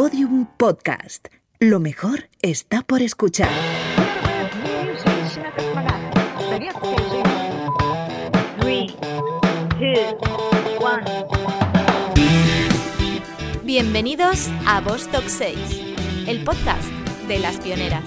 Podium 0.00 0.46
Podcast. 0.56 1.26
Lo 1.58 1.80
mejor 1.80 2.28
está 2.40 2.82
por 2.82 3.02
escuchar. 3.02 3.50
Bienvenidos 13.64 14.48
a 14.68 14.80
Vostok 14.82 15.26
6, 15.26 15.58
el 16.28 16.44
podcast 16.44 16.88
de 17.26 17.40
las 17.40 17.58
pioneras. 17.58 18.04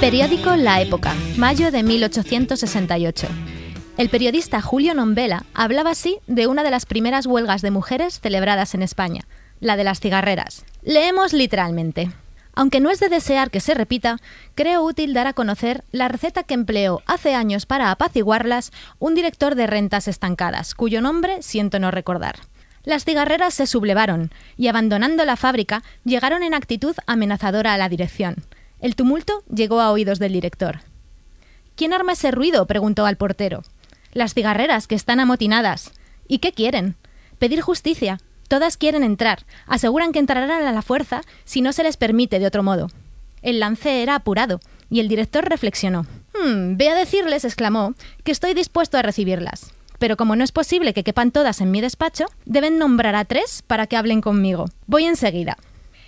Periódico 0.00 0.56
La 0.56 0.80
Época, 0.80 1.14
mayo 1.36 1.70
de 1.70 1.82
1868. 1.82 3.26
El 3.98 4.08
periodista 4.08 4.62
Julio 4.62 4.94
Nombela 4.94 5.44
hablaba 5.52 5.90
así 5.90 6.16
de 6.26 6.46
una 6.46 6.62
de 6.62 6.70
las 6.70 6.86
primeras 6.86 7.26
huelgas 7.26 7.60
de 7.60 7.70
mujeres 7.70 8.18
celebradas 8.18 8.74
en 8.74 8.80
España, 8.80 9.26
la 9.60 9.76
de 9.76 9.84
las 9.84 10.00
cigarreras. 10.00 10.64
Leemos 10.82 11.34
literalmente. 11.34 12.10
Aunque 12.54 12.80
no 12.80 12.88
es 12.88 12.98
de 12.98 13.10
desear 13.10 13.50
que 13.50 13.60
se 13.60 13.74
repita, 13.74 14.16
creo 14.54 14.82
útil 14.82 15.12
dar 15.12 15.26
a 15.26 15.34
conocer 15.34 15.84
la 15.92 16.08
receta 16.08 16.44
que 16.44 16.54
empleó 16.54 17.02
hace 17.04 17.34
años 17.34 17.66
para 17.66 17.90
apaciguarlas 17.90 18.72
un 18.98 19.14
director 19.14 19.54
de 19.54 19.66
rentas 19.66 20.08
estancadas, 20.08 20.74
cuyo 20.74 21.02
nombre 21.02 21.42
siento 21.42 21.78
no 21.78 21.90
recordar. 21.90 22.36
Las 22.84 23.04
cigarreras 23.04 23.52
se 23.52 23.66
sublevaron 23.66 24.30
y, 24.56 24.68
abandonando 24.68 25.26
la 25.26 25.36
fábrica, 25.36 25.82
llegaron 26.04 26.42
en 26.42 26.54
actitud 26.54 26.96
amenazadora 27.06 27.74
a 27.74 27.78
la 27.78 27.90
dirección. 27.90 28.36
El 28.80 28.96
tumulto 28.96 29.42
llegó 29.54 29.80
a 29.80 29.92
oídos 29.92 30.18
del 30.18 30.32
director. 30.32 30.80
¿Quién 31.76 31.92
arma 31.92 32.12
ese 32.12 32.30
ruido? 32.30 32.66
preguntó 32.66 33.06
al 33.06 33.16
portero. 33.16 33.62
Las 34.12 34.34
cigarreras, 34.34 34.86
que 34.86 34.94
están 34.94 35.20
amotinadas. 35.20 35.92
¿Y 36.26 36.38
qué 36.38 36.52
quieren? 36.52 36.96
Pedir 37.38 37.60
justicia. 37.60 38.20
Todas 38.48 38.76
quieren 38.76 39.04
entrar. 39.04 39.44
Aseguran 39.66 40.12
que 40.12 40.18
entrarán 40.18 40.50
a 40.50 40.72
la 40.72 40.82
fuerza 40.82 41.22
si 41.44 41.60
no 41.60 41.72
se 41.72 41.82
les 41.82 41.96
permite 41.96 42.38
de 42.38 42.46
otro 42.46 42.62
modo. 42.62 42.88
El 43.42 43.60
lance 43.60 44.02
era 44.02 44.14
apurado, 44.14 44.60
y 44.90 45.00
el 45.00 45.08
director 45.08 45.48
reflexionó. 45.48 46.06
Hmm, 46.34 46.76
ve 46.76 46.88
a 46.88 46.94
decirles, 46.94 47.44
exclamó, 47.44 47.94
que 48.24 48.32
estoy 48.32 48.54
dispuesto 48.54 48.98
a 48.98 49.02
recibirlas. 49.02 49.72
Pero 49.98 50.16
como 50.16 50.34
no 50.34 50.44
es 50.44 50.52
posible 50.52 50.94
que 50.94 51.04
quepan 51.04 51.30
todas 51.30 51.60
en 51.60 51.70
mi 51.70 51.80
despacho, 51.80 52.26
deben 52.46 52.78
nombrar 52.78 53.14
a 53.14 53.24
tres 53.24 53.62
para 53.66 53.86
que 53.86 53.96
hablen 53.96 54.20
conmigo. 54.20 54.64
Voy 54.86 55.04
enseguida. 55.04 55.56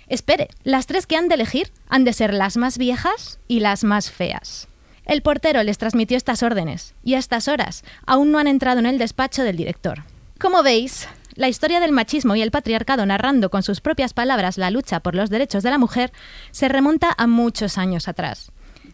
Espere, 0.07 0.49
las 0.63 0.85
tres 0.85 1.07
que 1.07 1.15
han 1.15 1.27
de 1.27 1.35
elegir 1.35 1.71
han 1.89 2.03
de 2.03 2.13
ser 2.13 2.33
las 2.33 2.57
más 2.57 2.77
viejas 2.77 3.39
y 3.47 3.59
las 3.59 3.83
más 3.83 4.11
feas. 4.11 4.67
El 5.05 5.21
portero 5.21 5.63
les 5.63 5.77
transmitió 5.77 6.15
estas 6.15 6.43
órdenes, 6.43 6.93
y 7.03 7.15
a 7.15 7.19
estas 7.19 7.47
horas 7.47 7.83
aún 8.05 8.31
no 8.31 8.39
han 8.39 8.47
entrado 8.47 8.79
en 8.79 8.85
el 8.85 8.97
despacho 8.97 9.43
del 9.43 9.57
director. 9.57 10.03
Como 10.39 10.63
veis, 10.63 11.07
la 11.35 11.49
historia 11.49 11.79
del 11.79 11.91
machismo 11.91 12.35
y 12.35 12.41
el 12.41 12.51
patriarcado 12.51 13.05
narrando 13.05 13.49
con 13.49 13.63
sus 13.63 13.81
propias 13.81 14.13
palabras 14.13 14.57
la 14.57 14.71
lucha 14.71 14.99
por 14.99 15.15
los 15.15 15.29
derechos 15.29 15.63
de 15.63 15.71
la 15.71 15.77
mujer 15.77 16.11
se 16.51 16.69
remonta 16.69 17.13
a 17.17 17.27
muchos 17.27 17.77
años 17.77 18.07
atrás. 18.07 18.51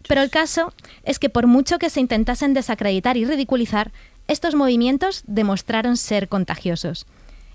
Pero 0.08 0.22
el 0.22 0.30
caso 0.30 0.72
es 1.04 1.18
que 1.18 1.28
por 1.28 1.46
mucho 1.46 1.78
que 1.78 1.90
se 1.90 2.00
intentasen 2.00 2.54
desacreditar 2.54 3.16
y 3.16 3.24
ridiculizar, 3.24 3.92
estos 4.26 4.54
movimientos 4.54 5.22
demostraron 5.26 5.96
ser 5.96 6.28
contagiosos. 6.28 7.06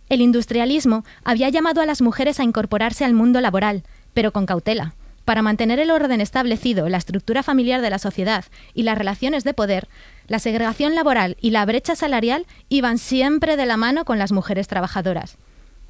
El 0.07 0.21
industrialismo 0.21 1.03
había 1.23 1.49
llamado 1.49 1.81
a 1.81 1.85
las 1.85 2.01
mujeres 2.01 2.39
a 2.39 2.43
incorporarse 2.43 3.05
al 3.05 3.13
mundo 3.13 3.41
laboral, 3.41 3.83
pero 4.13 4.31
con 4.31 4.45
cautela. 4.45 4.93
Para 5.25 5.41
mantener 5.41 5.79
el 5.79 5.89
orden 5.89 6.21
establecido, 6.21 6.87
la 6.87 6.97
estructura 6.97 7.41
familiar 7.41 7.81
de 7.81 7.89
la 7.89 7.97
sociedad 7.97 8.45
y 8.75 8.83
las 8.83 8.97
relaciones 8.97 9.43
de 9.43 9.55
poder, 9.55 9.87
la 10.27 10.37
segregación 10.37 10.93
laboral 10.93 11.35
y 11.41 11.49
la 11.49 11.65
brecha 11.65 11.95
salarial 11.95 12.45
iban 12.69 12.99
siempre 12.99 13.57
de 13.57 13.65
la 13.65 13.77
mano 13.77 14.05
con 14.05 14.19
las 14.19 14.31
mujeres 14.31 14.67
trabajadoras. 14.67 15.37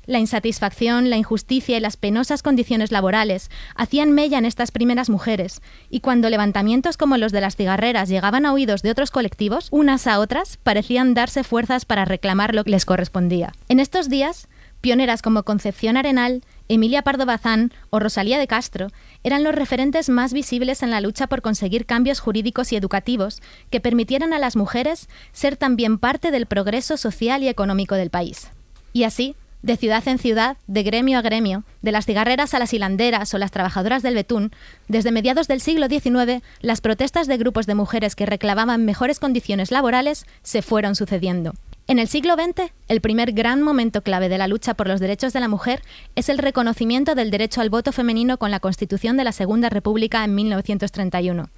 La 0.06 0.20
insatisfacción, 0.20 1.10
la 1.10 1.18
injusticia 1.18 1.78
y 1.78 1.80
las 1.80 1.98
penosas 1.98 2.44
condiciones 2.44 2.92
laborales 2.92 3.50
hacían 3.76 4.12
mella 4.12 4.38
en 4.38 4.46
estas 4.46 4.72
primeras 4.72 5.10
mujeres, 5.10 5.62
y 5.90 6.00
cuando 6.00 6.30
levantamientos 6.30 6.98
como 6.98 7.18
los 7.18 7.32
de 7.32 7.42
las 7.42 7.56
cigarreras 7.56 8.10
llegaban 8.10 8.46
a 8.46 8.54
oídos 8.54 8.82
de 8.82 8.92
otros 8.92 9.12
colectivos, 9.12 9.68
unas 9.72 10.08
a 10.08 10.20
otras 10.20 10.58
parecían 10.58 11.14
darse 11.14 11.44
fuerzas 11.44 11.86
para 11.86 12.06
reclamar 12.06 12.54
lo 12.54 12.64
que 12.64 12.72
les 12.72 12.86
correspondía. 12.86 13.54
En 13.68 13.80
estos 13.80 14.10
días, 14.10 14.48
pioneras 14.82 15.24
como 15.24 15.42
Concepción 15.42 15.98
Arenal, 15.98 16.44
Emilia 16.68 17.02
Pardo 17.02 17.26
Bazán 17.26 17.72
o 17.90 18.00
Rosalía 18.00 18.38
de 18.38 18.46
Castro 18.46 18.90
eran 19.24 19.44
los 19.44 19.56
referentes 19.56 20.10
más 20.10 20.34
visibles 20.34 20.84
en 20.84 20.92
la 20.92 21.02
lucha 21.02 21.26
por 21.26 21.42
conseguir 21.42 21.88
cambios 21.88 22.20
jurídicos 22.20 22.72
y 22.72 22.76
educativos 22.76 23.42
que 23.72 23.80
permitieran 23.80 24.34
a 24.34 24.40
las 24.40 24.56
mujeres 24.56 25.10
ser 25.32 25.58
también 25.58 25.98
parte 25.98 26.30
del 26.30 26.46
progreso 26.46 26.98
social 26.98 27.42
y 27.42 27.48
económico 27.48 27.96
del 27.96 28.12
país. 28.12 28.50
Y 28.94 29.04
así, 29.04 29.36
de 29.66 29.78
ciudad 29.78 30.08
en 30.08 30.20
ciudad, 30.20 30.58
de 30.68 30.84
gremio 30.84 31.18
a 31.18 31.24
gremio, 31.24 31.64
de 31.81 31.92
las 31.92 32.06
cigarreras 32.06 32.53
a 32.53 32.59
las 32.59 32.72
hilanderas 32.72 33.34
o 33.34 33.40
las 33.40 33.50
trabajadoras 33.50 34.03
del 34.03 34.14
betún, 34.14 34.52
desde 34.88 35.12
mediados 35.12 35.48
del 35.48 35.59
siglo 35.59 35.88
XIX, 35.88 36.44
las 36.62 36.81
protestas 36.81 37.26
de 37.26 37.38
grupos 37.38 37.66
de 37.66 37.74
mujeres 37.74 38.16
que 38.16 38.28
reclamaban 38.28 38.86
mejores 38.86 39.20
condiciones 39.20 39.72
laborales 39.72 40.28
se 40.44 40.62
fueron 40.62 40.94
sucediendo. 40.94 41.54
En 41.88 41.98
el 41.98 42.08
siglo 42.08 42.36
XX, 42.36 42.72
el 42.90 43.02
primer 43.02 43.31
gran 43.31 43.64
momento 43.64 44.04
clave 44.04 44.30
de 44.30 44.38
la 44.38 44.48
lucha 44.48 44.75
por 44.75 44.88
los 44.88 45.00
derechos 45.00 45.34
de 45.34 45.40
la 45.40 45.48
mujer 45.48 45.81
es 46.16 46.30
el 46.30 46.38
reconocimiento 46.38 47.16
del 47.16 47.31
derecho 47.31 47.62
al 47.62 47.72
voto 47.72 47.92
femenino 47.92 48.38
con 48.38 48.52
la 48.52 48.59
Constitución 48.59 49.18
de 49.18 49.24
la 49.24 49.31
Segunda 49.31 49.70
República 49.70 50.24
en 50.24 50.36
1931. 50.36 51.50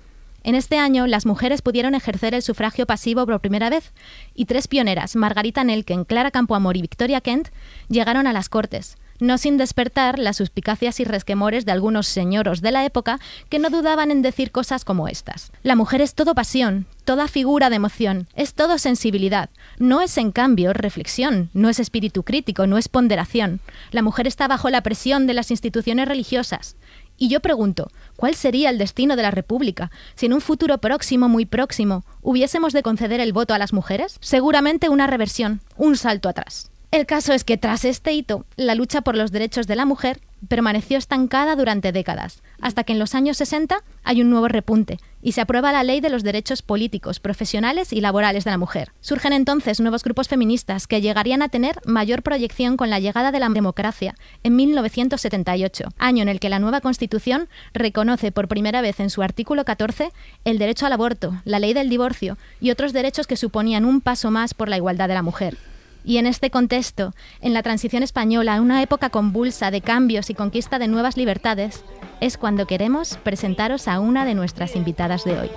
En 0.43 0.55
este 0.55 0.77
año, 0.77 1.07
las 1.07 1.25
mujeres 1.25 1.61
pudieron 1.61 1.95
ejercer 1.95 2.33
el 2.33 2.41
sufragio 2.41 2.85
pasivo 2.85 3.25
por 3.25 3.41
primera 3.41 3.69
vez, 3.69 3.93
y 4.33 4.45
tres 4.45 4.67
pioneras, 4.67 5.15
Margarita 5.15 5.63
Nelken, 5.63 6.05
Clara 6.05 6.31
Campoamor 6.31 6.77
y 6.77 6.81
Victoria 6.81 7.21
Kent, 7.21 7.49
llegaron 7.89 8.27
a 8.27 8.33
las 8.33 8.47
Cortes, 8.47 8.97
no 9.19 9.37
sin 9.37 9.57
despertar 9.57 10.19
las 10.19 10.37
suspicacias 10.37 10.99
y 10.99 11.03
resquemores 11.03 11.65
de 11.65 11.71
algunos 11.71 12.07
señoros 12.07 12.61
de 12.61 12.71
la 12.71 12.85
época 12.85 13.19
que 13.49 13.59
no 13.59 13.69
dudaban 13.69 14.11
en 14.11 14.21
decir 14.21 14.51
cosas 14.51 14.85
como 14.85 15.07
estas. 15.07 15.51
La 15.63 15.75
mujer 15.75 16.01
es 16.01 16.13
todo 16.13 16.35
pasión, 16.35 16.85
toda 17.03 17.27
figura 17.27 17.69
de 17.69 17.77
emoción, 17.77 18.27
es 18.35 18.53
todo 18.53 18.77
sensibilidad, 18.77 19.49
no 19.79 20.01
es 20.01 20.17
en 20.17 20.31
cambio 20.31 20.73
reflexión, 20.73 21.49
no 21.53 21.69
es 21.69 21.79
espíritu 21.79 22.23
crítico, 22.23 22.67
no 22.67 22.77
es 22.77 22.89
ponderación. 22.89 23.59
La 23.91 24.01
mujer 24.01 24.27
está 24.27 24.47
bajo 24.47 24.69
la 24.69 24.81
presión 24.81 25.27
de 25.27 25.33
las 25.33 25.51
instituciones 25.51 26.07
religiosas, 26.07 26.75
y 27.17 27.29
yo 27.29 27.39
pregunto, 27.39 27.89
¿cuál 28.15 28.35
sería 28.35 28.69
el 28.69 28.77
destino 28.77 29.15
de 29.15 29.23
la 29.23 29.31
República 29.31 29.91
si 30.15 30.27
en 30.27 30.33
un 30.33 30.41
futuro 30.41 30.77
próximo, 30.77 31.27
muy 31.29 31.45
próximo, 31.45 32.05
hubiésemos 32.21 32.73
de 32.73 32.83
conceder 32.83 33.19
el 33.19 33.33
voto 33.33 33.53
a 33.53 33.57
las 33.57 33.73
mujeres? 33.73 34.17
Seguramente 34.21 34.89
una 34.89 35.07
reversión, 35.07 35.61
un 35.75 35.97
salto 35.97 36.29
atrás. 36.29 36.71
El 36.91 37.05
caso 37.05 37.33
es 37.33 37.43
que 37.43 37.57
tras 37.57 37.83
este 37.83 38.13
hito, 38.13 38.45
la 38.55 38.75
lucha 38.75 39.01
por 39.01 39.15
los 39.15 39.31
derechos 39.31 39.67
de 39.67 39.75
la 39.75 39.85
mujer 39.85 40.21
permaneció 40.47 40.97
estancada 40.97 41.55
durante 41.55 41.91
décadas, 41.91 42.41
hasta 42.61 42.83
que 42.83 42.93
en 42.93 42.99
los 42.99 43.15
años 43.15 43.37
60 43.37 43.83
hay 44.03 44.21
un 44.21 44.29
nuevo 44.29 44.47
repunte 44.47 44.99
y 45.21 45.31
se 45.33 45.41
aprueba 45.41 45.71
la 45.71 45.83
Ley 45.83 45.99
de 45.99 46.09
los 46.09 46.23
Derechos 46.23 46.61
Políticos, 46.61 47.19
Profesionales 47.19 47.91
y 47.91 48.01
Laborales 48.01 48.43
de 48.43 48.51
la 48.51 48.57
Mujer. 48.57 48.91
Surgen 49.01 49.33
entonces 49.33 49.79
nuevos 49.79 50.03
grupos 50.03 50.27
feministas 50.27 50.87
que 50.87 51.01
llegarían 51.01 51.41
a 51.41 51.49
tener 51.49 51.79
mayor 51.85 52.21
proyección 52.21 52.77
con 52.77 52.89
la 52.89 52.99
llegada 52.99 53.31
de 53.31 53.39
la 53.39 53.49
democracia 53.49 54.15
en 54.43 54.55
1978, 54.55 55.89
año 55.97 56.21
en 56.21 56.29
el 56.29 56.39
que 56.39 56.49
la 56.49 56.59
nueva 56.59 56.81
Constitución 56.81 57.49
reconoce 57.73 58.31
por 58.31 58.47
primera 58.47 58.81
vez 58.81 58.99
en 58.99 59.09
su 59.09 59.21
artículo 59.21 59.65
14 59.65 60.11
el 60.45 60.59
derecho 60.59 60.85
al 60.85 60.93
aborto, 60.93 61.41
la 61.45 61.59
ley 61.59 61.73
del 61.73 61.89
divorcio 61.89 62.37
y 62.61 62.71
otros 62.71 62.93
derechos 62.93 63.27
que 63.27 63.37
suponían 63.37 63.85
un 63.85 64.01
paso 64.01 64.31
más 64.31 64.53
por 64.53 64.69
la 64.69 64.77
igualdad 64.77 65.07
de 65.07 65.13
la 65.13 65.23
mujer. 65.23 65.57
Y 66.03 66.17
en 66.17 66.27
este 66.27 66.49
contexto, 66.49 67.13
en 67.41 67.53
la 67.53 67.63
transición 67.63 68.03
española, 68.03 68.61
una 68.61 68.81
época 68.81 69.09
convulsa 69.09 69.71
de 69.71 69.81
cambios 69.81 70.29
y 70.29 70.33
conquista 70.33 70.79
de 70.79 70.87
nuevas 70.87 71.17
libertades, 71.17 71.83
es 72.21 72.37
cuando 72.37 72.65
queremos 72.65 73.17
presentaros 73.23 73.87
a 73.87 73.99
una 73.99 74.25
de 74.25 74.33
nuestras 74.33 74.75
invitadas 74.75 75.23
de 75.23 75.39
hoy. 75.39 75.49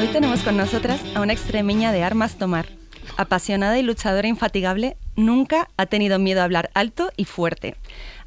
Hoy 0.00 0.06
tenemos 0.12 0.42
con 0.42 0.56
nosotras 0.56 1.00
a 1.14 1.20
una 1.20 1.32
extremeña 1.32 1.92
de 1.92 2.02
armas 2.02 2.36
tomar. 2.36 2.66
Apasionada 3.16 3.78
y 3.78 3.82
luchadora 3.82 4.28
infatigable, 4.28 4.96
nunca 5.14 5.68
ha 5.76 5.86
tenido 5.86 6.18
miedo 6.18 6.40
a 6.40 6.44
hablar 6.44 6.70
alto 6.74 7.10
y 7.16 7.26
fuerte, 7.26 7.76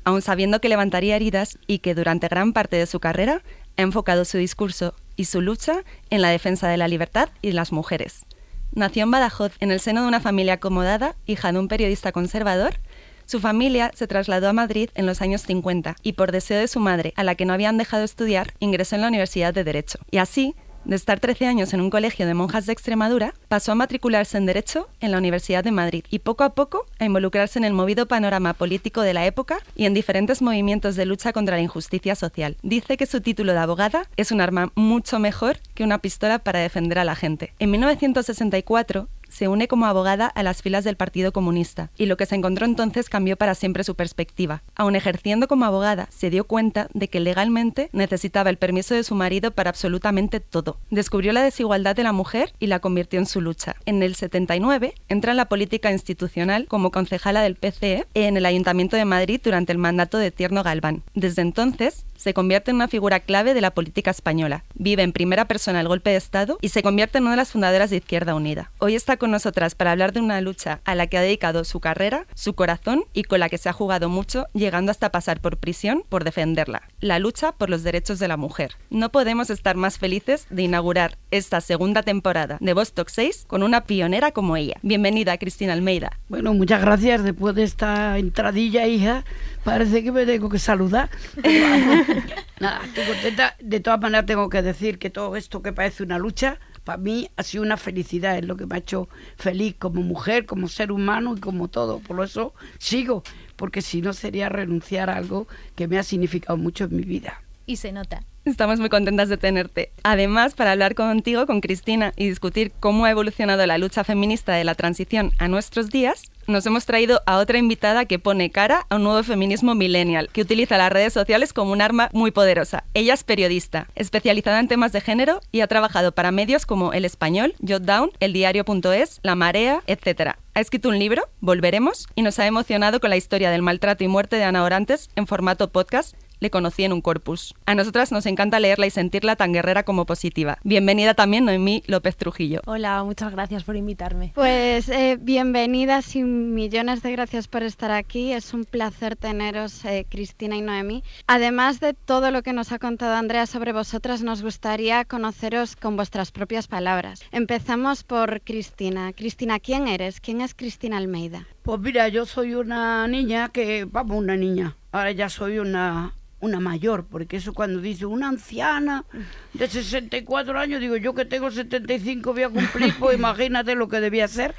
aun 0.03 0.21
sabiendo 0.21 0.61
que 0.61 0.69
levantaría 0.69 1.15
heridas 1.15 1.57
y 1.67 1.79
que 1.79 1.95
durante 1.95 2.27
gran 2.27 2.53
parte 2.53 2.77
de 2.77 2.85
su 2.85 2.99
carrera 2.99 3.41
ha 3.77 3.81
enfocado 3.81 4.25
su 4.25 4.37
discurso 4.37 4.93
y 5.15 5.25
su 5.25 5.41
lucha 5.41 5.83
en 6.09 6.21
la 6.21 6.29
defensa 6.29 6.67
de 6.67 6.77
la 6.77 6.87
libertad 6.87 7.29
y 7.41 7.49
de 7.49 7.53
las 7.53 7.71
mujeres. 7.71 8.25
Nació 8.73 9.03
en 9.03 9.11
Badajoz 9.11 9.53
en 9.59 9.71
el 9.71 9.79
seno 9.79 10.01
de 10.01 10.07
una 10.07 10.19
familia 10.19 10.53
acomodada, 10.53 11.15
hija 11.27 11.51
de 11.51 11.59
un 11.59 11.67
periodista 11.67 12.11
conservador. 12.11 12.79
Su 13.25 13.39
familia 13.39 13.91
se 13.93 14.07
trasladó 14.07 14.49
a 14.49 14.53
Madrid 14.53 14.89
en 14.95 15.05
los 15.05 15.21
años 15.21 15.43
50 15.43 15.95
y 16.01 16.13
por 16.13 16.31
deseo 16.31 16.59
de 16.59 16.67
su 16.67 16.79
madre, 16.79 17.13
a 17.15 17.23
la 17.23 17.35
que 17.35 17.45
no 17.45 17.53
habían 17.53 17.77
dejado 17.77 18.03
estudiar, 18.03 18.53
ingresó 18.59 18.95
en 18.95 19.01
la 19.01 19.07
Universidad 19.09 19.53
de 19.53 19.63
Derecho. 19.63 19.99
Y 20.09 20.17
así, 20.17 20.55
De 20.85 20.97
estar 20.97 21.21
13 21.21 21.47
años 21.47 21.73
en 21.73 21.79
un 21.79 21.89
colegio 21.89 22.27
de 22.27 22.33
monjas 22.33 22.65
de 22.65 22.73
Extremadura, 22.73 23.33
pasó 23.47 23.71
a 23.71 23.75
matricularse 23.75 24.37
en 24.37 24.45
Derecho 24.45 24.89
en 24.99 25.11
la 25.11 25.17
Universidad 25.17 25.63
de 25.63 25.71
Madrid 25.71 26.03
y 26.09 26.19
poco 26.19 26.43
a 26.43 26.55
poco 26.55 26.85
a 26.99 27.05
involucrarse 27.05 27.57
en 27.57 27.63
el 27.63 27.71
movido 27.71 28.05
panorama 28.05 28.53
político 28.53 29.01
de 29.01 29.13
la 29.13 29.25
época 29.25 29.59
y 29.77 29.85
en 29.85 29.93
diferentes 29.93 30.41
movimientos 30.41 30.97
de 30.97 31.05
lucha 31.05 31.31
contra 31.31 31.55
la 31.55 31.63
injusticia 31.63 32.15
social. 32.15 32.57
Dice 32.63 32.97
que 32.97 33.05
su 33.05 33.21
título 33.21 33.53
de 33.53 33.59
abogada 33.59 34.09
es 34.17 34.33
un 34.33 34.41
arma 34.41 34.73
mucho 34.75 35.19
mejor 35.19 35.57
que 35.73 35.85
una 35.85 35.99
pistola 35.99 36.39
para 36.39 36.59
defender 36.59 36.99
a 36.99 37.05
la 37.05 37.15
gente. 37.15 37.53
En 37.59 37.71
1964 37.71 39.07
se 39.33 39.47
une 39.47 39.67
como 39.67 39.87
abogada 39.87 40.27
a 40.27 40.43
las 40.43 40.61
filas 40.61 40.83
del 40.83 40.95
Partido 40.95 41.33
Comunista, 41.33 41.89
y 41.97 42.05
lo 42.05 42.17
que 42.17 42.27
se 42.27 42.35
encontró 42.35 42.65
entonces 42.65 43.09
cambió 43.09 43.35
para 43.35 43.55
siempre 43.55 43.83
su 43.83 43.95
perspectiva. 43.95 44.61
Aun 44.75 44.95
ejerciendo 44.95 45.47
como 45.47 45.65
abogada, 45.65 46.07
se 46.11 46.29
dio 46.29 46.43
cuenta 46.43 46.87
de 46.93 47.07
que 47.07 47.19
legalmente 47.19 47.89
necesitaba 47.93 48.51
el 48.51 48.57
permiso 48.57 48.93
de 48.93 49.03
su 49.03 49.15
marido 49.15 49.49
para 49.51 49.71
absolutamente 49.71 50.39
todo. 50.39 50.77
Descubrió 50.91 51.33
la 51.33 51.41
desigualdad 51.43 51.95
de 51.95 52.03
la 52.03 52.11
mujer 52.11 52.53
y 52.59 52.67
la 52.67 52.79
convirtió 52.79 53.19
en 53.19 53.25
su 53.25 53.41
lucha. 53.41 53.75
En 53.85 54.03
el 54.03 54.13
79 54.13 54.93
entra 55.09 55.31
en 55.31 55.37
la 55.37 55.49
política 55.49 55.91
institucional 55.91 56.67
como 56.67 56.91
concejala 56.91 57.41
del 57.41 57.55
PCE 57.55 58.05
en 58.13 58.37
el 58.37 58.45
Ayuntamiento 58.45 58.97
de 58.97 59.05
Madrid 59.05 59.41
durante 59.43 59.71
el 59.71 59.79
mandato 59.79 60.19
de 60.19 60.29
Tierno 60.29 60.61
Galván. 60.61 61.01
Desde 61.15 61.41
entonces 61.41 62.05
se 62.23 62.33
convierte 62.33 62.71
en 62.71 62.75
una 62.75 62.87
figura 62.87 63.19
clave 63.19 63.53
de 63.53 63.59
la 63.59 63.71
política 63.73 64.09
española. 64.09 64.63
Vive 64.75 65.03
en 65.03 65.11
primera 65.11 65.45
persona 65.45 65.81
el 65.81 65.89
golpe 65.89 66.11
de 66.11 66.15
Estado 66.15 66.57
y 66.61 66.69
se 66.69 66.81
convierte 66.81 67.17
en 67.17 67.25
una 67.25 67.31
de 67.31 67.37
las 67.37 67.51
fundadoras 67.51 67.89
de 67.89 67.97
Izquierda 67.97 68.33
Unida. 68.33 68.71
Hoy 68.79 68.95
está 68.95 69.17
con 69.17 69.29
nosotras 69.29 69.75
para 69.75 69.91
hablar 69.91 70.13
de 70.13 70.21
una 70.21 70.39
lucha 70.39 70.79
a 70.85 70.95
la 70.95 71.07
que 71.07 71.17
ha 71.17 71.21
dedicado 71.21 71.65
su 71.65 71.81
carrera, 71.81 72.25
su 72.33 72.53
corazón 72.53 73.03
y 73.11 73.23
con 73.23 73.41
la 73.41 73.49
que 73.49 73.57
se 73.57 73.67
ha 73.67 73.73
jugado 73.73 74.07
mucho, 74.07 74.45
llegando 74.53 74.89
hasta 74.89 75.11
pasar 75.11 75.41
por 75.41 75.57
prisión 75.57 76.05
por 76.07 76.23
defenderla. 76.23 76.83
La 77.01 77.19
lucha 77.19 77.51
por 77.51 77.69
los 77.69 77.83
derechos 77.83 78.19
de 78.19 78.29
la 78.29 78.37
mujer. 78.37 78.77
No 78.89 79.11
podemos 79.11 79.49
estar 79.49 79.75
más 79.75 79.97
felices 79.97 80.47
de 80.49 80.61
inaugurar 80.61 81.17
esta 81.29 81.59
segunda 81.59 82.03
temporada 82.03 82.57
de 82.61 82.73
Vostok 82.73 83.09
6 83.09 83.43
con 83.47 83.63
una 83.63 83.83
pionera 83.83 84.31
como 84.31 84.55
ella. 84.55 84.75
Bienvenida, 84.81 85.37
Cristina 85.37 85.73
Almeida. 85.73 86.17
Bueno, 86.29 86.53
muchas 86.53 86.79
gracias 86.79 87.21
después 87.21 87.53
de 87.53 87.63
esta 87.63 88.17
entradilla, 88.17 88.87
hija. 88.87 89.25
Parece 89.65 90.03
que 90.03 90.11
me 90.13 90.25
tengo 90.25 90.47
que 90.47 90.59
saludar. 90.59 91.09
Nada, 92.59 92.81
estoy 92.85 93.05
contenta. 93.05 93.55
De 93.59 93.79
todas 93.79 93.99
maneras, 93.99 94.25
tengo 94.25 94.49
que 94.49 94.61
decir 94.61 94.99
que 94.99 95.09
todo 95.09 95.35
esto 95.35 95.61
que 95.61 95.73
parece 95.73 96.03
una 96.03 96.17
lucha, 96.17 96.59
para 96.83 96.97
mí 96.97 97.29
ha 97.35 97.43
sido 97.43 97.63
una 97.63 97.77
felicidad. 97.77 98.37
Es 98.37 98.45
lo 98.45 98.57
que 98.57 98.65
me 98.65 98.75
ha 98.75 98.79
hecho 98.79 99.09
feliz 99.37 99.75
como 99.77 100.01
mujer, 100.01 100.45
como 100.45 100.67
ser 100.67 100.91
humano 100.91 101.35
y 101.37 101.39
como 101.39 101.67
todo. 101.67 101.99
Por 101.99 102.23
eso 102.23 102.53
sigo, 102.79 103.23
porque 103.55 103.81
si 103.81 104.01
no 104.01 104.13
sería 104.13 104.49
renunciar 104.49 105.09
a 105.09 105.17
algo 105.17 105.47
que 105.75 105.87
me 105.87 105.97
ha 105.97 106.03
significado 106.03 106.57
mucho 106.57 106.85
en 106.85 106.95
mi 106.95 107.03
vida. 107.03 107.41
Y 107.65 107.77
se 107.77 107.91
nota. 107.91 108.23
Estamos 108.45 108.77
muy 108.81 108.89
contentas 108.89 109.29
de 109.29 109.37
tenerte. 109.37 109.93
Además, 110.03 110.53
para 110.53 110.73
hablar 110.73 110.95
contigo, 110.95 111.45
con 111.45 111.61
Cristina, 111.61 112.11
y 112.17 112.27
discutir 112.27 112.73
cómo 112.81 113.05
ha 113.05 113.11
evolucionado 113.11 113.65
la 113.65 113.77
lucha 113.77 114.03
feminista 114.03 114.53
de 114.53 114.65
la 114.65 114.75
transición 114.75 115.31
a 115.37 115.47
nuestros 115.47 115.89
días, 115.89 116.29
nos 116.47 116.65
hemos 116.65 116.85
traído 116.85 117.21
a 117.25 117.37
otra 117.37 117.57
invitada 117.57 118.05
que 118.05 118.19
pone 118.19 118.51
cara 118.51 118.85
a 118.89 118.95
un 118.95 119.03
nuevo 119.03 119.23
feminismo 119.23 119.75
millennial, 119.75 120.29
que 120.31 120.41
utiliza 120.41 120.77
las 120.77 120.91
redes 120.91 121.13
sociales 121.13 121.53
como 121.53 121.71
un 121.71 121.81
arma 121.81 122.09
muy 122.13 122.31
poderosa. 122.31 122.83
Ella 122.93 123.13
es 123.13 123.23
periodista, 123.23 123.87
especializada 123.95 124.59
en 124.59 124.67
temas 124.67 124.91
de 124.91 125.01
género 125.01 125.41
y 125.51 125.61
ha 125.61 125.67
trabajado 125.67 126.11
para 126.11 126.31
medios 126.31 126.65
como 126.65 126.93
El 126.93 127.05
Español, 127.05 127.55
Jotdown, 127.65 128.11
El 128.19 128.33
Diario.es, 128.33 129.19
La 129.23 129.35
Marea, 129.35 129.83
etc. 129.87 130.35
Ha 130.53 130.59
escrito 130.59 130.89
un 130.89 130.99
libro, 130.99 131.23
Volveremos, 131.39 132.07
y 132.15 132.21
nos 132.21 132.39
ha 132.39 132.47
emocionado 132.47 132.99
con 132.99 133.09
la 133.09 133.17
historia 133.17 133.51
del 133.51 133.61
maltrato 133.61 134.03
y 134.03 134.07
muerte 134.07 134.35
de 134.35 134.43
Ana 134.43 134.63
Orantes 134.63 135.09
en 135.15 135.27
formato 135.27 135.69
podcast 135.69 136.15
le 136.43 136.51
conocí 136.51 136.83
en 136.83 136.91
un 136.93 137.01
corpus. 137.01 137.55
A 137.65 137.73
nosotras 137.73 138.11
nos 138.11 138.25
encanta 138.25 138.59
leerla 138.59 138.85
y 138.85 138.91
sentirla 138.91 139.35
tan 139.37 139.53
guerrera 139.53 139.83
como 139.83 140.05
positiva. 140.05 140.59
Bienvenida 140.63 141.13
también 141.13 141.45
Noemí 141.45 141.83
López 141.87 142.17
Trujillo. 142.17 142.59
Hola, 142.65 143.01
muchas 143.03 143.31
gracias 143.31 143.63
por 143.63 143.77
invitarme. 143.77 144.33
Pues 144.35 144.89
eh, 144.89 145.17
bienvenidas 145.19 146.15
y 146.17 146.23
millones 146.23 147.01
de 147.01 147.13
gracias 147.13 147.47
por 147.47 147.63
estar 147.63 147.91
aquí. 147.91 148.33
Es 148.33 148.53
un 148.53 148.65
placer 148.65 149.15
teneros, 149.15 149.85
eh, 149.85 150.05
Cristina 150.09 150.57
y 150.57 150.61
Noemí. 150.61 151.03
Además 151.27 151.79
de 151.79 151.93
todo 151.93 152.29
lo 152.29 152.43
que 152.43 152.51
nos 152.51 152.73
ha 152.73 152.79
contado 152.79 153.15
Andrea 153.15 153.45
sobre 153.45 153.71
vosotras, 153.71 154.21
nos 154.21 154.41
gustaría 154.43 155.05
conoceros 155.05 155.77
con 155.77 155.95
vuestras 155.95 156.31
propias 156.31 156.67
palabras. 156.67 157.21
Empezamos 157.31 158.03
por 158.03 158.41
Cristina. 158.41 159.13
Cristina, 159.13 159.61
¿quién 159.61 159.87
eres? 159.87 160.19
¿Quién 160.19 160.41
es 160.41 160.53
Cristina 160.53 160.97
Almeida? 160.97 161.47
Pues 161.61 161.79
mira, 161.79 162.09
yo 162.09 162.25
soy 162.25 162.53
una 162.53 163.07
niña 163.07 163.47
que, 163.47 163.87
vamos, 163.89 164.17
una 164.17 164.35
niña. 164.35 164.75
Ahora 164.91 165.11
ya 165.11 165.29
soy 165.29 165.59
una 165.59 166.13
una 166.43 166.59
mayor, 166.59 167.05
porque 167.09 167.37
eso 167.37 167.53
cuando 167.53 167.79
dice 167.79 168.05
una 168.05 168.27
anciana 168.27 169.05
de 169.53 169.67
64 169.67 170.59
años, 170.59 170.81
digo 170.81 170.97
yo 170.97 171.13
que 171.13 171.23
tengo 171.23 171.49
75 171.49 172.33
voy 172.33 172.43
a 172.43 172.49
cumplir, 172.49 172.93
pues 172.99 173.17
imagínate 173.17 173.75
lo 173.75 173.87
que 173.87 174.01
debía 174.01 174.27
ser. 174.27 174.53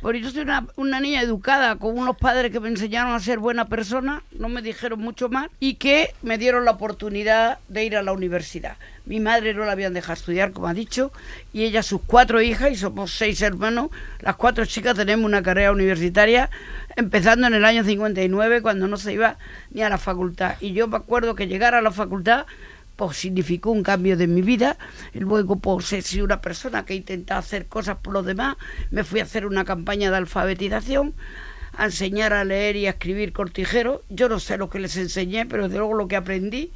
Porque 0.00 0.20
yo 0.20 0.30
soy 0.30 0.42
una, 0.42 0.66
una, 0.76 1.00
niña 1.00 1.20
educada 1.20 1.76
con 1.76 1.98
unos 1.98 2.16
padres 2.16 2.50
que 2.50 2.60
me 2.60 2.68
enseñaron 2.68 3.12
a 3.12 3.20
ser 3.20 3.38
buena 3.38 3.68
persona, 3.68 4.22
no 4.32 4.48
me 4.48 4.62
dijeron 4.62 5.00
mucho 5.00 5.28
más, 5.28 5.50
y 5.60 5.74
que 5.74 6.14
me 6.22 6.38
dieron 6.38 6.64
la 6.64 6.72
oportunidad 6.72 7.58
de 7.68 7.84
ir 7.84 7.96
a 7.96 8.02
la 8.02 8.12
universidad. 8.12 8.76
Mi 9.04 9.20
madre 9.20 9.52
no 9.52 9.64
la 9.64 9.72
habían 9.72 9.92
dejado 9.92 10.14
estudiar, 10.14 10.52
como 10.52 10.68
ha 10.68 10.74
dicho, 10.74 11.12
y 11.52 11.64
ella, 11.64 11.82
sus 11.82 12.00
cuatro 12.06 12.40
hijas, 12.40 12.72
y 12.72 12.76
somos 12.76 13.12
seis 13.12 13.42
hermanos, 13.42 13.90
las 14.20 14.36
cuatro 14.36 14.64
chicas 14.64 14.94
tenemos 14.94 15.26
una 15.26 15.42
carrera 15.42 15.72
universitaria, 15.72 16.48
empezando 16.96 17.46
en 17.46 17.54
el 17.54 17.64
año 17.64 17.84
59, 17.84 18.62
cuando 18.62 18.88
no 18.88 18.96
se 18.96 19.12
iba 19.12 19.36
ni 19.70 19.82
a 19.82 19.88
la 19.88 19.98
facultad. 19.98 20.56
Y 20.60 20.72
yo 20.72 20.88
me 20.88 20.96
acuerdo 20.96 21.34
que 21.34 21.46
llegar 21.46 21.74
a 21.74 21.82
la 21.82 21.90
facultad 21.90 22.46
pues 23.00 23.16
significó 23.16 23.70
un 23.70 23.82
cambio 23.82 24.14
de 24.18 24.26
mi 24.26 24.42
vida. 24.42 24.76
Y 25.14 25.20
luego, 25.20 25.56
pues 25.56 25.86
soy 25.86 26.20
una 26.20 26.42
persona 26.42 26.84
que 26.84 26.94
intenta 26.94 27.38
hacer 27.38 27.66
cosas 27.66 27.96
por 28.02 28.12
los 28.12 28.26
demás. 28.26 28.58
Me 28.90 29.04
fui 29.04 29.20
a 29.20 29.22
hacer 29.22 29.46
una 29.46 29.64
campaña 29.64 30.10
de 30.10 30.18
alfabetización, 30.18 31.14
a 31.72 31.86
enseñar 31.86 32.34
a 32.34 32.44
leer 32.44 32.76
y 32.76 32.86
a 32.86 32.90
escribir 32.90 33.32
cortijero. 33.32 34.02
Yo 34.10 34.28
no 34.28 34.38
sé 34.38 34.58
lo 34.58 34.68
que 34.68 34.80
les 34.80 34.98
enseñé, 34.98 35.46
pero 35.46 35.70
de 35.70 35.78
luego 35.78 35.94
lo 35.94 36.08
que 36.08 36.16
aprendí 36.16 36.72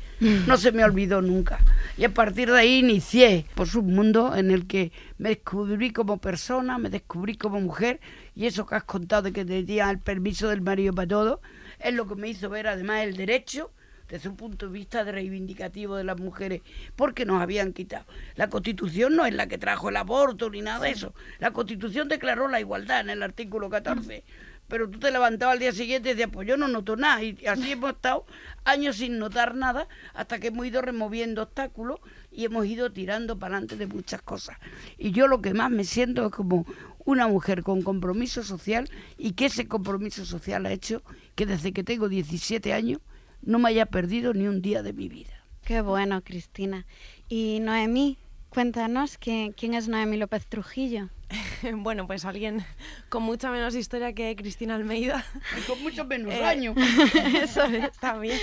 no 0.46 0.56
se 0.56 0.72
me 0.72 0.82
olvidó 0.82 1.20
nunca. 1.20 1.58
Y 1.98 2.04
a 2.04 2.14
partir 2.14 2.50
de 2.50 2.58
ahí 2.58 2.78
inicié 2.78 3.44
pues, 3.54 3.74
un 3.74 3.94
mundo 3.94 4.34
en 4.34 4.50
el 4.50 4.66
que 4.66 4.92
me 5.18 5.28
descubrí 5.28 5.90
como 5.90 6.16
persona, 6.16 6.78
me 6.78 6.88
descubrí 6.88 7.36
como 7.36 7.60
mujer, 7.60 8.00
y 8.34 8.46
eso 8.46 8.64
que 8.64 8.76
has 8.76 8.84
contado 8.84 9.24
de 9.24 9.34
que 9.34 9.44
tenía 9.44 9.90
el 9.90 9.98
permiso 9.98 10.48
del 10.48 10.62
marido 10.62 10.94
para 10.94 11.06
todo, 11.06 11.42
es 11.80 11.92
lo 11.92 12.08
que 12.08 12.14
me 12.14 12.30
hizo 12.30 12.48
ver 12.48 12.66
además 12.66 13.02
el 13.02 13.14
derecho 13.14 13.70
desde 14.08 14.28
un 14.28 14.36
punto 14.36 14.66
de 14.66 14.72
vista 14.72 15.04
de 15.04 15.12
reivindicativo 15.12 15.96
de 15.96 16.04
las 16.04 16.18
mujeres, 16.18 16.62
porque 16.96 17.24
nos 17.24 17.40
habían 17.40 17.72
quitado. 17.72 18.04
La 18.36 18.48
Constitución 18.48 19.16
no 19.16 19.26
es 19.26 19.34
la 19.34 19.46
que 19.46 19.58
trajo 19.58 19.88
el 19.88 19.96
aborto 19.96 20.50
ni 20.50 20.62
nada 20.62 20.84
de 20.84 20.90
eso. 20.90 21.14
La 21.38 21.52
Constitución 21.52 22.08
declaró 22.08 22.48
la 22.48 22.60
igualdad 22.60 23.00
en 23.00 23.10
el 23.10 23.22
artículo 23.22 23.70
14. 23.70 24.24
Pero 24.66 24.88
tú 24.88 24.98
te 24.98 25.10
levantabas 25.10 25.54
al 25.54 25.58
día 25.58 25.72
siguiente 25.72 26.08
y 26.08 26.12
decías, 26.14 26.30
pues 26.32 26.48
yo 26.48 26.56
no 26.56 26.68
noto 26.68 26.96
nada. 26.96 27.22
Y 27.22 27.46
así 27.46 27.72
hemos 27.72 27.92
estado 27.92 28.24
años 28.64 28.96
sin 28.96 29.18
notar 29.18 29.54
nada 29.54 29.88
hasta 30.14 30.38
que 30.38 30.48
hemos 30.48 30.66
ido 30.66 30.80
removiendo 30.80 31.42
obstáculos 31.42 32.00
y 32.32 32.46
hemos 32.46 32.64
ido 32.66 32.90
tirando 32.90 33.38
para 33.38 33.56
adelante 33.56 33.76
de 33.76 33.86
muchas 33.86 34.22
cosas. 34.22 34.56
Y 34.96 35.12
yo 35.12 35.28
lo 35.28 35.42
que 35.42 35.52
más 35.52 35.70
me 35.70 35.84
siento 35.84 36.26
es 36.26 36.32
como 36.32 36.64
una 37.04 37.28
mujer 37.28 37.62
con 37.62 37.82
compromiso 37.82 38.42
social 38.42 38.88
y 39.18 39.32
que 39.32 39.46
ese 39.46 39.68
compromiso 39.68 40.24
social 40.24 40.64
ha 40.64 40.72
hecho 40.72 41.02
que 41.34 41.44
desde 41.44 41.72
que 41.72 41.84
tengo 41.84 42.08
17 42.08 42.72
años 42.72 43.00
no 43.46 43.58
me 43.58 43.68
haya 43.68 43.86
perdido 43.86 44.34
ni 44.34 44.46
un 44.46 44.62
día 44.62 44.82
de 44.82 44.92
mi 44.92 45.08
vida. 45.08 45.32
Qué 45.64 45.80
bueno, 45.80 46.22
Cristina. 46.22 46.86
Y 47.28 47.60
Noemí, 47.60 48.18
cuéntanos 48.50 49.16
quién, 49.18 49.52
quién 49.52 49.74
es 49.74 49.88
Noemí 49.88 50.16
López 50.16 50.46
Trujillo. 50.46 51.08
bueno, 51.76 52.06
pues 52.06 52.24
alguien 52.24 52.64
con 53.08 53.22
mucha 53.22 53.50
menos 53.50 53.74
historia 53.74 54.12
que 54.12 54.36
Cristina 54.36 54.74
Almeida. 54.74 55.24
Y 55.58 55.62
con 55.62 55.82
mucho 55.82 56.04
menos 56.06 56.32
eh, 56.34 56.44
años. 56.44 56.76
Eso 57.42 57.64
es, 57.64 57.92
también. 57.98 58.38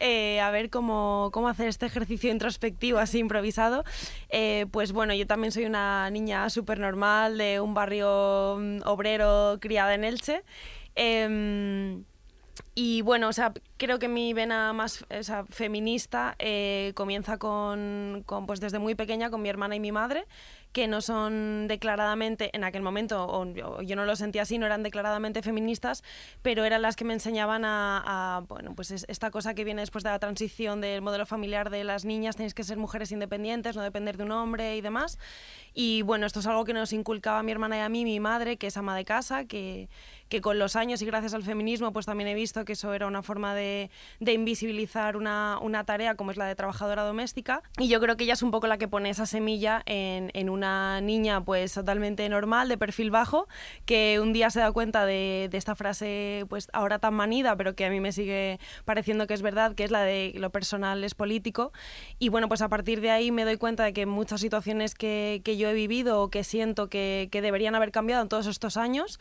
Eh, 0.00 0.40
a 0.40 0.50
ver 0.50 0.70
cómo, 0.70 1.30
cómo, 1.32 1.48
hacer 1.48 1.68
este 1.68 1.86
ejercicio 1.86 2.30
introspectivo 2.30 2.98
así 2.98 3.18
improvisado. 3.18 3.84
Eh, 4.28 4.66
pues 4.70 4.92
bueno, 4.92 5.14
yo 5.14 5.26
también 5.26 5.52
soy 5.52 5.64
una 5.64 6.10
niña 6.10 6.50
súper 6.50 6.78
normal 6.78 7.38
de 7.38 7.60
un 7.60 7.74
barrio 7.74 8.58
mm, 8.60 8.80
obrero 8.84 9.58
criada 9.60 9.94
en 9.94 10.04
Elche. 10.04 10.42
Y 12.78 13.00
bueno, 13.00 13.28
o 13.28 13.32
sea, 13.32 13.54
creo 13.78 13.98
que 13.98 14.06
mi 14.06 14.34
vena 14.34 14.74
más 14.74 15.06
feminista 15.48 16.36
eh, 16.38 16.92
comienza 16.94 17.38
con, 17.38 18.22
con, 18.26 18.44
pues 18.46 18.60
desde 18.60 18.78
muy 18.78 18.94
pequeña 18.94 19.30
con 19.30 19.40
mi 19.40 19.48
hermana 19.48 19.76
y 19.76 19.80
mi 19.80 19.92
madre, 19.92 20.26
que 20.76 20.88
no 20.88 21.00
son 21.00 21.68
declaradamente, 21.68 22.50
en 22.52 22.62
aquel 22.62 22.82
momento, 22.82 23.26
o, 23.26 23.46
yo 23.80 23.96
no 23.96 24.04
lo 24.04 24.14
sentía 24.14 24.42
así, 24.42 24.58
no 24.58 24.66
eran 24.66 24.82
declaradamente 24.82 25.40
feministas, 25.40 26.04
pero 26.42 26.66
eran 26.66 26.82
las 26.82 26.96
que 26.96 27.06
me 27.06 27.14
enseñaban 27.14 27.62
a, 27.64 28.44
bueno, 28.46 28.74
pues 28.74 28.90
esta 28.90 29.30
cosa 29.30 29.54
que 29.54 29.64
viene 29.64 29.80
después 29.80 30.04
de 30.04 30.10
la 30.10 30.18
transición 30.18 30.82
del 30.82 31.00
modelo 31.00 31.24
familiar 31.24 31.70
de 31.70 31.82
las 31.82 32.04
niñas, 32.04 32.36
tenéis 32.36 32.52
que 32.52 32.62
ser 32.62 32.76
mujeres 32.76 33.10
independientes, 33.10 33.74
no 33.74 33.82
depender 33.82 34.18
de 34.18 34.24
un 34.24 34.32
hombre 34.32 34.76
y 34.76 34.82
demás. 34.82 35.18
Y 35.72 36.02
bueno, 36.02 36.26
esto 36.26 36.40
es 36.40 36.46
algo 36.46 36.66
que 36.66 36.74
nos 36.74 36.92
inculcaba 36.92 37.42
mi 37.42 37.52
hermana 37.52 37.78
y 37.78 37.80
a 37.80 37.88
mí, 37.88 38.04
mi 38.04 38.20
madre, 38.20 38.58
que 38.58 38.66
es 38.66 38.76
ama 38.76 38.94
de 38.94 39.06
casa, 39.06 39.46
que, 39.46 39.88
que 40.28 40.40
con 40.40 40.58
los 40.58 40.76
años 40.76 41.00
y 41.02 41.06
gracias 41.06 41.34
al 41.34 41.42
feminismo 41.42 41.92
pues 41.92 42.06
también 42.06 42.28
he 42.28 42.34
visto 42.34 42.64
que 42.64 42.72
eso 42.72 42.92
era 42.92 43.06
una 43.06 43.22
forma 43.22 43.54
de, 43.54 43.90
de 44.20 44.32
invisibilizar 44.32 45.16
una, 45.16 45.58
una, 45.62 45.84
tarea 45.84 46.16
como 46.16 46.32
es 46.32 46.36
la 46.36 46.46
de 46.46 46.56
trabajadora 46.56 47.04
doméstica 47.04 47.62
y 47.78 47.88
yo 47.88 48.00
creo 48.00 48.16
que 48.16 48.24
ella 48.24 48.32
es 48.32 48.42
un 48.42 48.50
poco 48.50 48.66
la 48.66 48.76
que 48.76 48.88
pone 48.88 49.10
esa 49.10 49.26
semilla 49.26 49.82
en, 49.86 50.30
en 50.34 50.50
una 50.50 50.65
niña 51.02 51.44
pues 51.44 51.72
totalmente 51.74 52.28
normal, 52.28 52.68
de 52.68 52.78
perfil 52.78 53.10
bajo, 53.10 53.48
que 53.84 54.20
un 54.20 54.32
día 54.32 54.50
se 54.50 54.60
da 54.60 54.72
cuenta 54.72 55.06
de, 55.06 55.48
esta 55.52 55.74
frase 55.74 56.44
pues 56.48 56.68
ahora 56.72 56.98
tan 56.98 57.14
manida 57.14 57.56
pero 57.56 57.74
que 57.74 57.86
a 57.86 57.90
mí 57.90 58.00
me 58.00 58.12
sigue 58.12 58.58
pareciendo 58.84 59.26
que 59.26 59.34
es 59.34 59.42
verdad, 59.42 59.74
que 59.74 59.84
es 59.84 59.90
la 59.90 60.02
de 60.02 60.32
lo 60.36 60.50
personal 60.50 61.02
es 61.04 61.14
político 61.14 61.72
y 62.18 62.28
bueno 62.28 62.48
pues 62.48 62.60
a 62.60 62.68
partir 62.68 63.00
de 63.00 63.10
ahí 63.10 63.30
me 63.30 63.44
doy 63.44 63.56
cuenta 63.56 63.84
de 63.84 63.92
que 63.92 64.06
muchas 64.06 64.40
situaciones 64.40 64.94
que, 64.94 65.40
que 65.44 65.56
yo 65.56 65.68
he 65.68 65.74
vivido 65.74 66.22
o 66.22 66.30
que 66.30 66.44
siento 66.44 66.88
que, 66.88 67.28
que 67.30 67.40
deberían 67.40 67.74
haber 67.74 67.90
cambiado 67.90 68.22
en 68.22 68.28
todos 68.28 68.46
estos 68.46 68.76
años 68.76 69.18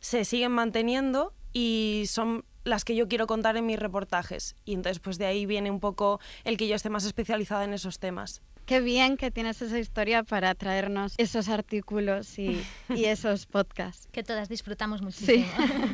se 0.00 0.24
siguen 0.24 0.52
manteniendo 0.52 1.32
y 1.52 2.04
son 2.06 2.44
las 2.64 2.84
que 2.84 2.94
yo 2.94 3.08
quiero 3.08 3.26
contar 3.26 3.56
en 3.56 3.66
mis 3.66 3.78
reportajes. 3.78 4.54
Y 4.64 4.74
entonces 4.74 5.00
pues 5.00 5.18
de 5.18 5.26
ahí 5.26 5.46
viene 5.46 5.70
un 5.70 5.80
poco 5.80 6.20
el 6.44 6.56
que 6.56 6.68
yo 6.68 6.74
esté 6.74 6.90
más 6.90 7.04
especializada 7.04 7.64
en 7.64 7.72
esos 7.72 7.98
temas. 7.98 8.42
Qué 8.68 8.82
bien 8.82 9.16
que 9.16 9.30
tienes 9.30 9.62
esa 9.62 9.78
historia 9.78 10.24
para 10.24 10.54
traernos 10.54 11.14
esos 11.16 11.48
artículos 11.48 12.38
y, 12.38 12.62
esos 12.90 13.46
podcasts. 13.46 14.08
Que 14.12 14.22
todas 14.22 14.50
disfrutamos 14.50 15.00
muchísimo. 15.00 15.46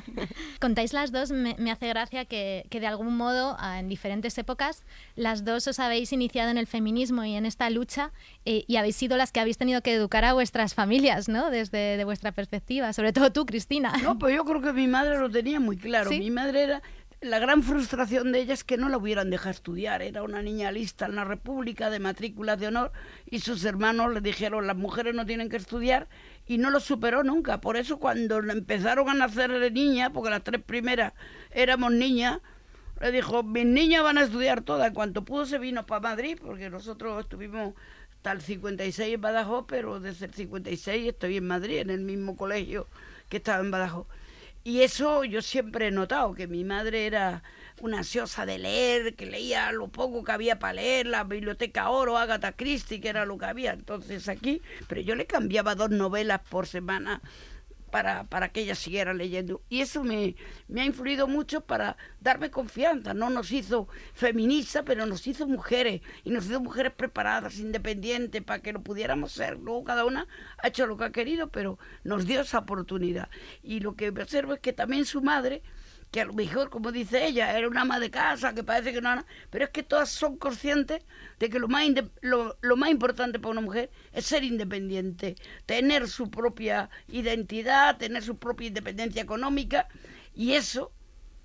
Contáis 0.61 0.93
las 0.93 1.13
dos, 1.13 1.31
me, 1.31 1.55
hace 1.71 1.87
gracia 1.87 2.25
que, 2.25 2.67
de 2.69 2.87
algún 2.89 3.17
modo, 3.17 3.57
en 3.79 3.89
diferentes 3.89 4.37
épocas, 4.39 4.83
las 5.15 5.45
dos 5.45 5.69
os 5.69 5.79
habéis 5.79 6.13
iniciado 6.13 6.51
en 6.51 6.59
el 6.59 6.67
feminismo 6.67 7.23
y 7.25 7.37
en 7.37 7.47
esta 7.47 7.71
lucha 7.71 8.11
eh, 8.45 8.65
y 8.67 8.75
habéis 8.75 8.97
sido 8.97 9.17
las 9.17 9.31
que 9.31 9.39
habéis 9.39 9.57
tenido 9.57 9.81
que 9.81 9.95
educar 9.95 10.25
a 10.25 10.33
vuestras 10.33 10.75
familias, 10.75 11.29
¿no? 11.29 11.53
Desde 11.53 11.97
de 11.97 12.05
vuestra 12.05 12.33
perspectiva, 12.33 12.93
sobre 12.93 13.13
todo 13.13 13.31
tú, 13.31 13.47
Cristina. 13.47 13.93
No, 14.03 14.19
pues 14.19 14.35
yo 14.35 14.45
creo 14.45 14.61
que 14.61 14.73
mi 14.73 14.89
madre 14.89 15.17
lo 15.21 15.31
tenía 15.31 15.61
muy 15.61 15.77
claro. 15.77 16.11
Mi 16.11 16.33
madre 16.33 16.65
era 16.65 16.83
la 17.25 17.39
gran 17.39 17.63
frustración 17.63 18.33
de 18.33 18.41
ella 18.41 18.53
es 18.53 18.65
que 18.65 18.77
no 18.77 18.91
la 18.91 18.99
hubieran 18.99 19.31
dejado 19.31 19.51
estudiar. 19.51 20.03
Era 20.03 20.23
una 20.23 20.43
niña 20.43 20.71
lista 20.71 21.07
en 21.07 21.17
la 21.17 21.25
República 21.25 21.89
de 21.89 21.99
matrícula 21.99 22.57
de 22.57 22.67
honor 22.67 22.93
y 23.25 23.41
sus 23.41 23.65
hermanos 23.65 24.13
le 24.13 24.21
dijeron 24.21 24.67
las 24.67 24.77
mujeres 24.77 25.15
no 25.15 25.25
tienen 25.25 25.49
que 25.49 25.57
estudiar 25.57 26.07
y 26.47 26.59
no 26.59 26.69
lo 26.69 26.81
superó 26.81 27.25
nunca. 27.25 27.63
Por 27.63 27.79
eso 27.79 27.99
cuando 27.99 28.39
empezaron 28.41 29.09
a 29.09 29.15
nacer 29.15 29.51
de 29.59 29.71
niña, 29.71 30.13
porque 30.13 30.29
las 30.29 30.45
tres 30.45 30.63
primeras 30.63 31.15
éramos 31.51 31.93
niñas, 31.93 32.41
le 33.01 33.11
dijo, 33.11 33.43
mis 33.43 33.65
niñas 33.65 34.03
van 34.03 34.19
a 34.19 34.25
estudiar 34.25 34.61
todas. 34.61 34.89
En 34.89 34.95
cuanto 34.95 35.25
pudo 35.25 35.47
se 35.47 35.59
vino 35.59 35.87
para 35.87 36.03
Madrid, 36.03 36.39
porque 36.41 36.69
nosotros 36.69 37.21
estuvimos 37.21 37.73
hasta 38.17 38.33
el 38.33 38.43
56 38.43 39.15
en 39.15 39.21
Badajoz, 39.23 39.65
pero 39.67 39.99
desde 39.99 40.27
el 40.27 40.35
56 40.35 41.09
estoy 41.09 41.39
en 41.39 41.47
Madrid, 41.47 41.79
en 41.79 41.89
el 41.91 42.01
mismo 42.01 42.37
colegio 42.37 42.87
que 43.31 43.39
estaba 43.39 43.61
en 43.61 43.71
Badajoz. 43.71 44.07
Y 44.67 44.81
eso 44.81 45.25
yo 45.25 45.43
siempre 45.43 45.89
he 45.89 45.91
notado, 45.91 46.33
que 46.33 46.47
mi 46.47 46.65
madre 46.65 47.05
era 47.05 47.43
una 47.83 47.99
ansiosa 47.99 48.47
de 48.47 48.59
leer, 48.59 49.15
que 49.15 49.27
leía 49.27 49.71
lo 49.73 49.89
poco 49.89 50.25
que 50.25 50.33
había 50.33 50.59
para 50.59 50.73
leer, 50.73 51.07
la 51.07 51.23
biblioteca 51.25 51.91
Oro, 51.91 52.17
Agatha 52.17 52.53
Christie, 52.53 52.99
que 52.99 53.11
era 53.11 53.27
lo 53.27 53.37
que 53.37 53.45
había. 53.45 53.75
Entonces 53.75 54.27
aquí, 54.27 54.63
pero 54.89 55.03
yo 55.03 55.17
le 55.17 55.27
cambiaba 55.27 55.75
dos 55.75 55.91
novelas 55.91 56.41
por 56.49 56.67
semana 56.67 57.21
para, 57.95 58.25
para 58.25 58.49
que 58.49 58.63
ella 58.63 58.75
siguiera 58.75 59.15
leyendo. 59.15 59.63
Y 59.69 59.81
eso 59.81 60.03
me, 60.03 60.35
me 60.67 60.81
ha 60.81 60.85
influido 60.85 61.29
mucho 61.29 61.61
para 61.61 61.97
darme 62.19 62.51
confianza. 62.51 63.15
No 63.15 63.31
nos 63.31 63.53
hizo 63.53 63.87
feministas, 64.15 64.83
pero 64.85 65.07
nos 65.07 65.25
hizo 65.29 65.47
mujeres. 65.47 66.01
Y 66.25 66.31
nos 66.31 66.47
hizo 66.47 66.61
mujeres 66.61 66.93
preparadas, 66.93 67.61
independientes, 67.61 68.43
para 68.43 68.61
que 68.61 68.73
lo 68.73 68.83
pudiéramos 68.83 69.31
ser. 69.31 69.61
Luego 69.61 69.85
cada 69.85 70.05
una 70.05 70.27
ha 70.59 70.67
hecho 70.67 70.89
lo 70.89 70.97
que 70.97 71.05
ha 71.05 71.13
querido, 71.13 71.51
pero 71.51 71.79
nos 72.03 72.27
dio 72.27 72.41
esa 72.41 72.59
oportunidad. 72.59 73.29
Y 73.63 73.79
lo 73.79 73.95
que 73.95 74.09
observo 74.09 74.55
es 74.55 74.59
que 74.59 74.73
también 74.73 75.05
su 75.05 75.23
madre 75.23 75.63
que 76.15 76.21
a 76.21 76.27
lo 76.27 76.33
mejor, 76.33 76.71
como 76.71 76.93
dice 76.93 77.27
ella, 77.27 77.59
era 77.59 77.67
una 77.67 77.81
ama 77.81 77.99
de 77.99 78.09
casa, 78.09 78.55
que 78.55 78.63
parece 78.63 78.93
que 78.93 79.01
no... 79.01 79.25
Pero 79.51 79.65
es 79.65 79.71
que 79.73 79.83
todas 79.83 80.11
son 80.11 80.37
conscientes 80.37 81.03
de 81.41 81.51
que 81.51 81.59
lo 81.59 81.67
más, 81.67 81.89
lo, 82.21 82.77
más 82.77 82.91
importante 82.91 83.41
para 83.41 83.51
una 83.51 83.63
mujer 83.63 83.91
es 84.13 84.25
ser 84.25 84.45
independiente, 84.45 85.35
tener 85.67 86.07
su 86.07 86.31
propia 86.31 86.89
identidad, 87.09 87.97
tener 87.97 88.23
su 88.23 88.37
propia 88.37 88.69
independencia 88.69 89.23
económica, 89.23 89.89
y 90.37 90.53
eso 90.53 90.93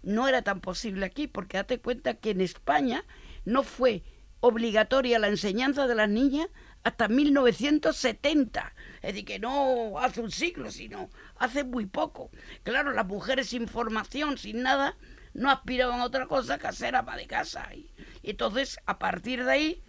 no 0.04 0.28
era 0.28 0.44
tan 0.44 0.62
posible 0.62 1.04
aquí, 1.04 1.26
porque 1.26 1.58
date 1.58 1.80
cuenta 1.80 2.14
que 2.14 2.30
en 2.30 2.42
España 2.42 3.06
no 3.46 3.64
fue 3.64 4.04
obligatoria 4.40 5.18
la 5.18 5.30
enseñanza 5.30 5.88
de 5.88 5.96
las 5.96 6.10
niñas 6.10 6.48
hasta 6.84 7.08
1970. 7.08 8.74
Es 9.02 9.14
decir, 9.14 9.26
que 9.26 9.40
no 9.40 10.00
hace 10.00 10.22
un 10.22 10.32
siglo, 10.32 10.72
sino 10.72 11.10
hace 11.38 11.64
muy 11.64 11.86
poco. 11.86 12.32
Claro, 12.64 12.92
las 12.92 13.06
mujeres 13.06 13.50
sin 13.50 13.68
formación, 13.68 14.38
sin 14.38 14.62
nada, 14.64 14.96
no 15.34 15.50
aspiraban 15.50 16.02
a 16.02 16.06
otra 16.06 16.28
cosa 16.28 16.58
que 16.58 16.72
ser 16.72 16.96
ama 16.96 17.18
de 17.18 17.28
casa. 17.28 17.68
Y, 17.74 17.90
y 18.22 18.32
entonces, 18.32 18.80
a 18.86 19.00
partir 19.00 19.46
de 19.46 19.52
ahí, 19.52 19.84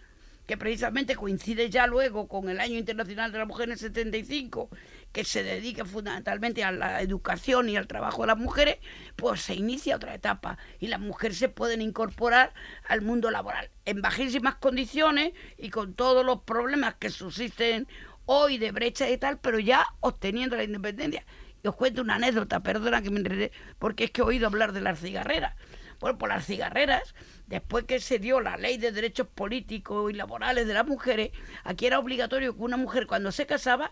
que 0.47 0.57
precisamente 0.57 1.15
coincide 1.15 1.69
ya 1.69 1.87
luego 1.87 2.27
con 2.27 2.49
el 2.49 2.59
Año 2.59 2.77
Internacional 2.77 3.31
de 3.31 3.37
la 3.37 3.45
Mujer 3.45 3.69
en 3.69 3.73
el 3.73 3.79
75, 3.79 4.69
que 5.11 5.25
se 5.25 5.43
dedica 5.43 5.85
fundamentalmente 5.85 6.63
a 6.63 6.71
la 6.71 7.01
educación 7.01 7.69
y 7.69 7.77
al 7.77 7.87
trabajo 7.87 8.21
de 8.21 8.27
las 8.27 8.37
mujeres, 8.37 8.77
pues 9.15 9.41
se 9.41 9.55
inicia 9.55 9.95
otra 9.95 10.15
etapa 10.15 10.57
y 10.79 10.87
las 10.87 10.99
mujeres 10.99 11.37
se 11.37 11.49
pueden 11.49 11.81
incorporar 11.81 12.53
al 12.87 13.01
mundo 13.01 13.31
laboral 13.31 13.69
en 13.85 14.01
bajísimas 14.01 14.55
condiciones 14.55 15.33
y 15.57 15.69
con 15.69 15.93
todos 15.93 16.25
los 16.25 16.43
problemas 16.43 16.95
que 16.95 17.09
subsisten 17.09 17.87
hoy 18.25 18.57
de 18.57 18.71
brecha 18.71 19.09
y 19.09 19.17
tal, 19.17 19.39
pero 19.39 19.59
ya 19.59 19.85
obteniendo 19.99 20.55
la 20.55 20.63
independencia. 20.63 21.25
Y 21.63 21.67
os 21.67 21.75
cuento 21.75 22.01
una 22.01 22.15
anécdota, 22.15 22.61
perdona 22.61 23.01
que 23.01 23.11
me 23.11 23.19
enredé, 23.19 23.51
porque 23.77 24.05
es 24.05 24.11
que 24.11 24.21
he 24.21 24.23
oído 24.23 24.47
hablar 24.47 24.71
de 24.71 24.81
las 24.81 24.99
cigarreras. 24.99 25.55
Bueno, 25.99 26.17
por 26.17 26.29
las 26.29 26.45
cigarreras, 26.45 27.13
después 27.45 27.83
que 27.85 27.99
se 27.99 28.17
dio 28.17 28.41
la 28.41 28.57
ley 28.57 28.77
de 28.77 28.91
derechos 28.91 29.27
políticos 29.27 30.11
y 30.11 30.15
laborales 30.15 30.65
de 30.65 30.73
las 30.73 30.87
mujeres, 30.87 31.29
aquí 31.63 31.85
era 31.85 31.99
obligatorio 31.99 32.55
que 32.55 32.61
una 32.63 32.77
mujer 32.77 33.05
cuando 33.05 33.31
se 33.31 33.45
casaba 33.45 33.91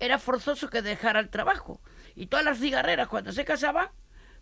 era 0.00 0.18
forzoso 0.18 0.70
que 0.70 0.82
dejara 0.82 1.20
el 1.20 1.30
trabajo. 1.30 1.80
Y 2.14 2.26
todas 2.26 2.44
las 2.44 2.58
cigarreras 2.58 3.08
cuando 3.08 3.32
se 3.32 3.44
casaban, 3.44 3.88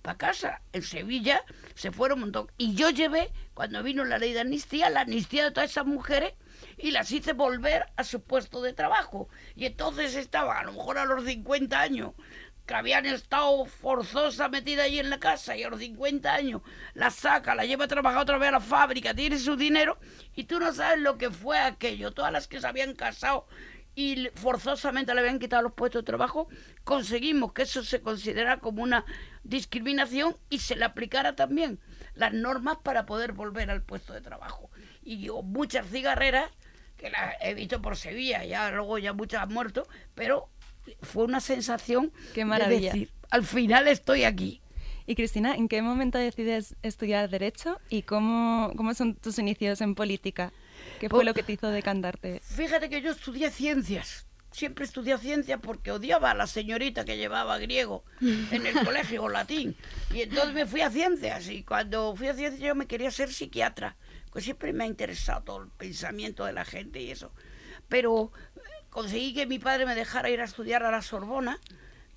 para 0.04 0.18
casa. 0.18 0.60
En 0.74 0.82
Sevilla 0.82 1.42
se 1.74 1.90
fueron 1.90 2.18
un 2.18 2.24
montón. 2.24 2.52
Y 2.58 2.74
yo 2.74 2.90
llevé, 2.90 3.32
cuando 3.54 3.82
vino 3.82 4.04
la 4.04 4.18
ley 4.18 4.34
de 4.34 4.40
amnistía, 4.40 4.90
la 4.90 5.00
amnistía 5.00 5.44
de 5.44 5.50
todas 5.50 5.70
esas 5.70 5.86
mujeres 5.86 6.34
y 6.76 6.90
las 6.90 7.10
hice 7.10 7.32
volver 7.32 7.86
a 7.96 8.04
su 8.04 8.22
puesto 8.22 8.60
de 8.60 8.74
trabajo. 8.74 9.28
Y 9.56 9.64
entonces 9.64 10.14
estaban, 10.14 10.58
a 10.58 10.64
lo 10.64 10.74
mejor 10.74 10.98
a 10.98 11.06
los 11.06 11.24
50 11.24 11.80
años, 11.80 12.12
que 12.66 12.74
habían 12.74 13.06
estado 13.06 13.64
forzosa 13.64 14.48
metida 14.48 14.84
ahí 14.84 14.98
en 14.98 15.10
la 15.10 15.18
casa 15.18 15.56
y 15.56 15.62
a 15.62 15.68
los 15.68 15.80
50 15.80 16.32
años 16.32 16.62
la 16.94 17.10
saca, 17.10 17.54
la 17.54 17.66
lleva 17.66 17.84
a 17.84 17.88
trabajar 17.88 18.22
otra 18.22 18.38
vez 18.38 18.48
a 18.48 18.52
la 18.52 18.60
fábrica, 18.60 19.14
tiene 19.14 19.38
su 19.38 19.54
dinero 19.56 19.98
y 20.34 20.44
tú 20.44 20.58
no 20.58 20.72
sabes 20.72 21.00
lo 21.00 21.18
que 21.18 21.30
fue 21.30 21.58
aquello. 21.58 22.12
Todas 22.12 22.32
las 22.32 22.48
que 22.48 22.60
se 22.60 22.66
habían 22.66 22.94
casado 22.94 23.46
y 23.94 24.28
forzosamente 24.34 25.14
le 25.14 25.20
habían 25.20 25.38
quitado 25.38 25.62
los 25.62 25.72
puestos 25.72 26.02
de 26.02 26.06
trabajo, 26.06 26.48
conseguimos 26.82 27.52
que 27.52 27.62
eso 27.62 27.84
se 27.84 28.00
considerara 28.00 28.58
como 28.58 28.82
una 28.82 29.04
discriminación 29.44 30.36
y 30.50 30.58
se 30.58 30.76
le 30.76 30.84
aplicara 30.84 31.36
también 31.36 31.78
las 32.14 32.32
normas 32.32 32.78
para 32.82 33.06
poder 33.06 33.32
volver 33.32 33.70
al 33.70 33.82
puesto 33.82 34.12
de 34.12 34.20
trabajo. 34.20 34.70
Y 35.02 35.20
yo 35.20 35.42
muchas 35.42 35.86
cigarreras, 35.88 36.50
que 36.96 37.10
las 37.10 37.34
he 37.40 37.54
visto 37.54 37.80
por 37.82 37.96
Sevilla, 37.96 38.44
ya 38.44 38.70
luego 38.70 38.98
ya 38.98 39.12
muchas 39.12 39.42
han 39.42 39.52
muerto, 39.52 39.86
pero 40.14 40.48
fue 41.02 41.24
una 41.24 41.40
sensación 41.40 42.12
Qué 42.34 42.44
maravilla. 42.44 42.92
de 42.92 42.98
decir, 42.98 43.10
al 43.30 43.44
final 43.44 43.88
estoy 43.88 44.24
aquí. 44.24 44.60
Y 45.06 45.16
Cristina, 45.16 45.54
¿en 45.54 45.68
qué 45.68 45.82
momento 45.82 46.16
decides 46.18 46.76
estudiar 46.82 47.28
Derecho 47.28 47.78
y 47.90 48.02
cómo, 48.02 48.72
cómo 48.74 48.94
son 48.94 49.14
tus 49.14 49.38
inicios 49.38 49.82
en 49.82 49.94
política? 49.94 50.52
¿Qué 50.98 51.08
fue 51.08 51.24
lo 51.24 51.34
que 51.34 51.42
te 51.42 51.52
hizo 51.52 51.68
decantarte? 51.68 52.40
Fíjate 52.40 52.88
que 52.88 53.00
yo 53.02 53.12
estudié 53.12 53.50
ciencias. 53.50 54.26
Siempre 54.50 54.84
estudié 54.84 55.18
ciencias 55.18 55.58
porque 55.60 55.90
odiaba 55.90 56.30
a 56.30 56.34
la 56.34 56.46
señorita 56.46 57.04
que 57.04 57.16
llevaba 57.16 57.58
griego 57.58 58.04
en 58.20 58.66
el 58.66 58.74
colegio 58.84 59.24
o 59.24 59.28
latín. 59.28 59.76
Y 60.12 60.22
entonces 60.22 60.54
me 60.54 60.66
fui 60.66 60.80
a 60.80 60.90
ciencias. 60.90 61.48
Y 61.48 61.64
cuando 61.64 62.14
fui 62.14 62.28
a 62.28 62.34
ciencias 62.34 62.60
yo 62.60 62.74
me 62.74 62.86
quería 62.86 63.10
ser 63.10 63.32
psiquiatra. 63.32 63.96
Pues 64.30 64.44
siempre 64.44 64.72
me 64.72 64.84
ha 64.84 64.86
interesado 64.86 65.42
todo 65.42 65.62
el 65.62 65.68
pensamiento 65.68 66.44
de 66.44 66.52
la 66.52 66.64
gente 66.64 67.00
y 67.00 67.10
eso. 67.10 67.32
Pero 67.88 68.32
conseguí 68.90 69.34
que 69.34 69.46
mi 69.46 69.58
padre 69.58 69.86
me 69.86 69.94
dejara 69.94 70.30
ir 70.30 70.40
a 70.40 70.44
estudiar 70.44 70.84
a 70.84 70.90
la 70.90 71.02
Sorbona, 71.02 71.58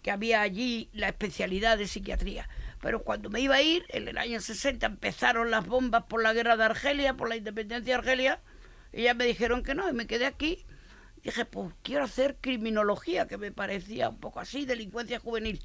que 0.04 0.12
había 0.12 0.42
allí 0.42 0.90
la 0.94 1.08
especialidad 1.08 1.78
de 1.78 1.88
psiquiatría. 1.88 2.48
Pero 2.82 3.04
cuando 3.04 3.30
me 3.30 3.40
iba 3.40 3.56
a 3.56 3.62
ir, 3.62 3.86
en 3.90 4.08
el 4.08 4.18
año 4.18 4.40
60 4.40 4.86
empezaron 4.86 5.50
las 5.50 5.66
bombas 5.66 6.04
por 6.04 6.22
la 6.22 6.34
guerra 6.34 6.56
de 6.56 6.66
Argelia, 6.66 7.16
por 7.16 7.30
la 7.30 7.36
independencia 7.36 7.96
de 7.96 8.00
Argelia, 8.00 8.42
y 8.98 9.04
ya 9.04 9.14
me 9.14 9.26
dijeron 9.26 9.62
que 9.62 9.76
no, 9.76 9.88
y 9.88 9.94
me 9.94 10.08
quedé 10.08 10.26
aquí. 10.26 10.66
dije, 11.24 11.46
pues 11.46 11.72
quiero 11.84 12.04
hacer 12.04 12.38
criminología, 12.42 13.28
que 13.28 13.38
me 13.38 13.52
parecía 13.52 14.10
un 14.10 14.20
poco 14.20 14.40
así, 14.40 14.66
delincuencia 14.66 15.20
juvenil. 15.20 15.62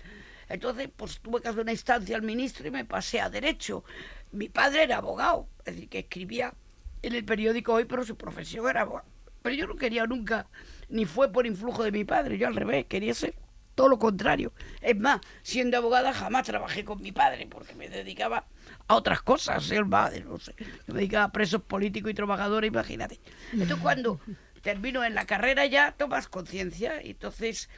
Entonces, 0.51 0.91
pues 0.95 1.19
tuve 1.21 1.41
que 1.41 1.49
hacer 1.49 1.63
una 1.63 1.73
instancia 1.73 2.15
al 2.15 2.21
ministro 2.21 2.69
y 2.69 2.71
me 2.71 2.85
pasé 2.85 3.23
a 3.23 3.31
Derecho. 3.31 3.85
Mi 4.33 4.51
padre 4.51 4.83
era 4.83 4.99
abogado, 4.99 5.49
es 5.65 5.75
decir, 5.77 5.89
que 5.89 6.01
escribía 6.01 6.53
en 7.01 7.15
el 7.15 7.25
periódico 7.25 7.73
hoy, 7.73 7.87
pero 7.87 8.05
su 8.05 8.17
profesión 8.17 8.69
era 8.69 8.83
abogado. 8.83 9.09
Pero 9.41 9.55
yo 9.55 9.67
no 9.67 9.77
quería 9.77 10.05
nunca, 10.07 10.47
ni 10.91 11.07
fue 11.07 11.33
por 11.33 11.47
influjo 11.47 11.85
de 11.85 11.91
mi 11.91 12.05
padre, 12.05 12.37
yo 12.37 12.49
al 12.49 12.55
revés, 12.55 12.85
quería 12.85 13.15
ser 13.15 13.35
todo 13.75 13.89
lo 13.89 13.99
contrario. 13.99 14.53
Es 14.83 14.99
más, 14.99 15.23
siendo 15.43 15.79
abogada 15.79 16.13
jamás 16.13 16.45
trabajé 16.45 16.85
con 16.85 17.01
mi 17.01 17.13
padre, 17.13 17.47
porque 17.47 17.75
me 17.75 17.89
dedicaba 17.89 18.45
a 18.89 18.95
otras 18.95 19.23
cosas, 19.23 19.65
ser 19.65 19.85
madre, 19.85 20.25
no 20.25 20.39
sé. 20.39 20.55
me 20.87 20.95
dedicaba 20.95 21.25
a 21.25 21.33
presos 21.33 21.63
políticos 21.63 22.11
y 22.11 22.15
trabajadores, 22.15 22.69
imagínate. 22.69 23.21
Entonces 23.53 23.79
cuando 23.79 24.21
termino 24.63 25.05
en 25.05 25.15
la 25.15 25.27
carrera 25.27 25.67
ya 25.67 25.93
tomas 25.93 26.29
conciencia 26.29 27.03
y 27.03 27.11
entonces 27.11 27.69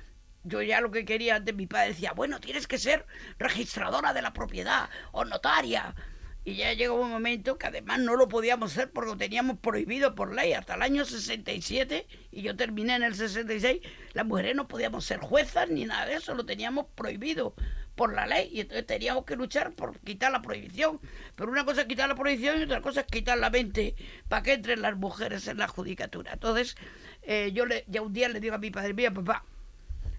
yo 0.45 0.61
ya 0.63 0.81
lo 0.81 0.91
que 0.91 1.05
quería 1.05 1.37
antes 1.37 1.55
mi 1.55 1.67
padre 1.67 1.89
decía, 1.89 2.13
bueno, 2.13 2.39
tienes 2.39 2.67
que 2.67 2.79
ser 2.79 3.07
registradora 3.39 4.13
de 4.13 4.23
la 4.23 4.33
propiedad 4.33 4.89
o 5.13 5.25
notaria. 5.25 5.95
Y 6.45 6.57
ya 6.57 6.75
llegó 6.75 7.01
un 7.01 7.11
momento 7.11 7.57
que 7.57 7.67
además 7.67 8.01
no 8.01 8.17
lo 8.17 8.29
podíamos 8.29 8.73
hacer 8.73 8.91
porque 8.91 9.11
lo 9.11 9.17
teníamos 9.17 9.59
prohibido 9.59 10.15
por 10.15 10.35
ley 10.35 10.53
hasta 10.53 10.75
el 10.75 10.83
año 10.83 11.07
67 11.07 12.07
y 12.33 12.43
yo 12.43 12.55
terminé 12.55 12.97
en 12.97 13.03
el 13.03 13.15
66. 13.15 13.81
Las 14.13 14.27
mujeres 14.27 14.55
no 14.55 14.69
podíamos 14.69 15.07
ser 15.07 15.21
juezas 15.21 15.71
ni 15.71 15.87
nada 15.87 16.05
de 16.05 16.15
eso, 16.15 16.35
lo 16.35 16.45
teníamos 16.45 16.87
prohibido 16.95 17.55
por 17.95 18.13
la 18.13 18.27
ley 18.27 18.51
y 18.53 18.61
entonces 18.61 18.87
teníamos 18.87 19.25
que 19.25 19.37
luchar 19.37 19.73
por 19.73 19.99
quitar 20.01 20.33
la 20.33 20.43
prohibición. 20.43 21.01
Pero 21.35 21.51
una 21.51 21.65
cosa 21.65 21.83
es 21.83 21.87
quitar 21.87 22.09
la 22.09 22.15
prohibición 22.15 22.61
y 22.61 22.65
otra 22.65 22.83
cosa 22.83 23.01
es 23.01 23.07
quitar 23.07 23.39
la 23.39 23.49
mente 23.49 23.95
para 24.29 24.43
que 24.43 24.53
entren 24.53 24.83
las 24.83 24.97
mujeres 24.97 25.49
en 25.49 25.57
la 25.57 25.69
judicatura. 25.69 26.35
Entonces 26.35 26.77
eh, 27.23 27.53
yo 27.55 27.65
le, 27.65 27.85
ya 27.89 28.03
un 28.03 28.13
día 28.13 28.29
le 28.29 28.41
digo 28.41 28.55
a 28.55 28.59
mi 28.59 28.71
padre, 28.71 28.93
mira 28.93 29.13
papá, 29.13 29.45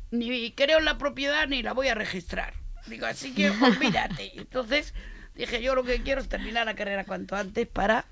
ni 0.10 0.52
creo 0.54 0.80
en 0.80 0.86
la 0.86 0.98
propiedad 0.98 1.48
ni 1.48 1.62
la 1.62 1.74
voy 1.74 1.88
a 1.90 1.96
registrar. 1.96 2.54
Digo, 2.88 3.06
así 3.06 3.34
que 3.34 3.50
olvídate. 3.62 4.32
Entonces 4.36 4.96
Dije, 5.36 5.62
yo 5.62 5.76
lo 5.76 5.84
que 5.84 6.02
quiero 6.02 6.22
es 6.22 6.30
terminar 6.30 6.66
la 6.66 6.76
carrera 6.76 7.04
cuanto 7.04 7.36
antes 7.36 7.68
para 7.68 8.06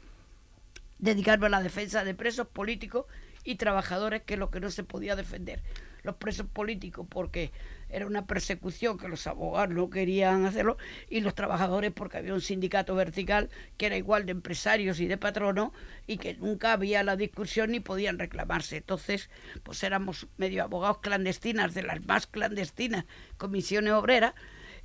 dedicarme 1.00 1.48
a 1.48 1.50
la 1.50 1.64
defensa 1.64 2.04
de 2.04 2.14
presos 2.14 2.48
políticos 2.48 3.06
y 3.44 3.56
trabajadores, 3.56 4.24
que 4.24 4.34
es 4.34 4.40
lo 4.40 4.50
que 4.50 4.60
no 4.60 4.70
se 4.72 4.84
podía 4.84 5.16
defender. 5.16 5.62
Los 6.04 6.16
presos 6.16 6.48
políticos 6.48 7.08
porque 7.10 7.52
era 7.90 8.06
una 8.06 8.26
persecución 8.26 8.98
que 8.98 9.08
los 9.08 9.26
abogados 9.26 9.70
no 9.70 9.90
querían 9.90 10.46
hacerlo 10.46 10.78
y 11.10 11.22
los 11.22 11.34
trabajadores 11.34 11.94
porque 11.94 12.18
había 12.18 12.34
un 12.34 12.42
sindicato 12.42 12.94
vertical 12.94 13.50
que 13.78 13.86
era 13.86 13.96
igual 13.96 14.26
de 14.26 14.34
empresarios 14.34 15.00
y 15.00 15.08
de 15.08 15.18
patronos 15.18 15.72
y 16.06 16.18
que 16.18 16.34
nunca 16.34 16.74
había 16.74 17.04
la 17.04 17.16
discusión 17.16 17.72
ni 17.72 17.80
podían 17.80 18.20
reclamarse. 18.20 18.78
Entonces, 18.78 19.30
pues 19.64 19.82
éramos 19.84 20.28
medio 20.38 20.64
abogados 20.64 20.98
clandestinas, 20.98 21.74
de 21.74 21.84
las 21.84 22.04
más 22.06 22.28
clandestinas 22.28 23.06
comisiones 23.38 23.94
obreras, 23.94 24.34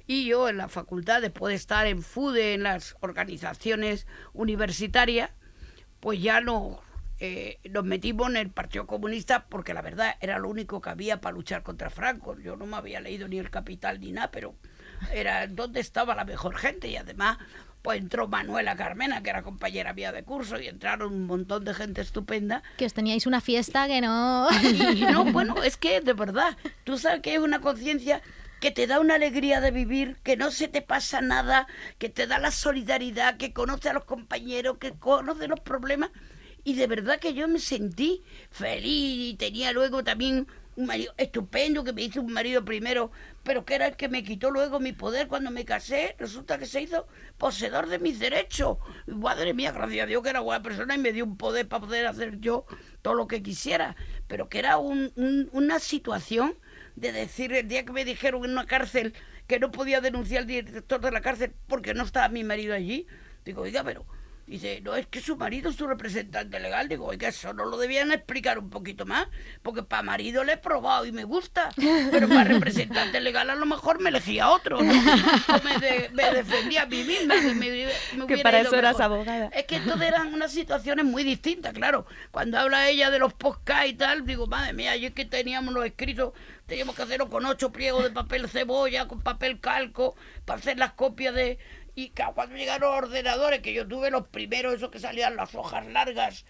y 0.08 0.24
yo 0.24 0.48
en 0.48 0.56
la 0.56 0.68
facultad, 0.68 1.20
después 1.20 1.52
de 1.52 1.56
estar 1.56 1.86
en 1.86 2.02
FUDE, 2.02 2.54
en 2.54 2.62
las 2.62 2.96
organizaciones 3.00 4.06
universitarias, 4.32 5.30
pues 6.00 6.20
ya 6.22 6.40
no, 6.40 6.80
eh, 7.20 7.58
nos 7.70 7.84
metimos 7.84 8.30
en 8.30 8.38
el 8.38 8.50
Partido 8.50 8.86
Comunista 8.86 9.46
porque 9.50 9.74
la 9.74 9.82
verdad 9.82 10.16
era 10.22 10.38
lo 10.38 10.48
único 10.48 10.80
que 10.80 10.88
había 10.88 11.20
para 11.20 11.36
luchar 11.36 11.62
contra 11.62 11.90
Franco. 11.90 12.38
Yo 12.40 12.56
no 12.56 12.64
me 12.64 12.78
había 12.78 13.02
leído 13.02 13.28
ni 13.28 13.38
el 13.38 13.50
Capital 13.50 14.00
ni 14.00 14.10
nada, 14.12 14.30
pero 14.30 14.54
era 15.12 15.46
donde 15.46 15.80
estaba 15.80 16.14
la 16.14 16.24
mejor 16.24 16.56
gente 16.56 16.88
y 16.88 16.96
además 16.96 17.36
pues 17.82 18.00
entró 18.00 18.28
Manuela 18.28 18.76
Carmena, 18.76 19.22
que 19.22 19.28
era 19.28 19.42
compañera 19.42 19.92
mía 19.92 20.10
de 20.10 20.24
curso, 20.24 20.58
y 20.58 20.68
entraron 20.68 21.12
un 21.12 21.26
montón 21.26 21.64
de 21.64 21.74
gente 21.74 22.00
estupenda. 22.00 22.62
Que 22.78 22.86
os 22.86 22.94
teníais 22.94 23.26
una 23.26 23.40
fiesta 23.40 23.86
que 23.86 24.00
no... 24.00 24.48
Y, 24.62 25.02
no, 25.02 25.24
bueno, 25.32 25.62
es 25.62 25.76
que 25.76 26.00
de 26.00 26.14
verdad, 26.14 26.56
tú 26.84 26.98
sabes 26.98 27.20
que 27.20 27.34
es 27.34 27.40
una 27.40 27.60
conciencia 27.60 28.22
que 28.60 28.70
te 28.70 28.86
da 28.86 29.00
una 29.00 29.14
alegría 29.14 29.60
de 29.60 29.70
vivir, 29.70 30.16
que 30.22 30.36
no 30.36 30.50
se 30.50 30.68
te 30.68 30.82
pasa 30.82 31.20
nada, 31.20 31.66
que 31.98 32.08
te 32.08 32.26
da 32.26 32.38
la 32.38 32.50
solidaridad, 32.50 33.36
que 33.36 33.52
conoce 33.52 33.88
a 33.88 33.92
los 33.92 34.04
compañeros, 34.04 34.78
que 34.78 34.92
conoce 34.92 35.48
los 35.48 35.60
problemas. 35.60 36.10
Y 36.64 36.74
de 36.74 36.86
verdad 36.86 37.20
que 37.20 37.34
yo 37.34 37.48
me 37.48 37.60
sentí 37.60 38.22
feliz 38.50 39.32
y 39.32 39.36
tenía 39.38 39.72
luego 39.72 40.04
también 40.04 40.46
un 40.76 40.86
marido 40.86 41.12
estupendo 41.16 41.82
que 41.82 41.92
me 41.92 42.02
hizo 42.02 42.20
un 42.20 42.32
marido 42.32 42.64
primero, 42.64 43.10
pero 43.42 43.64
que 43.64 43.74
era 43.74 43.88
el 43.88 43.96
que 43.96 44.08
me 44.08 44.22
quitó 44.22 44.50
luego 44.50 44.78
mi 44.78 44.92
poder 44.92 45.26
cuando 45.26 45.50
me 45.50 45.64
casé. 45.64 46.14
Resulta 46.18 46.56
que 46.56 46.66
se 46.66 46.82
hizo 46.82 47.08
poseedor 47.36 47.88
de 47.88 47.98
mis 47.98 48.18
derechos. 48.18 48.78
madre 49.06 49.54
mía, 49.54 49.72
gracias 49.72 50.04
a 50.04 50.06
Dios 50.06 50.22
que 50.22 50.30
era 50.30 50.40
buena 50.40 50.62
persona 50.62 50.94
y 50.94 50.98
me 50.98 51.12
dio 51.12 51.24
un 51.24 51.36
poder 51.36 51.66
para 51.66 51.84
poder 51.84 52.06
hacer 52.06 52.38
yo 52.38 52.64
todo 53.02 53.14
lo 53.14 53.26
que 53.26 53.42
quisiera. 53.42 53.96
Pero 54.28 54.48
que 54.48 54.60
era 54.60 54.78
una 54.78 55.78
situación 55.80 56.54
de 56.98 57.12
decir 57.12 57.52
el 57.52 57.68
día 57.68 57.84
que 57.84 57.92
me 57.92 58.04
dijeron 58.04 58.44
en 58.44 58.52
una 58.52 58.66
cárcel 58.66 59.14
que 59.46 59.58
no 59.58 59.70
podía 59.70 60.00
denunciar 60.00 60.42
al 60.42 60.46
director 60.46 61.00
de 61.00 61.10
la 61.10 61.20
cárcel 61.20 61.52
porque 61.66 61.94
no 61.94 62.04
estaba 62.04 62.28
mi 62.28 62.44
marido 62.44 62.74
allí, 62.74 63.06
digo, 63.44 63.62
oiga, 63.62 63.82
pero 63.84 64.04
Dice, 64.48 64.80
no, 64.80 64.96
es 64.96 65.06
que 65.06 65.20
su 65.20 65.36
marido 65.36 65.68
es 65.68 65.76
su 65.76 65.86
representante 65.86 66.58
legal. 66.58 66.88
Digo, 66.88 67.04
oiga, 67.04 67.28
eso 67.28 67.52
no 67.52 67.66
lo 67.66 67.76
debían 67.76 68.12
explicar 68.12 68.58
un 68.58 68.70
poquito 68.70 69.04
más, 69.04 69.28
porque 69.62 69.82
para 69.82 70.02
marido 70.02 70.42
le 70.42 70.54
he 70.54 70.56
probado 70.56 71.04
y 71.04 71.12
me 71.12 71.24
gusta, 71.24 71.68
pero 72.10 72.28
para 72.28 72.44
representante 72.44 73.20
legal 73.20 73.50
a 73.50 73.54
lo 73.54 73.66
mejor 73.66 74.00
me 74.00 74.08
elegía 74.08 74.48
otro, 74.48 74.82
¿no? 74.82 74.92
me, 76.14 76.30
defendía 76.32 76.82
a 76.82 76.86
mí 76.86 77.04
misma. 77.04 77.34
que 78.26 78.38
para 78.38 78.60
eso 78.60 78.74
eras 78.74 78.98
abogada. 79.00 79.48
Es 79.48 79.66
que 79.66 79.76
entonces 79.76 80.08
eran 80.08 80.32
unas 80.32 80.50
situaciones 80.50 81.04
muy 81.04 81.24
distintas, 81.24 81.74
claro. 81.74 82.06
Cuando 82.30 82.58
habla 82.58 82.88
ella 82.88 83.10
de 83.10 83.18
los 83.18 83.34
podcasts 83.34 83.90
y 83.90 83.94
tal, 83.94 84.24
digo, 84.24 84.46
madre 84.46 84.72
mía, 84.72 84.96
yo 84.96 85.08
es 85.08 85.14
que 85.14 85.26
teníamos 85.26 85.74
los 85.74 85.84
escritos, 85.84 86.32
teníamos 86.66 86.96
que 86.96 87.02
hacerlo 87.02 87.28
con 87.28 87.44
ocho 87.44 87.70
pliegos 87.70 88.02
de 88.02 88.10
papel 88.12 88.48
cebolla, 88.48 89.08
con 89.08 89.20
papel 89.20 89.60
calco, 89.60 90.16
para 90.46 90.58
hacer 90.58 90.78
las 90.78 90.92
copias 90.92 91.34
de 91.34 91.58
y 91.98 92.12
cuando 92.32 92.54
llegaron 92.54 92.92
los 92.92 93.08
ordenadores, 93.08 93.60
que 93.60 93.72
yo 93.72 93.84
tuve 93.84 94.08
los 94.08 94.28
primeros, 94.28 94.72
esos 94.72 94.88
que 94.88 95.00
salían 95.00 95.34
las 95.34 95.52
hojas 95.56 95.84
largas, 95.88 96.44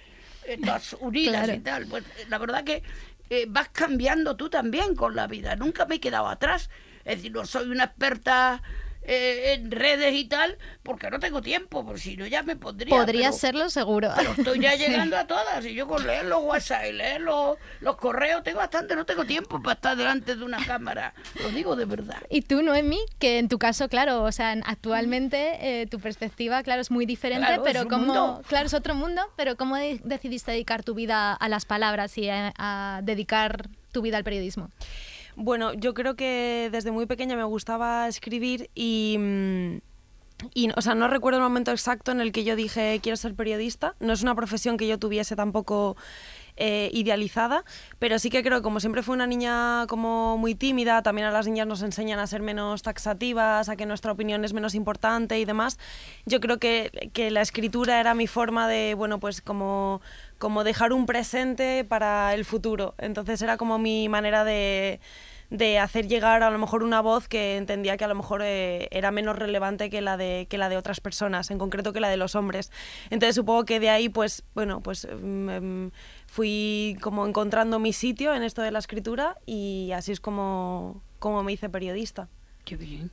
eh, 0.45 0.59
todas 0.59 0.93
unidas 1.01 1.49
y 1.49 1.61
tal, 1.61 1.87
pues 1.87 2.05
la 2.29 2.37
verdad 2.37 2.65
que 2.65 2.83
eh, 3.31 3.47
vas 3.49 3.71
cambiando 3.71 4.37
tú 4.37 4.51
también 4.51 4.95
con 4.95 5.17
la 5.17 5.27
vida. 5.27 5.57
Nunca 5.57 5.87
me 5.87 5.95
he 5.95 6.01
quedado 6.01 6.29
atrás. 6.29 6.69
Es 7.03 7.17
decir, 7.17 7.33
no 7.33 7.47
soy 7.47 7.71
una 7.71 7.85
experta 7.85 8.63
eh, 9.11 9.55
en 9.55 9.71
redes 9.71 10.13
y 10.13 10.27
tal, 10.27 10.59
porque 10.83 11.11
no 11.11 11.19
tengo 11.19 11.41
tiempo, 11.41 11.83
por 11.83 11.99
si 11.99 12.15
no 12.19 12.27
ya 12.27 12.43
me 12.43 12.57
pondría. 12.57 12.95
Podría 12.95 13.33
serlo 13.33 13.71
seguro. 13.71 14.11
Pero 14.15 14.33
estoy 14.37 14.61
ya 14.61 14.75
llegando 14.77 15.17
a 15.17 15.27
todas 15.27 15.65
y 15.65 15.73
yo 15.73 15.89
con 15.89 16.07
leer 16.07 16.27
los 16.27 16.43
WhatsApp 16.43 16.85
y 16.91 16.93
leer 16.93 17.23
los, 17.23 17.57
correos 17.97 18.43
tengo 18.43 18.59
bastante, 18.59 18.95
no 18.95 19.07
tengo 19.07 19.25
tiempo 19.25 19.63
para 19.63 19.77
estar 19.77 19.97
delante 19.97 20.37
de 20.37 20.45
una 20.45 20.63
cámara, 20.67 21.15
lo 21.43 21.49
digo 21.49 21.75
de 21.75 21.87
verdad. 21.87 22.23
Y 22.29 22.43
tú, 22.43 22.63
Noemi, 22.63 23.01
que 23.19 23.39
en 23.39 23.49
tu 23.49 23.59
caso, 23.59 23.89
claro, 23.89 24.25
o 24.25 24.33
sea, 24.33 24.55
actualmente 24.67 25.57
eh, 25.81 25.87
tu 25.87 26.01
perspectiva, 26.01 26.63
claro, 26.63 26.83
es 26.83 26.91
muy 26.91 27.07
diferente, 27.07 27.61
pero 27.65 27.89
como, 27.89 28.43
claro, 28.43 28.67
es 28.67 28.75
otro 28.75 28.95
mundo, 28.95 29.23
pero 29.37 29.57
¿cómo 29.57 29.77
decidiste 29.77 30.51
dedicar 30.53 30.83
tu 30.83 30.93
vida 30.93 31.33
a 31.33 31.49
las 31.49 31.65
palabras 31.65 32.19
y 32.19 32.29
a 32.29 33.01
dedicar 33.05 33.71
tu 33.91 34.03
vida 34.03 34.19
al 34.19 34.25
periodismo? 34.25 34.71
Bueno, 35.41 35.73
yo 35.73 35.95
creo 35.95 36.17
que 36.17 36.69
desde 36.73 36.91
muy 36.91 37.07
pequeña 37.07 37.37
me 37.37 37.45
gustaba 37.45 38.09
escribir 38.09 38.71
y... 38.75 39.17
Mm, 39.19 39.79
y, 40.55 40.71
o 40.77 40.83
sea, 40.83 40.95
no 40.95 41.09
recuerdo 41.09 41.39
el 41.39 41.45
momento 41.45 41.73
exacto 41.73 42.13
en 42.13 42.21
el 42.21 42.31
que 42.31 42.45
yo 42.45 42.55
dije 42.55 43.01
quiero 43.03 43.17
ser 43.17 43.35
periodista. 43.35 43.95
No 43.99 44.13
es 44.13 44.23
una 44.23 44.37
profesión 44.37 44.77
que 44.77 44.87
yo 44.87 44.99
tuviese 44.99 45.35
tampoco 45.35 45.97
eh, 46.57 46.91
idealizada, 46.93 47.65
pero 47.99 48.21
sí 48.21 48.31
que 48.31 48.43
creo 48.45 48.59
que 48.59 48.63
como 48.63 48.79
siempre 48.79 49.03
fue 49.03 49.17
una 49.17 49.27
niña 49.27 49.87
como 49.89 50.39
muy 50.39 50.55
tímida, 50.55 51.03
también 51.03 51.27
a 51.27 51.33
las 51.33 51.47
niñas 51.47 51.67
nos 51.67 51.83
enseñan 51.83 52.21
a 52.21 52.27
ser 52.29 52.41
menos 52.41 52.83
taxativas, 52.83 53.69
a 53.69 53.75
que 53.75 53.85
nuestra 53.85 54.13
opinión 54.13 54.45
es 54.45 54.53
menos 54.53 54.77
importante 54.77 55.41
y 55.41 55.45
demás. 55.45 55.79
Yo 56.25 56.39
creo 56.39 56.59
que, 56.59 57.11
que 57.13 57.33
la 57.33 57.43
escritura 57.43 57.99
era 57.99 58.15
mi 58.15 58.29
forma 58.29 58.69
de, 58.69 58.95
bueno, 58.95 59.19
pues 59.19 59.41
como 59.41 60.01
como 60.39 60.63
dejar 60.63 60.93
un 60.93 61.07
presente 61.07 61.85
para 61.85 62.33
el 62.35 62.45
futuro. 62.45 62.95
Entonces 62.99 63.43
era 63.43 63.57
como 63.57 63.79
mi 63.79 64.09
manera 64.09 64.45
de, 64.45 65.01
de 65.51 65.79
hacer 65.79 66.09
llegar 66.09 66.43
a 66.43 66.51
lo 66.51 66.59
mejor 66.59 66.83
una 66.83 67.01
voz 67.01 67.29
que 67.29 67.57
entendía 67.57 67.97
que 67.97 68.05
a 68.05 68.09
lo 68.09 68.15
mejor 68.15 68.43
eh, 68.45 68.89
era 68.91 69.11
menos 69.11 69.37
relevante 69.37 69.91
que 69.91 70.01
la 70.01 70.17
de 70.17 70.47
que 70.49 70.59
la 70.59 70.69
de 70.69 70.77
otras 70.77 71.01
personas, 71.01 71.51
en 71.51 71.59
concreto 71.59 71.93
que 71.93 72.01
la 72.01 72.09
de 72.09 72.17
los 72.17 72.35
hombres. 72.35 72.71
Entonces 73.11 73.37
supongo 73.37 73.65
que 73.65 73.81
de 73.81 73.91
ahí 73.91 74.09
pues 74.09 74.45
bueno, 74.55 74.81
pues 74.83 75.07
mm, 75.07 75.49
em, 75.49 75.91
fui 76.27 76.97
como 77.01 77.27
encontrando 77.27 77.79
mi 77.79 77.93
sitio 77.93 78.35
en 78.35 78.43
esto 78.43 78.63
de 78.63 78.71
la 78.71 78.79
escritura 78.79 79.37
y 79.47 79.91
así 79.95 80.13
es 80.13 80.21
como 80.21 81.03
como 81.19 81.43
me 81.43 81.53
hice 81.53 81.69
periodista. 81.69 82.29
Qué 82.65 82.77
bien. 82.77 83.11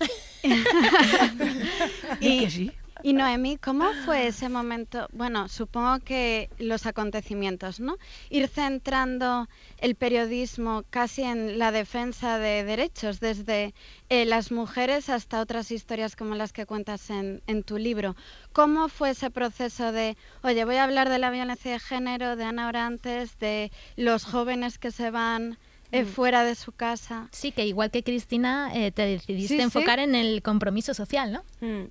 y, 2.20 2.44
Y 2.44 2.72
Noemí, 3.02 3.56
¿cómo 3.58 3.86
fue 4.04 4.28
ese 4.28 4.48
momento? 4.48 5.08
Bueno, 5.12 5.48
supongo 5.48 5.98
que 6.00 6.48
los 6.58 6.86
acontecimientos, 6.86 7.80
¿no? 7.80 7.96
Ir 8.30 8.48
centrando 8.48 9.48
el 9.78 9.94
periodismo 9.94 10.84
casi 10.90 11.22
en 11.22 11.58
la 11.58 11.72
defensa 11.72 12.38
de 12.38 12.64
derechos, 12.64 13.20
desde 13.20 13.74
eh, 14.08 14.24
las 14.24 14.52
mujeres 14.52 15.08
hasta 15.08 15.40
otras 15.40 15.70
historias 15.70 16.16
como 16.16 16.34
las 16.34 16.52
que 16.52 16.66
cuentas 16.66 17.10
en, 17.10 17.42
en 17.46 17.62
tu 17.62 17.78
libro. 17.78 18.16
¿Cómo 18.52 18.88
fue 18.88 19.10
ese 19.10 19.30
proceso 19.30 19.92
de, 19.92 20.16
oye, 20.42 20.64
voy 20.64 20.76
a 20.76 20.84
hablar 20.84 21.08
de 21.08 21.18
la 21.18 21.30
violencia 21.30 21.72
de 21.72 21.80
género, 21.80 22.36
de 22.36 22.44
Ana 22.44 22.68
Orantes, 22.68 23.38
de 23.38 23.70
los 23.96 24.24
jóvenes 24.24 24.78
que 24.78 24.90
se 24.90 25.10
van 25.10 25.58
eh, 25.92 26.02
Mm. 26.02 26.06
fuera 26.06 26.42
de 26.44 26.54
su 26.56 26.72
casa? 26.72 27.28
Sí, 27.30 27.52
que 27.52 27.66
igual 27.66 27.90
que 27.90 28.02
Cristina, 28.02 28.70
eh, 28.74 28.90
te 28.90 29.02
decidiste 29.06 29.54
Sí, 29.54 29.58
sí. 29.58 29.62
enfocar 29.62 29.98
en 30.00 30.14
el 30.16 30.42
compromiso 30.42 30.92
social, 30.94 31.30
¿no? 31.32 31.42
Mm. 31.60 31.84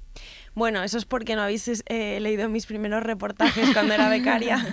Bueno, 0.56 0.84
eso 0.84 1.00
es 1.00 1.06
porque 1.06 1.36
no 1.36 1.42
habéis 1.42 1.84
eh, 1.88 2.20
leído 2.22 2.48
mis 2.48 2.68
primeros 2.68 3.02
reportajes 3.02 3.72
cuando 3.74 3.96
era 3.96 4.08
becaria, 4.08 4.64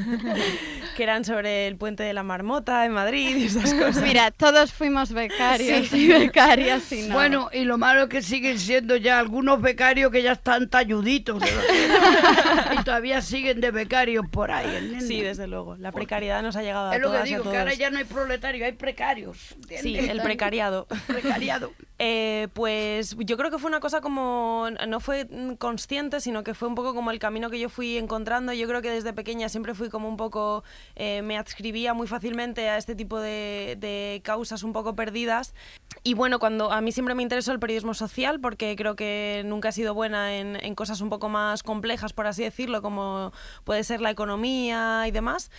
que 0.96 1.02
eran 1.02 1.24
sobre 1.24 1.66
el 1.66 1.76
puente 1.76 2.02
de 2.02 2.12
la 2.12 2.22
Marmota 2.22 2.84
en 2.84 2.92
Madrid 2.92 3.34
y 3.36 3.44
esas 3.46 3.72
cosas. 3.82 4.02
Mira, 4.02 4.30
todos 4.30 4.74
fuimos 4.74 5.12
becarios 5.12 5.90
y 5.94 6.08
becarias 6.08 6.92
y 6.92 7.08
no. 7.08 7.14
Bueno, 7.14 7.48
y 7.50 7.64
lo 7.64 7.78
malo 7.78 8.02
es 8.02 8.08
que 8.10 8.20
siguen 8.20 8.58
siendo 8.58 8.96
ya 8.96 9.18
algunos 9.18 9.62
becarios 9.62 10.12
que 10.12 10.22
ya 10.22 10.32
están 10.32 10.68
talluditos. 10.68 11.42
y 12.78 12.84
todavía 12.84 13.22
siguen 13.22 13.62
de 13.62 13.70
becarios 13.70 14.26
por 14.30 14.50
ahí. 14.50 14.66
¿entiendes? 14.76 15.08
Sí, 15.08 15.22
desde 15.22 15.46
luego. 15.46 15.76
La 15.76 15.92
precariedad 15.92 16.42
nos 16.42 16.56
ha 16.56 16.62
llegado 16.62 16.90
a 16.90 16.94
Es 16.96 17.00
lo 17.00 17.08
todas 17.08 17.22
que 17.22 17.28
digo, 17.30 17.40
todos. 17.40 17.52
que 17.52 17.58
ahora 17.58 17.72
ya 17.72 17.88
no 17.88 17.96
hay 17.96 18.04
proletarios, 18.04 18.66
hay 18.66 18.72
precarios. 18.72 19.52
¿entiendes? 19.52 19.82
Sí, 19.82 19.96
el 19.96 20.20
precariado. 20.20 20.86
Precariado. 21.06 21.72
Eh, 21.98 22.48
pues 22.54 23.16
yo 23.18 23.36
creo 23.36 23.50
que 23.50 23.58
fue 23.58 23.68
una 23.68 23.80
cosa 23.80 24.00
como, 24.00 24.68
no 24.88 25.00
fue 25.00 25.26
consciente, 25.58 26.20
sino 26.20 26.42
que 26.42 26.54
fue 26.54 26.68
un 26.68 26.74
poco 26.74 26.94
como 26.94 27.10
el 27.10 27.18
camino 27.18 27.50
que 27.50 27.58
yo 27.58 27.68
fui 27.68 27.96
encontrando. 27.96 28.52
Yo 28.52 28.66
creo 28.66 28.82
que 28.82 28.90
desde 28.90 29.12
pequeña 29.12 29.48
siempre 29.48 29.74
fui 29.74 29.88
como 29.88 30.08
un 30.08 30.16
poco, 30.16 30.64
eh, 30.96 31.22
me 31.22 31.38
adscribía 31.38 31.94
muy 31.94 32.06
fácilmente 32.06 32.68
a 32.68 32.76
este 32.76 32.94
tipo 32.94 33.20
de, 33.20 33.76
de 33.78 34.20
causas 34.24 34.62
un 34.62 34.72
poco 34.72 34.94
perdidas. 34.94 35.54
Y 36.02 36.14
bueno, 36.14 36.38
cuando 36.38 36.72
a 36.72 36.80
mí 36.80 36.92
siempre 36.92 37.14
me 37.14 37.22
interesó 37.22 37.52
el 37.52 37.60
periodismo 37.60 37.94
social, 37.94 38.40
porque 38.40 38.74
creo 38.76 38.96
que 38.96 39.42
nunca 39.44 39.68
he 39.68 39.72
sido 39.72 39.94
buena 39.94 40.36
en, 40.36 40.56
en 40.64 40.74
cosas 40.74 41.00
un 41.00 41.10
poco 41.10 41.28
más 41.28 41.62
complejas, 41.62 42.12
por 42.12 42.26
así 42.26 42.42
decirlo, 42.42 42.80
como 42.82 43.32
puede 43.64 43.84
ser 43.84 44.00
la 44.00 44.10
economía 44.10 45.04
y 45.06 45.10
demás. 45.10 45.50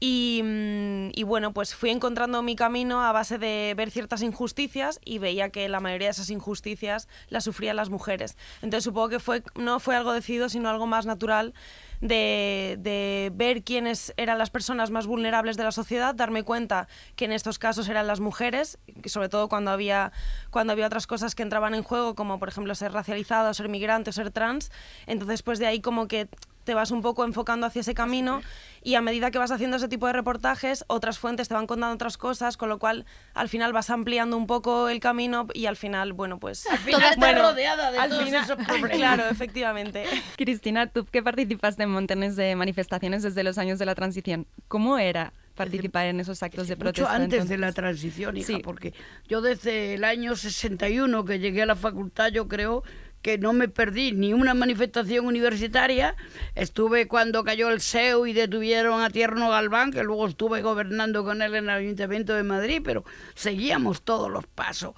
Y, 0.00 0.40
mm, 0.42 1.10
y 1.14 1.22
bueno, 1.24 1.52
pues 1.52 1.74
fui 1.74 1.90
encontrando 1.90 2.42
mi 2.42 2.56
camino 2.56 3.02
a 3.02 3.12
base 3.12 3.36
de 3.36 3.74
ver 3.76 3.90
ciertas 3.90 4.22
injusticias 4.22 4.98
y 5.04 5.18
veía 5.18 5.50
que 5.50 5.68
la 5.68 5.80
mayoría 5.80 6.08
de 6.08 6.12
esas 6.12 6.30
injusticias 6.30 7.06
las 7.28 7.44
sufrían 7.44 7.76
las 7.76 7.90
mujeres. 7.90 8.36
Entonces 8.62 8.84
supongo 8.84 9.10
que 9.10 9.19
fue, 9.20 9.42
no 9.54 9.80
fue 9.80 9.96
algo 9.96 10.12
decidido, 10.12 10.48
sino 10.48 10.68
algo 10.68 10.86
más 10.86 11.06
natural 11.06 11.54
de, 12.00 12.76
de 12.80 13.30
ver 13.34 13.62
quiénes 13.62 14.12
eran 14.16 14.38
las 14.38 14.50
personas 14.50 14.90
más 14.90 15.06
vulnerables 15.06 15.56
de 15.56 15.64
la 15.64 15.72
sociedad, 15.72 16.14
darme 16.14 16.42
cuenta 16.42 16.88
que 17.16 17.26
en 17.26 17.32
estos 17.32 17.58
casos 17.58 17.88
eran 17.88 18.06
las 18.06 18.20
mujeres, 18.20 18.78
sobre 19.04 19.28
todo 19.28 19.48
cuando 19.48 19.70
había, 19.70 20.12
cuando 20.50 20.72
había 20.72 20.86
otras 20.86 21.06
cosas 21.06 21.34
que 21.34 21.42
entraban 21.42 21.74
en 21.74 21.82
juego, 21.82 22.14
como 22.14 22.38
por 22.38 22.48
ejemplo 22.48 22.74
ser 22.74 22.92
racializada, 22.92 23.50
o 23.50 23.54
ser 23.54 23.68
migrante, 23.68 24.10
o 24.10 24.12
ser 24.12 24.30
trans. 24.30 24.70
Entonces, 25.06 25.42
pues 25.42 25.58
de 25.58 25.66
ahí 25.66 25.80
como 25.80 26.08
que 26.08 26.28
te 26.64 26.74
vas 26.74 26.90
un 26.90 27.00
poco 27.00 27.24
enfocando 27.24 27.66
hacia 27.66 27.80
ese 27.80 27.94
camino 27.94 28.42
y 28.82 28.94
a 28.94 29.00
medida 29.00 29.30
que 29.30 29.38
vas 29.38 29.50
haciendo 29.50 29.78
ese 29.78 29.88
tipo 29.88 30.06
de 30.06 30.12
reportajes, 30.12 30.84
otras 30.88 31.18
fuentes 31.18 31.48
te 31.48 31.54
van 31.54 31.66
contando 31.66 31.94
otras 31.94 32.18
cosas, 32.18 32.58
con 32.58 32.68
lo 32.68 32.78
cual 32.78 33.06
al 33.34 33.48
final 33.48 33.72
vas 33.72 33.88
ampliando 33.88 34.36
un 34.36 34.46
poco 34.46 34.88
el 34.90 35.00
camino 35.00 35.46
y 35.54 35.66
al 35.66 35.76
final, 35.76 36.12
bueno, 36.12 36.38
pues... 36.38 36.66
Al 36.66 36.78
final 36.78 37.00
estás 37.02 37.16
bueno, 37.16 37.42
rodeada 37.42 37.90
de 37.90 37.98
al 37.98 38.10
todos 38.10 38.24
final- 38.24 38.44
esos 38.44 38.56
problemas. 38.66 38.90
Claro, 38.98 39.24
efectivamente. 39.30 40.04
Cristina, 40.36 40.86
tú 40.86 41.06
que 41.06 41.22
participaste 41.22 41.82
en 41.82 41.89
montones 41.90 42.36
de 42.36 42.56
manifestaciones 42.56 43.22
desde 43.22 43.42
los 43.44 43.58
años 43.58 43.78
de 43.78 43.86
la 43.86 43.94
transición, 43.94 44.46
¿cómo 44.68 44.98
era 44.98 45.32
participar 45.54 46.06
en 46.06 46.20
esos 46.20 46.42
actos 46.42 46.68
de 46.68 46.76
Mucho 46.76 46.84
protesta? 46.84 47.14
antes 47.14 47.30
de 47.30 47.36
entonces? 47.36 47.60
la 47.60 47.72
transición, 47.72 48.36
hija, 48.36 48.46
Sí. 48.46 48.60
porque 48.62 48.94
yo 49.28 49.40
desde 49.42 49.94
el 49.94 50.04
año 50.04 50.34
61 50.36 51.24
que 51.24 51.38
llegué 51.38 51.62
a 51.62 51.66
la 51.66 51.76
facultad, 51.76 52.28
yo 52.32 52.48
creo 52.48 52.82
que 53.22 53.36
no 53.36 53.52
me 53.52 53.68
perdí 53.68 54.12
ni 54.12 54.32
una 54.32 54.54
manifestación 54.54 55.26
universitaria. 55.26 56.16
Estuve 56.54 57.06
cuando 57.06 57.44
cayó 57.44 57.68
el 57.68 57.82
SEU 57.82 58.24
y 58.26 58.32
detuvieron 58.32 59.02
a 59.02 59.10
Tierno 59.10 59.50
Galván, 59.50 59.92
que 59.92 60.02
luego 60.02 60.26
estuve 60.26 60.62
gobernando 60.62 61.22
con 61.22 61.42
él 61.42 61.54
en 61.54 61.64
el 61.64 61.70
Ayuntamiento 61.70 62.32
de 62.34 62.44
Madrid, 62.44 62.80
pero 62.82 63.04
seguíamos 63.34 64.00
todos 64.02 64.30
los 64.30 64.46
pasos. 64.46 64.94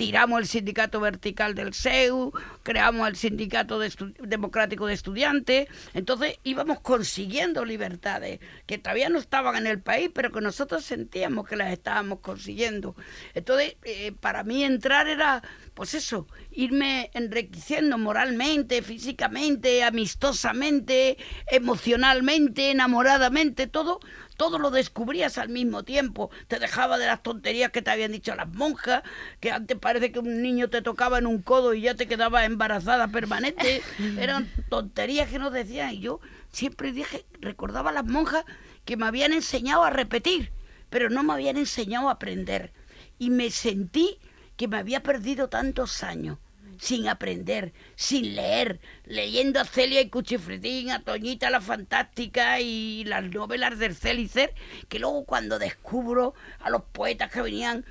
Tiramos 0.00 0.40
el 0.40 0.46
sindicato 0.46 0.98
vertical 0.98 1.54
del 1.54 1.74
SEU, 1.74 2.32
creamos 2.62 3.06
el 3.06 3.16
sindicato 3.16 3.78
democrático 4.18 4.86
de 4.86 4.94
estudiantes, 4.94 5.68
entonces 5.92 6.38
íbamos 6.42 6.80
consiguiendo 6.80 7.66
libertades 7.66 8.40
que 8.64 8.78
todavía 8.78 9.10
no 9.10 9.18
estaban 9.18 9.56
en 9.56 9.66
el 9.66 9.78
país, 9.78 10.10
pero 10.14 10.32
que 10.32 10.40
nosotros 10.40 10.86
sentíamos 10.86 11.46
que 11.46 11.56
las 11.56 11.70
estábamos 11.70 12.20
consiguiendo. 12.20 12.96
Entonces, 13.34 13.76
eh, 13.82 14.12
para 14.18 14.42
mí 14.42 14.64
entrar 14.64 15.06
era, 15.06 15.42
pues 15.74 15.92
eso, 15.92 16.26
irme 16.50 17.10
enriqueciendo 17.12 17.98
moralmente, 17.98 18.80
físicamente, 18.80 19.84
amistosamente, 19.84 21.18
emocionalmente, 21.50 22.70
enamoradamente, 22.70 23.66
todo, 23.66 24.00
todo 24.40 24.58
lo 24.58 24.70
descubrías 24.70 25.36
al 25.36 25.50
mismo 25.50 25.82
tiempo. 25.82 26.30
Te 26.48 26.58
dejaba 26.58 26.96
de 26.96 27.04
las 27.04 27.22
tonterías 27.22 27.72
que 27.72 27.82
te 27.82 27.90
habían 27.90 28.12
dicho 28.12 28.34
las 28.34 28.48
monjas, 28.48 29.02
que 29.38 29.52
antes 29.52 29.76
parece 29.76 30.12
que 30.12 30.18
un 30.18 30.40
niño 30.40 30.70
te 30.70 30.80
tocaba 30.80 31.18
en 31.18 31.26
un 31.26 31.42
codo 31.42 31.74
y 31.74 31.82
ya 31.82 31.94
te 31.94 32.08
quedaba 32.08 32.46
embarazada 32.46 33.08
permanente. 33.08 33.82
Eran 34.18 34.50
tonterías 34.70 35.28
que 35.28 35.38
nos 35.38 35.52
decían. 35.52 35.92
Y 35.92 36.00
yo 36.00 36.20
siempre 36.52 36.90
dije, 36.90 37.26
recordaba 37.42 37.90
a 37.90 37.92
las 37.92 38.06
monjas 38.06 38.46
que 38.86 38.96
me 38.96 39.04
habían 39.04 39.34
enseñado 39.34 39.84
a 39.84 39.90
repetir, 39.90 40.52
pero 40.88 41.10
no 41.10 41.22
me 41.22 41.34
habían 41.34 41.58
enseñado 41.58 42.08
a 42.08 42.12
aprender. 42.12 42.72
Y 43.18 43.28
me 43.28 43.50
sentí 43.50 44.16
que 44.56 44.68
me 44.68 44.78
había 44.78 45.02
perdido 45.02 45.50
tantos 45.50 46.02
años 46.02 46.38
sin 46.80 47.08
aprender, 47.08 47.74
sin 47.94 48.34
leer, 48.34 48.80
leyendo 49.04 49.60
a 49.60 49.66
Celia 49.66 50.00
y 50.00 50.08
Cuchifritín, 50.08 50.90
a 50.90 51.02
Toñita 51.02 51.50
la 51.50 51.60
Fantástica 51.60 52.58
y 52.60 53.04
las 53.04 53.22
novelas 53.30 53.78
del 53.78 53.94
Célicer, 53.94 54.54
que 54.88 54.98
luego 54.98 55.26
cuando 55.26 55.58
descubro 55.58 56.34
a 56.58 56.70
los 56.70 56.82
poetas 56.82 57.30
que 57.30 57.42
venían, 57.42 57.84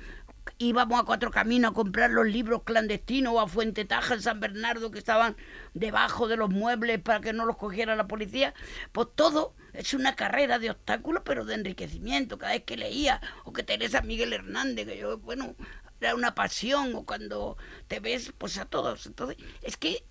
íbamos 0.58 1.00
a 1.00 1.04
Cuatro 1.04 1.30
Caminos 1.30 1.70
a 1.70 1.74
comprar 1.74 2.10
los 2.10 2.26
libros 2.26 2.64
clandestinos 2.64 3.32
o 3.32 3.40
a 3.40 3.46
Fuente 3.46 3.84
Taja 3.84 4.14
en 4.14 4.22
San 4.22 4.40
Bernardo 4.40 4.90
que 4.90 4.98
estaban 4.98 5.36
debajo 5.72 6.26
de 6.26 6.36
los 6.36 6.50
muebles 6.50 7.00
para 7.00 7.20
que 7.20 7.32
no 7.32 7.46
los 7.46 7.56
cogiera 7.56 7.94
la 7.94 8.08
policía, 8.08 8.54
pues 8.90 9.06
todo 9.14 9.54
es 9.72 9.94
una 9.94 10.16
carrera 10.16 10.58
de 10.58 10.70
obstáculos 10.70 11.22
pero 11.24 11.44
de 11.44 11.54
enriquecimiento, 11.54 12.38
cada 12.38 12.54
vez 12.54 12.64
que 12.64 12.76
leía, 12.76 13.20
o 13.44 13.52
que 13.52 13.62
Teresa 13.62 14.02
Miguel 14.02 14.32
Hernández, 14.32 14.84
que 14.88 14.98
yo, 14.98 15.18
bueno, 15.18 15.54
era 16.00 16.14
una 16.14 16.34
pasión, 16.34 16.94
o 16.94 17.04
cuando 17.04 17.56
te 17.88 18.00
ves, 18.00 18.32
pues 18.36 18.58
a 18.58 18.64
todos. 18.64 19.06
Entonces, 19.06 19.36
es 19.62 19.76
que 19.76 20.04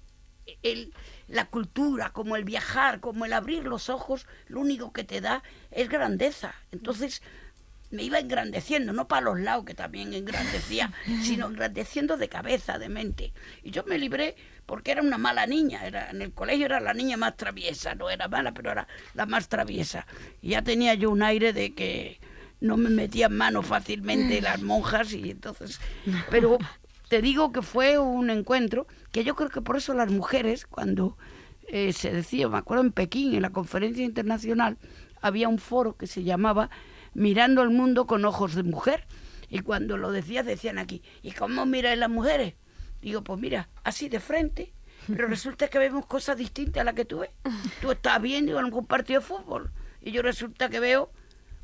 el, 0.64 0.94
la 1.28 1.46
cultura, 1.46 2.12
como 2.12 2.36
el 2.36 2.44
viajar, 2.44 3.00
como 3.00 3.26
el 3.26 3.34
abrir 3.34 3.66
los 3.66 3.90
ojos, 3.90 4.28
lo 4.48 4.60
único 4.60 4.92
que 4.92 5.04
te 5.04 5.22
da 5.22 5.44
es 5.72 5.90
grandeza. 5.90 6.56
Entonces, 6.72 7.22
me 7.92 8.04
iba 8.04 8.20
engrandeciendo, 8.20 8.94
no 8.94 9.08
para 9.08 9.22
los 9.22 9.40
lados, 9.40 9.66
que 9.66 9.74
también 9.74 10.14
engrandecía, 10.14 10.94
sino 11.24 11.48
engrandeciendo 11.48 12.18
de 12.18 12.30
cabeza, 12.30 12.78
de 12.78 12.90
mente. 12.90 13.34
Y 13.64 13.72
yo 13.72 13.84
me 13.86 13.98
libré 13.98 14.36
porque 14.66 14.92
era 14.92 15.02
una 15.02 15.18
mala 15.18 15.48
niña, 15.48 15.86
era 15.88 16.12
en 16.12 16.22
el 16.22 16.32
colegio 16.32 16.66
era 16.68 16.80
la 16.80 16.94
niña 16.94 17.18
más 17.18 17.36
traviesa, 17.36 17.96
no 17.96 18.10
era 18.10 18.28
mala, 18.28 18.54
pero 18.54 18.72
era 18.72 18.88
la 19.16 19.26
más 19.26 19.50
traviesa. 19.50 20.06
Y 20.42 20.50
ya 20.50 20.62
tenía 20.62 20.94
yo 20.94 21.10
un 21.10 21.24
aire 21.24 21.54
de 21.54 21.74
que 21.74 22.20
no 22.62 22.78
me 22.78 22.90
metían 22.90 23.36
mano 23.36 23.62
fácilmente 23.62 24.42
las 24.42 24.62
monjas 24.62 25.14
y 25.14 25.32
entonces... 25.32 25.80
Pero 26.30 26.58
te 27.08 27.22
digo 27.22 27.52
que 27.52 27.62
fue 27.62 27.98
un 27.98 28.30
encuentro 28.30 28.88
que 29.12 29.24
yo 29.24 29.36
creo 29.36 29.50
que 29.50 29.62
por 29.62 29.78
eso 29.78 29.94
las 29.94 30.12
mujeres, 30.12 30.66
cuando 30.66 31.18
eh, 31.68 31.94
se 31.94 32.12
decía, 32.12 32.50
me 32.50 32.58
acuerdo 32.58 32.84
en 32.84 32.92
Pekín, 32.92 33.34
en 33.36 33.42
la 33.42 33.52
conferencia 33.52 34.04
internacional, 34.04 34.78
había 35.22 35.48
un 35.48 35.60
foro 35.60 35.96
que 35.96 36.08
se 36.08 36.24
llamaba 36.24 36.70
Mirando 37.14 37.64
el 37.64 37.72
mundo 37.72 38.06
con 38.06 38.24
ojos 38.26 38.56
de 38.56 38.64
mujer. 38.64 39.08
Y 39.50 39.60
cuando 39.60 39.98
lo 39.98 40.12
decías, 40.12 40.46
decían 40.46 40.78
aquí, 40.78 41.02
¿y 41.24 41.32
cómo 41.32 41.66
miráis 41.66 41.98
las 41.98 42.10
mujeres? 42.10 42.54
Digo, 43.02 43.24
pues 43.24 43.40
mira, 43.40 43.70
así 43.84 44.10
de 44.10 44.20
frente. 44.20 44.74
Pero 45.08 45.28
resulta 45.30 45.68
que 45.70 45.80
vemos 45.80 46.06
cosas 46.06 46.38
distintas 46.38 46.82
a 46.82 46.84
las 46.84 46.94
que 46.94 47.06
tú 47.06 47.20
ves. 47.20 47.32
Tú 47.82 47.92
estás 47.92 48.22
viendo 48.22 48.60
algún 48.60 48.86
partido 48.86 49.22
de 49.22 49.26
fútbol 49.26 49.72
y 50.02 50.12
yo 50.12 50.22
resulta 50.22 50.70
que 50.70 50.80
veo 50.80 51.12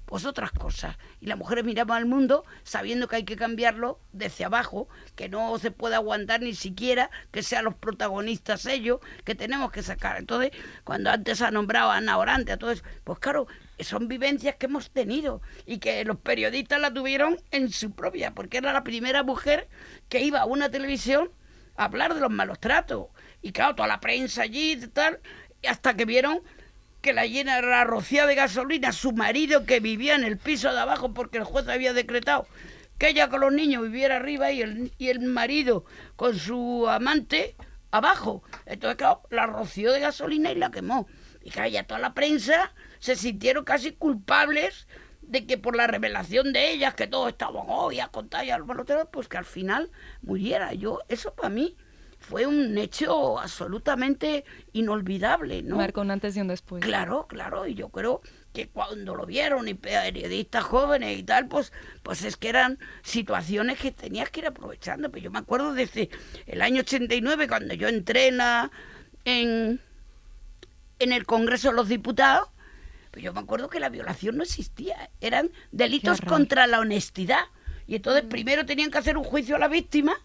pues 0.05 0.25
otras 0.25 0.51
cosas. 0.51 0.97
Y 1.19 1.25
las 1.27 1.37
mujeres 1.37 1.65
miramos 1.65 1.95
al 1.95 2.05
mundo 2.05 2.45
sabiendo 2.63 3.07
que 3.07 3.17
hay 3.17 3.23
que 3.23 3.35
cambiarlo 3.35 3.99
desde 4.11 4.45
abajo, 4.45 4.87
que 5.15 5.29
no 5.29 5.57
se 5.57 5.71
puede 5.71 5.95
aguantar 5.95 6.41
ni 6.41 6.53
siquiera 6.53 7.09
que 7.31 7.43
sean 7.43 7.65
los 7.65 7.75
protagonistas 7.75 8.65
ellos, 8.65 8.99
que 9.23 9.35
tenemos 9.35 9.71
que 9.71 9.83
sacar. 9.83 10.17
Entonces, 10.17 10.51
cuando 10.83 11.11
antes 11.11 11.41
ha 11.41 11.51
nombrado 11.51 11.91
a 11.91 11.97
Ana 11.97 12.17
Orante, 12.17 12.51
a 12.51 12.57
todo 12.57 12.71
eso, 12.71 12.83
pues 13.03 13.19
claro, 13.19 13.47
son 13.79 14.07
vivencias 14.07 14.55
que 14.55 14.67
hemos 14.67 14.91
tenido 14.91 15.41
y 15.65 15.79
que 15.79 16.03
los 16.05 16.17
periodistas 16.17 16.79
la 16.79 16.93
tuvieron 16.93 17.37
en 17.51 17.71
su 17.71 17.91
propia, 17.91 18.33
porque 18.33 18.57
era 18.57 18.73
la 18.73 18.83
primera 18.83 19.23
mujer 19.23 19.67
que 20.09 20.21
iba 20.21 20.39
a 20.39 20.45
una 20.45 20.69
televisión 20.69 21.31
a 21.75 21.85
hablar 21.85 22.13
de 22.13 22.21
los 22.21 22.31
malos 22.31 22.59
tratos 22.59 23.07
Y 23.41 23.51
claro, 23.51 23.75
toda 23.75 23.87
la 23.87 23.99
prensa 23.99 24.43
allí 24.43 24.73
y 24.73 24.87
tal, 24.87 25.19
hasta 25.67 25.95
que 25.95 26.05
vieron 26.05 26.41
que 27.05 27.13
la 27.13 27.27
llena 27.27 27.59
era 27.59 27.83
rociada 27.83 28.29
de 28.29 28.33
gasolina, 28.33 28.91
su 28.91 29.11
marido 29.11 29.63
que 29.67 29.79
vivía 29.79 30.15
en 30.15 30.23
el 30.23 30.39
piso 30.39 30.73
de 30.73 30.79
abajo 30.79 31.13
porque 31.13 31.37
el 31.37 31.43
juez 31.43 31.67
había 31.67 31.93
decretado 31.93 32.47
que 32.97 33.09
ella 33.09 33.29
con 33.29 33.41
los 33.41 33.53
niños 33.53 33.83
viviera 33.83 34.15
arriba 34.15 34.51
y 34.51 34.63
el, 34.63 34.91
y 34.97 35.09
el 35.09 35.19
marido 35.19 35.85
con 36.15 36.35
su 36.35 36.87
amante 36.89 37.55
abajo. 37.91 38.41
Entonces, 38.65 38.97
claro, 38.97 39.21
la 39.29 39.45
roció 39.45 39.91
de 39.91 39.99
gasolina 39.99 40.51
y 40.51 40.55
la 40.55 40.71
quemó. 40.71 41.07
Y 41.43 41.51
claro, 41.51 41.69
ya 41.69 41.83
toda 41.83 41.99
la 41.99 42.15
prensa 42.15 42.73
se 42.97 43.15
sintieron 43.15 43.65
casi 43.65 43.91
culpables 43.91 44.87
de 45.21 45.45
que 45.45 45.59
por 45.59 45.75
la 45.75 45.85
revelación 45.85 46.53
de 46.53 46.71
ellas, 46.71 46.95
que 46.95 47.05
todos 47.05 47.29
estaban, 47.29 47.65
oh, 47.67 47.91
ya 47.91 48.07
contar 48.07 48.47
ya 48.47 48.57
pues 49.11 49.27
que 49.27 49.37
al 49.37 49.45
final 49.45 49.91
muriera. 50.23 50.73
Yo, 50.73 51.01
eso 51.07 51.35
para 51.35 51.49
mí 51.49 51.77
fue 52.27 52.47
un 52.47 52.75
hecho 52.77 53.39
absolutamente 53.39 54.45
inolvidable, 54.73 55.61
¿no? 55.61 55.75
Marcó 55.75 56.01
un 56.01 56.09
antes 56.09 56.35
y 56.35 56.41
un 56.41 56.47
después. 56.47 56.83
Claro, 56.83 57.27
claro, 57.27 57.67
y 57.67 57.75
yo 57.75 57.89
creo 57.89 58.21
que 58.51 58.67
cuando 58.67 59.15
lo 59.15 59.27
vieron 59.27 59.67
y 59.67 59.75
periodistas 59.75 60.63
jóvenes 60.63 61.19
y 61.19 61.23
tal, 61.23 61.47
pues, 61.47 61.71
pues 62.01 62.23
es 62.23 62.35
que 62.35 62.49
eran 62.49 62.79
situaciones 63.03 63.77
que 63.77 63.91
tenías 63.91 64.31
que 64.31 64.39
ir 64.39 64.47
aprovechando. 64.47 65.11
Pues 65.11 65.21
yo 65.21 65.29
me 65.29 65.37
acuerdo 65.37 65.73
desde 65.73 66.09
el 66.47 66.63
año 66.63 66.81
89, 66.81 67.47
cuando 67.47 67.75
yo 67.75 67.89
entré 67.89 68.27
en, 68.29 68.39
en, 69.25 69.79
en 70.97 71.11
el 71.13 71.25
Congreso 71.27 71.69
de 71.69 71.75
los 71.75 71.89
Diputados, 71.89 72.49
pues 73.11 73.23
yo 73.23 73.33
me 73.33 73.39
acuerdo 73.41 73.69
que 73.69 73.79
la 73.79 73.89
violación 73.89 74.37
no 74.37 74.43
existía, 74.43 75.11
eran 75.21 75.51
delitos 75.71 76.21
contra 76.21 76.65
la 76.65 76.79
honestidad. 76.79 77.45
Y 77.85 77.97
entonces 77.97 78.25
mm. 78.25 78.29
primero 78.29 78.65
tenían 78.65 78.89
que 78.89 78.97
hacer 78.97 79.15
un 79.15 79.23
juicio 79.23 79.57
a 79.57 79.59
la 79.59 79.67
víctima 79.67 80.15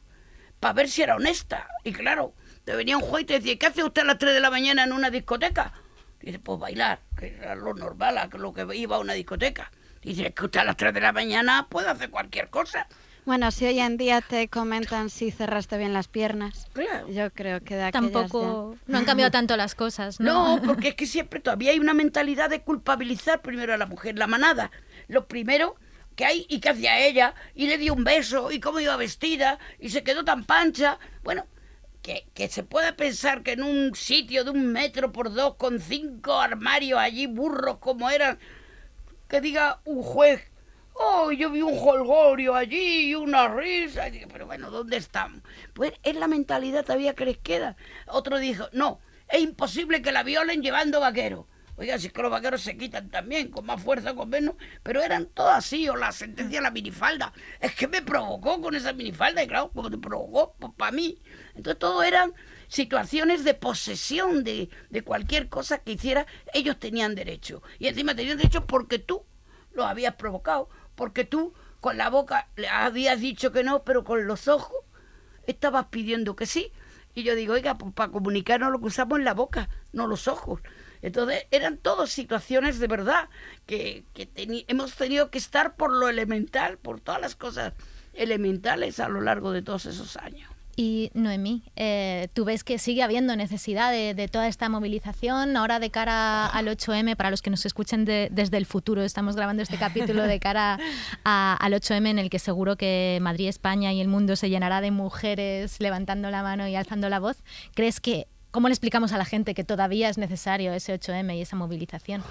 para 0.60 0.74
ver 0.74 0.88
si 0.88 1.02
era 1.02 1.16
honesta. 1.16 1.66
Y 1.82 1.92
claro, 1.92 2.34
te 2.64 2.76
venía 2.76 2.96
un 2.96 3.02
juez 3.02 3.22
y 3.22 3.26
te 3.26 3.34
decía, 3.34 3.58
¿qué 3.58 3.66
hace 3.66 3.82
usted 3.82 4.02
a 4.02 4.04
las 4.04 4.18
3 4.18 4.34
de 4.34 4.40
la 4.40 4.50
mañana 4.50 4.84
en 4.84 4.92
una 4.92 5.10
discoteca? 5.10 5.72
Dice, 6.20 6.38
pues 6.38 6.60
bailar, 6.60 7.00
que 7.18 7.34
era 7.34 7.54
lo 7.54 7.74
normal, 7.74 8.28
lo 8.34 8.52
que 8.52 8.66
iba 8.76 8.96
a 8.96 9.00
una 9.00 9.14
discoteca. 9.14 9.72
Dice, 10.02 10.28
es 10.28 10.34
que 10.34 10.44
usted 10.44 10.60
a 10.60 10.64
las 10.64 10.76
3 10.76 10.92
de 10.94 11.00
la 11.00 11.12
mañana 11.12 11.66
puede 11.68 11.88
hacer 11.88 12.10
cualquier 12.10 12.50
cosa. 12.50 12.86
Bueno, 13.26 13.50
si 13.50 13.66
hoy 13.66 13.78
en 13.80 13.96
día 13.96 14.22
te 14.22 14.48
comentan 14.48 15.10
si 15.10 15.30
cerraste 15.30 15.76
bien 15.76 15.92
las 15.92 16.08
piernas, 16.08 16.66
claro. 16.72 17.08
yo 17.08 17.30
creo 17.30 17.60
que 17.60 17.76
de 17.76 17.92
Tampoco, 17.92 18.76
no 18.86 18.98
han 18.98 19.04
cambiado 19.04 19.30
tanto 19.30 19.56
las 19.56 19.74
cosas, 19.74 20.20
¿no? 20.20 20.56
No, 20.56 20.62
porque 20.62 20.88
es 20.88 20.94
que 20.94 21.06
siempre 21.06 21.38
todavía 21.38 21.72
hay 21.72 21.78
una 21.78 21.92
mentalidad 21.92 22.48
de 22.48 22.62
culpabilizar 22.62 23.42
primero 23.42 23.74
a 23.74 23.76
la 23.76 23.86
mujer, 23.86 24.18
la 24.18 24.26
manada. 24.26 24.70
Lo 25.06 25.26
primero 25.26 25.76
que 26.16 26.24
hay 26.24 26.46
y 26.48 26.60
que 26.60 26.70
hacía 26.70 26.98
ella, 27.00 27.34
y 27.54 27.66
le 27.66 27.78
dio 27.78 27.94
un 27.94 28.04
beso, 28.04 28.50
y 28.50 28.60
cómo 28.60 28.80
iba 28.80 28.96
vestida, 28.96 29.58
y 29.78 29.90
se 29.90 30.02
quedó 30.02 30.24
tan 30.24 30.44
pancha. 30.44 30.98
Bueno, 31.22 31.46
que, 32.02 32.26
que, 32.34 32.48
se 32.48 32.62
puede 32.62 32.92
pensar 32.92 33.42
que 33.42 33.52
en 33.52 33.62
un 33.62 33.94
sitio 33.94 34.44
de 34.44 34.50
un 34.50 34.72
metro 34.72 35.12
por 35.12 35.32
dos 35.32 35.56
con 35.56 35.80
cinco 35.80 36.40
armarios 36.40 36.98
allí, 36.98 37.26
burros 37.26 37.78
como 37.78 38.10
eran, 38.10 38.38
que 39.28 39.40
diga 39.40 39.80
un 39.84 40.02
juez, 40.02 40.50
oh, 40.94 41.32
yo 41.32 41.50
vi 41.50 41.62
un 41.62 41.78
holgorio 41.78 42.54
allí 42.54 43.10
y 43.10 43.14
una 43.14 43.48
risa, 43.48 44.04
pero 44.32 44.46
bueno, 44.46 44.70
¿dónde 44.70 44.96
estamos? 44.96 45.40
Pues 45.72 45.92
es 46.02 46.14
la 46.16 46.26
mentalidad 46.26 46.84
todavía 46.84 47.14
que 47.14 47.24
les 47.24 47.38
queda. 47.38 47.76
Otro 48.06 48.38
dijo, 48.38 48.68
no, 48.72 49.00
es 49.28 49.40
imposible 49.40 50.02
que 50.02 50.12
la 50.12 50.22
violen 50.22 50.62
llevando 50.62 51.00
vaquero. 51.00 51.46
Oiga, 51.80 51.98
si 51.98 52.10
que 52.10 52.20
los 52.20 52.30
vaqueros 52.30 52.60
se 52.60 52.76
quitan 52.76 53.08
también, 53.08 53.48
con 53.48 53.64
más 53.64 53.82
fuerza, 53.82 54.14
con 54.14 54.28
menos, 54.28 54.54
pero 54.82 55.00
eran 55.00 55.24
todas 55.32 55.56
así, 55.56 55.88
o 55.88 55.96
la 55.96 56.12
sentencia 56.12 56.58
de 56.58 56.62
la 56.62 56.70
minifalda. 56.70 57.32
Es 57.58 57.74
que 57.74 57.88
me 57.88 58.02
provocó 58.02 58.60
con 58.60 58.74
esa 58.74 58.92
minifalda, 58.92 59.42
y 59.42 59.46
claro, 59.46 59.70
como 59.70 59.90
te 59.90 59.96
provocó, 59.96 60.54
pues 60.58 60.74
para 60.76 60.92
mí. 60.92 61.16
Entonces 61.54 61.78
todo 61.78 62.02
eran 62.02 62.34
situaciones 62.68 63.44
de 63.44 63.54
posesión 63.54 64.44
de, 64.44 64.68
de 64.90 65.00
cualquier 65.00 65.48
cosa 65.48 65.78
que 65.78 65.92
hiciera, 65.92 66.26
ellos 66.52 66.78
tenían 66.78 67.14
derecho. 67.14 67.62
Y 67.78 67.86
encima 67.86 68.14
tenían 68.14 68.36
derecho 68.36 68.66
porque 68.66 68.98
tú 68.98 69.24
lo 69.72 69.86
habías 69.86 70.16
provocado, 70.16 70.68
porque 70.94 71.24
tú 71.24 71.54
con 71.80 71.96
la 71.96 72.10
boca 72.10 72.48
le 72.56 72.68
habías 72.68 73.20
dicho 73.20 73.52
que 73.52 73.64
no, 73.64 73.84
pero 73.84 74.04
con 74.04 74.26
los 74.26 74.48
ojos 74.48 74.76
estabas 75.46 75.86
pidiendo 75.86 76.36
que 76.36 76.44
sí. 76.44 76.74
Y 77.14 77.22
yo 77.22 77.34
digo, 77.34 77.54
oiga, 77.54 77.78
pues 77.78 77.94
para 77.94 78.12
comunicarnos 78.12 78.70
lo 78.70 78.80
que 78.80 78.86
usamos 78.86 79.18
en 79.18 79.24
la 79.24 79.32
boca, 79.32 79.70
no 79.92 80.06
los 80.06 80.28
ojos. 80.28 80.60
Entonces 81.02 81.46
eran 81.50 81.78
todas 81.78 82.10
situaciones 82.10 82.78
de 82.78 82.86
verdad 82.86 83.28
que, 83.66 84.04
hemos 84.68 84.94
tenido 84.94 85.30
que 85.30 85.38
estar 85.38 85.74
por 85.76 85.92
lo 85.92 86.08
elemental, 86.08 86.78
por 86.78 87.00
todas 87.00 87.20
las 87.20 87.36
cosas 87.36 87.72
elementales 88.12 89.00
a 89.00 89.08
lo 89.08 89.20
largo 89.20 89.52
de 89.52 89.62
todos 89.62 89.86
esos 89.86 90.16
años. 90.16 90.50
Y 90.76 91.10
Noemí, 91.12 91.64
eh, 91.76 92.28
¿tú 92.32 92.46
ves 92.46 92.64
que 92.64 92.78
sigue 92.78 93.02
habiendo 93.02 93.36
necesidad 93.36 93.92
de, 93.92 94.28
toda 94.28 94.48
esta 94.48 94.68
movilización 94.70 95.56
ahora 95.56 95.78
de 95.78 95.90
cara 95.90 96.46
al 96.46 96.68
8M? 96.68 97.16
Para 97.16 97.30
los 97.30 97.42
que 97.42 97.50
nos 97.50 97.66
escuchen 97.66 98.06
desde 98.06 98.56
el 98.56 98.64
futuro, 98.64 99.02
estamos 99.02 99.36
grabando 99.36 99.62
este 99.62 99.76
capítulo 99.76 100.22
de 100.22 100.40
cara 100.40 100.78
al 101.24 101.72
8M 101.72 102.08
en 102.08 102.18
el 102.18 102.30
que 102.30 102.38
seguro 102.38 102.76
que 102.76 103.18
Madrid, 103.20 103.48
España 103.48 103.92
y 103.92 104.00
el 104.00 104.08
mundo 104.08 104.36
se 104.36 104.48
llenará 104.48 104.80
de 104.80 104.90
mujeres 104.90 105.80
levantando 105.80 106.30
la 106.30 106.42
mano 106.42 106.66
y 106.66 106.76
alzando 106.76 107.10
la 107.10 107.18
voz. 107.18 107.42
¿Crees 107.74 108.00
que 108.00 108.26
¿Cómo 108.50 108.66
le 108.66 108.72
explicamos 108.72 109.12
a 109.12 109.18
la 109.18 109.24
gente 109.24 109.54
que 109.54 109.62
todavía 109.62 110.08
es 110.08 110.18
necesario 110.18 110.72
ese 110.72 110.92
8M 110.92 111.36
y 111.36 111.42
esa 111.42 111.54
movilización? 111.54 112.24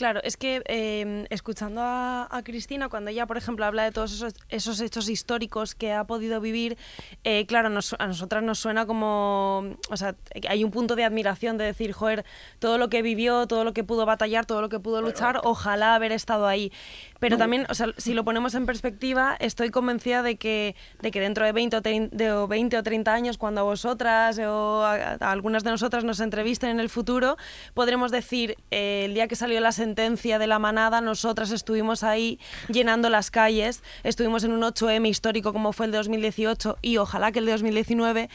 Claro, 0.00 0.20
es 0.24 0.38
que 0.38 0.62
em, 0.64 1.26
escuchando 1.28 1.82
a, 1.84 2.40
Cristina, 2.42 2.88
cuando 2.88 3.10
ella, 3.10 3.26
por 3.26 3.36
ejemplo, 3.36 3.66
habla 3.66 3.84
de 3.84 3.92
todos 3.92 4.24
esos, 4.48 4.80
hechos 4.80 5.10
históricos 5.10 5.74
que 5.74 5.92
ha 5.92 6.04
podido 6.04 6.40
vivir, 6.40 6.78
eh, 7.22 7.44
claro, 7.44 7.68
a 7.68 8.06
nosotras 8.06 8.42
nos 8.42 8.58
suena 8.58 8.86
como, 8.86 9.76
o 9.90 9.96
sea, 9.98 10.16
hay 10.48 10.64
un 10.64 10.70
punto 10.70 10.96
de 10.96 11.04
admiración 11.04 11.58
de 11.58 11.66
decir, 11.66 11.92
joder, 11.92 12.24
todo 12.60 12.78
lo 12.78 12.88
que 12.88 13.02
vivió, 13.02 13.46
todo 13.46 13.62
lo 13.62 13.74
que 13.74 13.84
pudo 13.84 14.06
batallar, 14.06 14.46
todo 14.46 14.62
lo 14.62 14.70
que 14.70 14.80
pudo 14.80 15.02
luchar, 15.02 15.42
ojalá 15.44 15.96
haber 15.96 16.12
estado 16.12 16.46
ahí. 16.46 16.72
Pero 17.18 17.36
también, 17.36 17.66
o 17.68 17.74
sea, 17.74 17.88
si 17.98 18.14
lo 18.14 18.24
ponemos 18.24 18.54
en 18.54 18.64
perspectiva, 18.64 19.36
estoy 19.38 19.68
convencida 19.68 20.22
de 20.22 20.36
que, 20.36 20.76
de 21.02 21.10
que 21.10 21.20
dentro 21.20 21.44
de 21.44 21.52
20 21.52 21.76
o, 21.76 21.82
30, 21.82 22.16
de 22.16 22.46
20 22.46 22.78
o 22.78 22.82
30 22.82 23.12
años, 23.12 23.36
cuando 23.36 23.60
a 23.60 23.64
vosotras 23.64 24.38
o 24.38 24.82
a, 24.82 25.18
algunas 25.30 25.62
de 25.62 25.72
nosotras 25.72 26.04
nos 26.04 26.20
entrevisten 26.20 26.70
en 26.70 26.80
el 26.80 26.88
futuro, 26.88 27.36
podremos 27.74 28.10
decir, 28.10 28.56
eh, 28.70 29.02
el 29.04 29.12
día 29.12 29.28
que 29.28 29.36
salió 29.36 29.60
la 29.60 29.72
sentencia 29.72 29.89
de 30.38 30.46
la 30.46 30.58
manada, 30.58 31.00
nosotras 31.00 31.50
estuvimos 31.50 32.02
ahí 32.02 32.38
llenando 32.68 33.08
las 33.08 33.30
calles, 33.30 33.82
estuvimos 34.02 34.44
en 34.44 34.52
un 34.52 34.62
8M 34.62 35.08
histórico 35.08 35.52
como 35.52 35.72
fue 35.72 35.86
el 35.86 35.92
de 35.92 35.98
2018 35.98 36.78
y 36.82 36.96
ojalá 36.96 37.32
que 37.32 37.38
el 37.40 37.46
de 37.46 37.52
2019. 37.52 38.28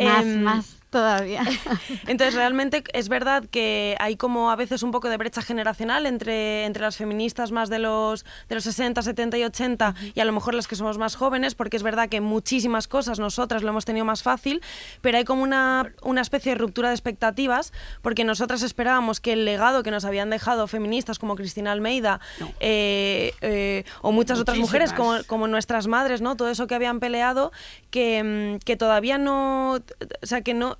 Más, 0.00 0.24
em, 0.24 0.42
más 0.42 0.77
todavía. 0.90 1.42
Entonces, 2.06 2.34
realmente 2.34 2.84
es 2.92 3.08
verdad 3.08 3.44
que 3.50 3.96
hay 4.00 4.16
como 4.16 4.50
a 4.50 4.56
veces 4.56 4.82
un 4.82 4.90
poco 4.90 5.08
de 5.08 5.16
brecha 5.16 5.42
generacional 5.42 6.06
entre, 6.06 6.64
entre 6.64 6.82
las 6.82 6.96
feministas 6.96 7.52
más 7.52 7.68
de 7.68 7.78
los, 7.78 8.24
de 8.48 8.54
los 8.54 8.64
60, 8.64 9.02
70 9.02 9.38
y 9.38 9.44
80 9.44 9.94
y 10.14 10.20
a 10.20 10.24
lo 10.24 10.32
mejor 10.32 10.54
las 10.54 10.66
que 10.66 10.76
somos 10.76 10.98
más 10.98 11.16
jóvenes, 11.16 11.54
porque 11.54 11.76
es 11.76 11.82
verdad 11.82 12.08
que 12.08 12.20
muchísimas 12.20 12.88
cosas 12.88 13.18
nosotras 13.18 13.62
lo 13.62 13.70
hemos 13.70 13.84
tenido 13.84 14.04
más 14.04 14.22
fácil, 14.22 14.62
pero 15.00 15.18
hay 15.18 15.24
como 15.24 15.42
una, 15.42 15.92
una 16.02 16.20
especie 16.20 16.52
de 16.52 16.58
ruptura 16.58 16.88
de 16.88 16.94
expectativas, 16.94 17.72
porque 18.02 18.24
nosotras 18.24 18.62
esperábamos 18.62 19.20
que 19.20 19.34
el 19.34 19.44
legado 19.44 19.82
que 19.82 19.90
nos 19.90 20.04
habían 20.04 20.30
dejado 20.30 20.66
feministas 20.66 21.18
como 21.18 21.36
Cristina 21.36 21.72
Almeida 21.72 22.20
eh, 22.60 23.32
eh, 23.40 23.84
o 24.02 24.12
muchas 24.12 24.38
otras 24.38 24.58
mujeres 24.58 24.92
como, 24.92 25.22
como, 25.26 25.48
nuestras 25.48 25.86
madres, 25.86 26.20
¿no? 26.20 26.36
todo 26.36 26.48
eso 26.48 26.66
que 26.66 26.74
habían 26.74 27.00
peleado, 27.00 27.52
que, 27.90 28.58
mm, 28.58 28.64
que 28.64 28.76
todavía 28.76 29.18
no, 29.18 29.74
o 29.74 30.26
sea, 30.26 30.42
que 30.42 30.54
no, 30.54 30.78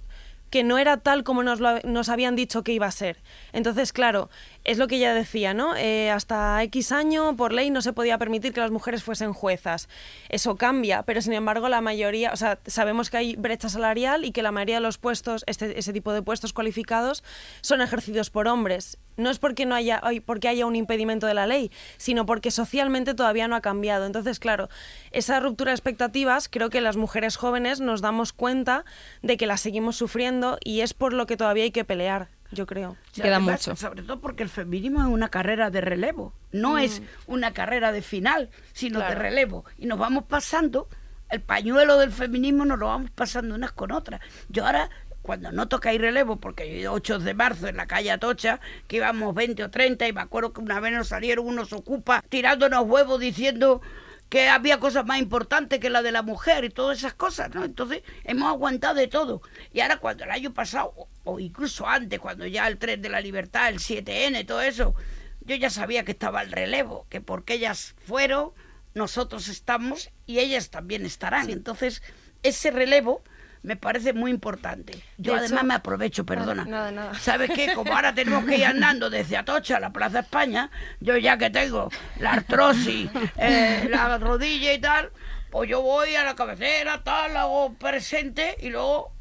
que 0.50 0.64
no 0.64 0.78
era 0.78 0.98
tal 0.98 1.24
como 1.24 1.42
nos, 1.42 1.61
lo, 1.61 1.78
nos 1.84 2.08
habían 2.08 2.37
dicho 2.37 2.62
que 2.62 2.72
iba 2.72 2.87
a 2.87 2.92
ser. 2.92 3.18
Entonces, 3.52 3.92
claro, 3.92 4.30
es 4.68 4.76
lo 4.76 4.87
que 4.87 4.96
ella 4.96 5.14
decía, 5.14 5.54
¿no? 5.54 5.74
Eh, 5.76 6.11
hasta 6.11 6.62
X 6.64 6.92
año, 6.92 7.35
por 7.37 7.54
ley, 7.54 7.70
no 7.70 7.81
se 7.81 7.94
podía 7.94 8.18
permitir 8.18 8.52
que 8.52 8.61
las 8.61 8.70
mujeres 8.70 9.02
fuesen 9.02 9.33
juezas. 9.33 9.88
Eso 10.28 10.57
cambia, 10.57 11.04
pero 11.04 11.22
sin 11.22 11.33
embargo, 11.33 11.70
la 11.70 11.81
mayoría, 11.81 12.33
o 12.35 12.37
sea, 12.37 12.59
sabemos 12.66 13.09
que 13.09 13.16
hay 13.16 13.37
brecha 13.37 13.70
salarial 13.70 14.26
y 14.26 14.31
que 14.31 14.42
la 14.42 14.52
mayoría 14.52 14.74
de 14.74 14.83
los 14.83 14.98
puestos, 14.98 15.42
este, 15.46 15.78
ese 15.78 15.94
tipo 15.94 16.12
de 16.12 16.20
puestos 16.20 16.52
cualificados, 16.52 17.24
son 17.62 17.81
ejercidos 17.81 18.28
por 18.28 18.46
hombres. 18.46 18.98
No 19.16 19.31
es 19.31 19.38
porque, 19.38 19.64
no 19.64 19.74
haya, 19.74 20.02
porque 20.26 20.48
haya 20.48 20.66
un 20.66 20.76
impedimento 20.76 21.26
de 21.26 21.33
la 21.33 21.46
ley, 21.46 21.72
sino 21.96 22.26
porque 22.26 22.50
socialmente 22.50 23.14
todavía 23.14 23.48
no 23.48 23.57
ha 23.57 23.62
cambiado. 23.62 24.04
Entonces, 24.04 24.38
claro, 24.38 24.68
esa 25.12 25.40
ruptura 25.40 25.70
de 25.70 25.76
expectativas, 25.76 26.50
creo 26.50 26.68
que 26.68 26.83
las 26.83 26.98
mujeres 26.98 27.37
jóvenes 27.37 27.81
nos 27.81 28.02
damos 28.02 28.35
cuenta 28.35 28.85
de 29.22 29.38
que 29.38 29.46
la 29.46 29.57
seguimos 29.57 29.96
sufriendo 29.96 30.59
y 30.62 30.83
es 30.83 30.92
por 30.92 31.14
lo 31.14 31.26
que 31.26 31.38
todavía 31.38 31.64
hay 31.64 31.70
que 31.70 31.87
pelear 31.87 32.28
yo 32.50 32.66
creo. 32.66 32.96
Queda 33.14 33.40
mucho. 33.40 33.76
Sobre 33.76 34.02
todo 34.02 34.20
porque 34.20 34.42
el 34.42 34.48
feminismo 34.48 35.00
es 35.00 35.06
una 35.06 35.28
carrera 35.28 35.70
de 35.70 35.80
relevo, 35.80 36.32
no 36.52 36.74
mm. 36.74 36.78
es 36.78 37.02
una 37.26 37.52
carrera 37.52 37.92
de 37.92 38.02
final, 38.02 38.50
sino 38.72 39.00
de 39.00 39.14
relevo. 39.14 39.64
Y 39.76 39.87
nos 39.87 39.98
vamos 39.98 40.24
pasando, 40.24 40.88
el 41.30 41.40
pañuelo 41.40 41.98
del 41.98 42.12
feminismo 42.12 42.64
nos 42.64 42.78
lo 42.78 42.87
vamos 42.87 43.11
pasando 43.11 43.54
unas 43.54 43.72
con 43.72 43.92
otras. 43.92 44.20
Yo 44.48 44.64
ahora, 44.64 44.88
cuando 45.22 45.52
no 45.52 45.68
toca 45.68 45.92
ir 45.92 46.00
relevo, 46.00 46.37
porque 46.37 46.66
yo 46.66 46.72
he 46.72 46.80
ido 46.80 46.92
8 46.94 47.18
de 47.18 47.34
marzo 47.34 47.68
en 47.68 47.76
la 47.76 47.87
calle 47.87 48.11
Atocha, 48.11 48.61
que 48.87 48.96
íbamos 48.96 49.34
20 49.34 49.64
o 49.64 49.70
30, 49.70 50.08
y 50.08 50.12
me 50.12 50.22
acuerdo 50.22 50.52
que 50.52 50.61
una 50.61 50.80
vez 50.80 50.92
nos 50.92 51.08
salieron 51.08 51.46
unos 51.46 51.72
ocupas 51.72 52.22
tirándonos 52.28 52.87
huevos 52.87 53.20
diciendo 53.20 53.82
que 54.29 54.49
había 54.49 54.79
cosas 54.79 55.07
más 55.07 55.19
importantes 55.19 55.81
que 55.81 55.91
la 55.91 56.03
de 56.03 56.12
la 56.12 56.23
mujer 56.23 56.64
y 56.64 56.71
todas 56.71 56.99
esas 56.99 57.14
cosas, 57.14 57.55
¿no? 57.55 57.64
Entonces 57.64 58.03
hemos 58.25 58.49
aguantado 58.49 58.95
de 58.95 59.09
todo. 59.09 59.41
Y 59.73 59.81
ahora 59.81 59.99
cuando 59.99 60.25
el 60.25 60.31
año 60.31 60.53
pasado, 60.53 60.93
o, 60.97 61.09
o 61.25 61.41
incluso 61.41 61.87
antes, 61.87 62.21
cuando 62.21 62.47
ya 62.47 62.69
el 62.69 62.79
tren 62.79 63.01
de 63.01 63.09
la 63.09 63.21
libertad, 63.21 63.69
el 63.69 63.79
7N, 63.79 64.47
todo 64.47 64.61
eso, 64.61 64.95
yo 65.41 65.57
ya 65.57 65.71
sabía 65.71 66.05
que 66.05 66.12
estaba 66.12 66.43
el 66.43 66.53
relevo, 66.53 67.07
que 67.09 67.21
porque 67.23 67.55
ellas 67.55 67.95
fueron, 68.07 68.53
nosotros 68.95 69.49
estamos 69.49 70.11
y 70.27 70.41
ellas 70.41 70.69
también 70.69 71.07
estarán. 71.07 71.49
Entonces, 71.49 72.03
ese 72.43 72.71
relevo 72.71 73.23
me 73.62 73.77
parece 73.77 74.12
muy 74.12 74.31
importante. 74.31 74.92
Yo 75.16 75.33
De 75.33 75.38
además 75.40 75.59
hecho- 75.61 75.66
me 75.66 75.75
aprovecho, 75.75 76.25
perdona. 76.25 76.64
Nada, 76.64 76.90
nada. 76.92 77.14
¿Sabes 77.18 77.51
qué? 77.55 77.73
Como 77.75 77.94
ahora 77.94 78.14
tenemos 78.14 78.44
que 78.44 78.57
ir 78.59 78.64
andando 78.66 79.11
desde 79.11 79.37
Atocha 79.37 79.77
a 79.77 79.81
la 79.81 79.90
Plaza 79.92 80.21
España, 80.21 80.71
yo 81.01 81.16
ya 81.16 81.37
que 81.38 81.51
tengo 81.51 81.90
la 82.21 82.33
artrosis, 82.35 83.11
eh, 83.37 83.87
la 83.90 84.18
rodilla 84.18 84.73
y 84.73 84.79
tal, 84.81 85.11
pues 85.51 85.68
yo 85.68 85.83
voy 85.83 86.14
a 86.14 86.25
la 86.25 86.35
cabecera, 86.35 87.03
tal, 87.05 87.37
hago 87.37 87.75
presente 87.75 88.57
y 88.61 88.68
luego 88.71 89.12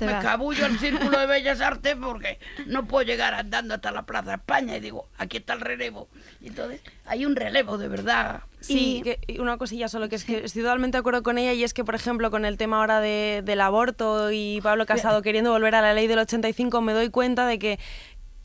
me 0.00 0.12
cabullo 0.20 0.66
al 0.66 0.78
Círculo 0.78 1.18
de 1.18 1.26
Bellas 1.26 1.60
Artes 1.60 1.96
porque 2.00 2.38
no 2.66 2.86
puedo 2.86 3.06
llegar 3.06 3.32
andando 3.34 3.74
hasta 3.74 3.90
la 3.92 4.02
Plaza 4.04 4.34
España 4.34 4.76
y 4.76 4.80
digo, 4.80 5.08
aquí 5.16 5.38
está 5.38 5.54
el 5.54 5.60
relevo. 5.60 6.08
Y 6.40 6.48
entonces 6.48 6.80
hay 7.06 7.24
un 7.24 7.34
relevo 7.36 7.78
de 7.78 7.88
verdad. 7.88 8.40
Sí, 8.60 8.98
Y- 8.98 9.02
que- 9.02 9.18
y 9.28 9.38
una 9.38 9.56
cosilla 9.58 9.88
solo, 9.88 10.08
que 10.08 10.16
es 10.16 10.24
que 10.24 10.44
estoy 10.44 10.62
totalmente 10.62 10.96
de 10.96 11.00
acuerdo 11.00 11.22
con 11.22 11.38
ella 11.38 11.52
y 11.52 11.62
es 11.64 11.72
que, 11.72 11.84
por 11.84 11.94
ejemplo, 11.94 12.30
con 12.30 12.44
el 12.44 12.58
tema 12.58 12.78
ahora 12.80 13.00
de- 13.00 13.42
del 13.44 13.60
aborto 13.60 14.30
y 14.32 14.60
Pablo 14.62 14.84
Casado 14.86 15.22
queriendo 15.22 15.52
volver 15.52 15.74
a 15.76 15.82
la 15.82 15.94
ley 15.94 16.06
del 16.08 16.18
85, 16.18 16.80
me 16.80 16.92
doy 16.92 17.08
cuenta 17.10 17.46
de 17.46 17.58
que 17.58 17.78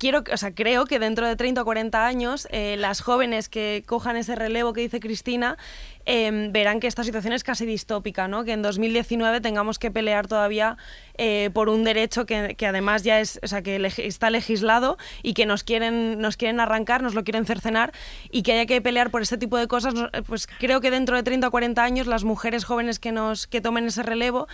quiero, 0.01 0.23
o 0.33 0.37
sea, 0.37 0.55
creo 0.55 0.85
que 0.85 0.97
dentro 0.97 1.27
de 1.27 1.35
30 1.35 1.61
o 1.61 1.63
40 1.63 2.07
años 2.07 2.47
eh, 2.49 2.75
las 2.75 3.01
jóvenes 3.01 3.49
que 3.49 3.83
cojan 3.85 4.17
ese 4.17 4.33
relevo 4.33 4.73
que 4.73 4.81
dice 4.81 4.99
Cristina 4.99 5.59
eh, 6.07 6.49
verán 6.49 6.79
que 6.79 6.87
esta 6.87 7.03
situación 7.03 7.33
es 7.33 7.43
casi 7.43 7.67
distópica, 7.67 8.27
¿no? 8.27 8.43
Que 8.43 8.53
en 8.53 8.63
2019 8.63 9.41
tengamos 9.41 9.77
que 9.77 9.91
pelear 9.91 10.25
todavía 10.25 10.75
eh, 11.19 11.51
por 11.53 11.69
un 11.69 11.83
derecho 11.83 12.25
que, 12.25 12.55
además 12.67 13.03
ya 13.03 13.19
es, 13.19 13.39
o 13.43 13.47
sea, 13.47 13.61
que 13.61 13.75
está 13.97 14.31
legislado 14.31 14.97
y 15.21 15.35
que 15.35 15.45
nos 15.45 15.63
quieren, 15.63 16.19
nos 16.19 16.35
quieren 16.35 16.59
arrancar, 16.59 17.03
nos 17.03 17.13
lo 17.13 17.23
quieren 17.23 17.45
cercenar 17.45 17.93
y 18.31 18.41
que 18.41 18.53
haya 18.53 18.65
que 18.65 18.81
pelear 18.81 19.11
por 19.11 19.21
este 19.21 19.37
tipo 19.37 19.55
de 19.57 19.67
cosas, 19.67 19.93
pues 20.25 20.47
creo 20.47 20.81
que 20.81 20.89
dentro 20.89 21.15
de 21.15 21.21
30 21.21 21.47
o 21.47 21.51
40 21.51 21.83
años 21.83 22.07
las 22.07 22.23
mujeres 22.23 22.63
jóvenes 22.63 22.97
que 22.97 23.11
nos 23.11 23.45
que 23.45 23.61
tomen 23.61 23.85
ese 23.85 24.01
relevo 24.01 24.47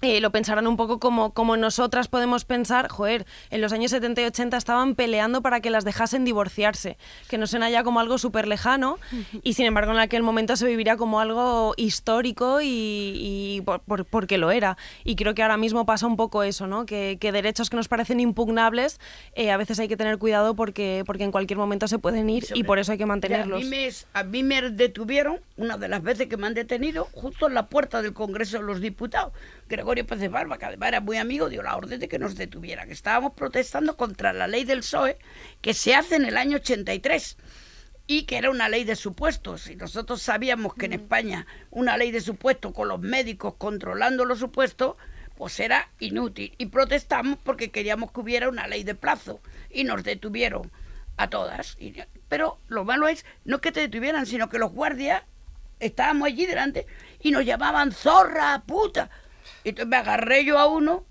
eh, 0.00 0.20
lo 0.20 0.30
pensarán 0.30 0.66
un 0.66 0.76
poco 0.76 0.98
como, 1.00 1.32
como 1.32 1.56
nosotras 1.56 2.08
podemos 2.08 2.44
pensar, 2.44 2.88
joder, 2.88 3.26
en 3.50 3.60
los 3.60 3.72
años 3.72 3.90
70 3.90 4.20
y 4.22 4.24
80 4.26 4.56
estaban 4.56 4.94
peleando 4.94 5.42
para 5.42 5.60
que 5.60 5.70
las 5.70 5.84
dejasen 5.84 6.24
divorciarse, 6.24 6.96
que 7.28 7.38
no 7.38 7.46
suena 7.46 7.68
ya 7.70 7.82
como 7.82 7.98
algo 8.00 8.18
súper 8.18 8.46
lejano 8.46 8.98
y 9.42 9.54
sin 9.54 9.66
embargo 9.66 9.92
en 9.92 9.98
aquel 9.98 10.22
momento 10.22 10.54
se 10.56 10.66
viviría 10.66 10.96
como 10.96 11.20
algo 11.20 11.74
histórico 11.76 12.60
y, 12.60 12.66
y 12.68 13.60
por- 13.62 13.80
por- 13.80 14.04
porque 14.04 14.38
lo 14.38 14.50
era. 14.50 14.76
Y 15.04 15.16
creo 15.16 15.34
que 15.34 15.42
ahora 15.42 15.56
mismo 15.56 15.84
pasa 15.84 16.06
un 16.06 16.16
poco 16.16 16.42
eso, 16.42 16.66
¿no? 16.66 16.86
Que, 16.86 17.18
que 17.20 17.32
derechos 17.32 17.70
que 17.70 17.76
nos 17.76 17.88
parecen 17.88 18.20
impugnables 18.20 19.00
eh, 19.34 19.50
a 19.50 19.56
veces 19.56 19.78
hay 19.80 19.88
que 19.88 19.96
tener 19.96 20.18
cuidado 20.18 20.54
porque, 20.54 21.02
porque 21.06 21.24
en 21.24 21.32
cualquier 21.32 21.58
momento 21.58 21.88
se 21.88 21.98
pueden 21.98 22.30
ir 22.30 22.44
y 22.54 22.64
por 22.64 22.78
eso 22.78 22.92
hay 22.92 22.98
que 22.98 23.02
Ya, 23.02 23.06
mantenerlos. 23.06 23.60
A 23.60 23.64
mí, 23.64 23.68
me, 23.68 23.88
a 24.12 24.22
mí 24.22 24.42
me 24.42 24.62
detuvieron, 24.70 25.40
una 25.56 25.76
de 25.76 25.88
las 25.88 26.02
veces 26.02 26.28
que 26.28 26.36
me 26.36 26.46
han 26.46 26.54
detenido, 26.54 27.08
justo 27.12 27.48
en 27.48 27.54
la 27.54 27.66
puerta 27.66 28.00
del 28.02 28.12
Congreso 28.12 28.58
de 28.58 28.64
los 28.64 28.80
Diputados. 28.80 29.32
Gregorio 29.68 30.06
Pérez 30.06 30.22
de 30.22 30.28
Barba, 30.28 30.58
que 30.58 30.64
además 30.66 30.88
era 30.88 31.00
muy 31.00 31.16
amigo, 31.18 31.48
dio 31.48 31.62
la 31.62 31.76
orden 31.76 32.00
de 32.00 32.08
que 32.08 32.18
nos 32.18 32.34
detuvieran. 32.36 32.90
Estábamos 32.90 33.32
protestando 33.34 33.96
contra 33.96 34.32
la 34.32 34.46
ley 34.46 34.64
del 34.64 34.78
PSOE 34.80 35.18
que 35.60 35.74
se 35.74 35.94
hace 35.94 36.16
en 36.16 36.24
el 36.24 36.36
año 36.36 36.56
83 36.56 37.36
y 38.06 38.22
que 38.24 38.38
era 38.38 38.50
una 38.50 38.68
ley 38.68 38.84
de 38.84 38.96
supuestos. 38.96 39.68
Y 39.68 39.76
nosotros 39.76 40.22
sabíamos 40.22 40.74
que 40.74 40.86
en 40.86 40.94
España 40.94 41.46
una 41.70 41.96
ley 41.96 42.10
de 42.10 42.20
supuestos 42.20 42.72
con 42.72 42.88
los 42.88 43.00
médicos 43.00 43.54
controlando 43.58 44.24
los 44.24 44.38
supuestos, 44.38 44.96
pues 45.36 45.60
era 45.60 45.90
inútil. 46.00 46.54
Y 46.58 46.66
protestamos 46.66 47.38
porque 47.44 47.70
queríamos 47.70 48.10
que 48.10 48.20
hubiera 48.20 48.48
una 48.48 48.66
ley 48.66 48.82
de 48.82 48.94
plazo. 48.94 49.40
Y 49.70 49.84
nos 49.84 50.02
detuvieron 50.02 50.72
a 51.18 51.28
todas. 51.28 51.76
Y- 51.78 51.94
pero 52.28 52.58
lo 52.68 52.84
malo 52.84 53.08
es 53.08 53.24
no 53.44 53.60
que 53.60 53.72
te 53.72 53.80
detuvieran, 53.80 54.24
sino 54.26 54.48
que 54.48 54.58
los 54.58 54.72
guardias 54.72 55.22
estábamos 55.80 56.26
allí 56.26 56.46
delante 56.46 56.86
y 57.20 57.30
nos 57.30 57.44
llamaban 57.44 57.92
zorra, 57.92 58.62
puta. 58.66 59.10
Entonces 59.68 59.88
me 59.88 59.96
agarré 59.96 60.44
yo 60.44 60.58
a 60.58 60.66
uno, 60.66 61.06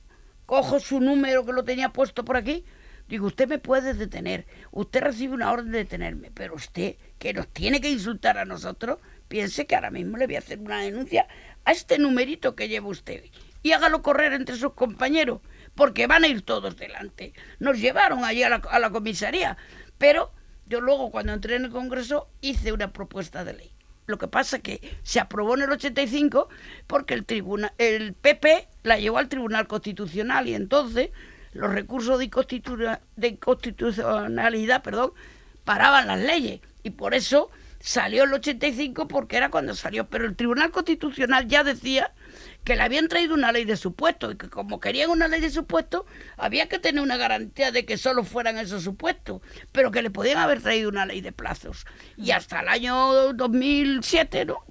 cojo 0.46 0.80
su 0.80 1.00
número 1.00 1.46
que 1.46 1.54
lo 1.54 1.64
tenía 1.64 1.90
puesto 1.90 2.26
por 2.26 2.38
aquí, 2.38 2.66
digo, 3.08 3.28
usted 3.28 3.48
me 3.48 3.60
puede 3.60 3.94
detener, 3.94 4.46
usted 4.72 5.02
recibe 5.02 5.34
una 5.34 5.52
orden 5.52 5.72
de 5.72 5.80
detenerme, 5.80 6.32
pero 6.32 6.56
usted, 6.56 6.96
que 7.20 7.34
nos 7.34 7.48
tiene 7.48 7.82
que 7.82 7.90
insultar 7.90 8.38
a 8.38 8.46
nosotros, 8.46 9.00
piense 9.28 9.66
que 9.66 9.76
ahora 9.76 9.92
mismo 9.92 10.18
le 10.18 10.26
voy 10.26 10.36
a 10.36 10.40
hacer 10.40 10.60
una 10.60 10.82
denuncia 10.82 11.28
a 11.66 11.72
este 11.72 11.98
numerito 12.00 12.56
que 12.56 12.70
lleva 12.70 12.88
usted 12.88 13.24
y 13.64 13.72
hágalo 13.72 14.02
correr 14.02 14.34
entre 14.34 14.56
sus 14.56 14.74
compañeros, 14.74 15.42
porque 15.76 16.08
van 16.08 16.24
a 16.24 16.28
ir 16.28 16.42
todos 16.42 16.78
delante. 16.78 17.34
Nos 17.60 17.80
llevaron 17.80 18.24
allí 18.24 18.44
a 18.44 18.50
la, 18.50 18.56
a 18.56 18.80
la 18.80 18.90
comisaría, 18.90 19.58
pero 19.98 20.32
yo 20.66 20.82
luego 20.82 21.12
cuando 21.12 21.34
entré 21.34 21.56
en 21.56 21.66
el 21.66 21.72
Congreso 21.72 22.30
hice 22.42 22.72
una 22.72 22.94
propuesta 22.94 23.44
de 23.44 23.54
ley. 23.54 23.77
Lo 24.08 24.18
que 24.18 24.30
pasa 24.30 24.60
que 24.60 24.96
se 25.04 25.20
aprobó 25.20 25.56
en 25.56 25.64
el 25.64 25.72
85 25.72 26.48
porque 26.88 27.14
el 27.14 27.26
tribunal, 27.26 27.74
el 27.78 28.14
PP 28.14 28.70
la 28.84 28.98
llevó 28.98 29.18
al 29.18 29.28
Tribunal 29.28 29.68
Constitucional 29.68 30.48
y 30.48 30.54
entonces 30.56 31.10
los 31.52 31.70
recursos 31.70 32.18
de, 32.18 32.30
inconstitu- 32.32 33.00
inconstitucionalidad, 33.22 34.82
perdón, 34.82 35.12
paraban 35.66 36.08
las 36.08 36.22
leyes. 36.22 36.62
Y 36.84 36.92
por 36.92 37.14
eso 37.14 37.50
salió 37.82 38.24
el 38.24 38.34
85 38.34 39.10
porque 39.10 39.36
era 39.36 39.50
cuando 39.52 39.76
salió, 39.76 40.08
pero 40.08 40.24
el 40.26 40.38
Tribunal 40.38 40.72
Constitucional 40.72 41.46
ya 41.50 41.66
decía 41.66 42.14
que 42.64 42.76
le 42.76 42.84
habían 42.84 43.08
traído 43.08 43.34
una 43.34 43.52
ley 43.52 43.66
de 43.66 43.78
supuestos 43.78 44.34
y 44.34 44.38
que 44.38 44.50
como 44.50 44.80
querían 44.80 45.10
una 45.10 45.28
ley 45.28 45.40
de 45.40 45.50
supuestos 45.50 46.04
había 46.38 46.68
que 46.68 46.80
tener 46.80 47.02
una 47.02 47.16
garantía 47.18 47.72
de 47.72 47.86
que 47.86 47.98
solo 47.98 48.24
fueran 48.24 48.58
esos 48.58 48.84
supuestos, 48.84 49.42
pero 49.72 49.92
que 49.92 50.02
le 50.02 50.10
podían 50.10 50.38
haber 50.38 50.62
traído 50.62 50.90
una 50.90 51.06
ley 51.06 51.22
de 51.22 51.32
plazos. 51.32 51.86
Y 52.18 52.32
hasta 52.32 52.60
el 52.60 52.68
año 52.68 53.34
2007, 53.34 54.46
¿no? 54.46 54.64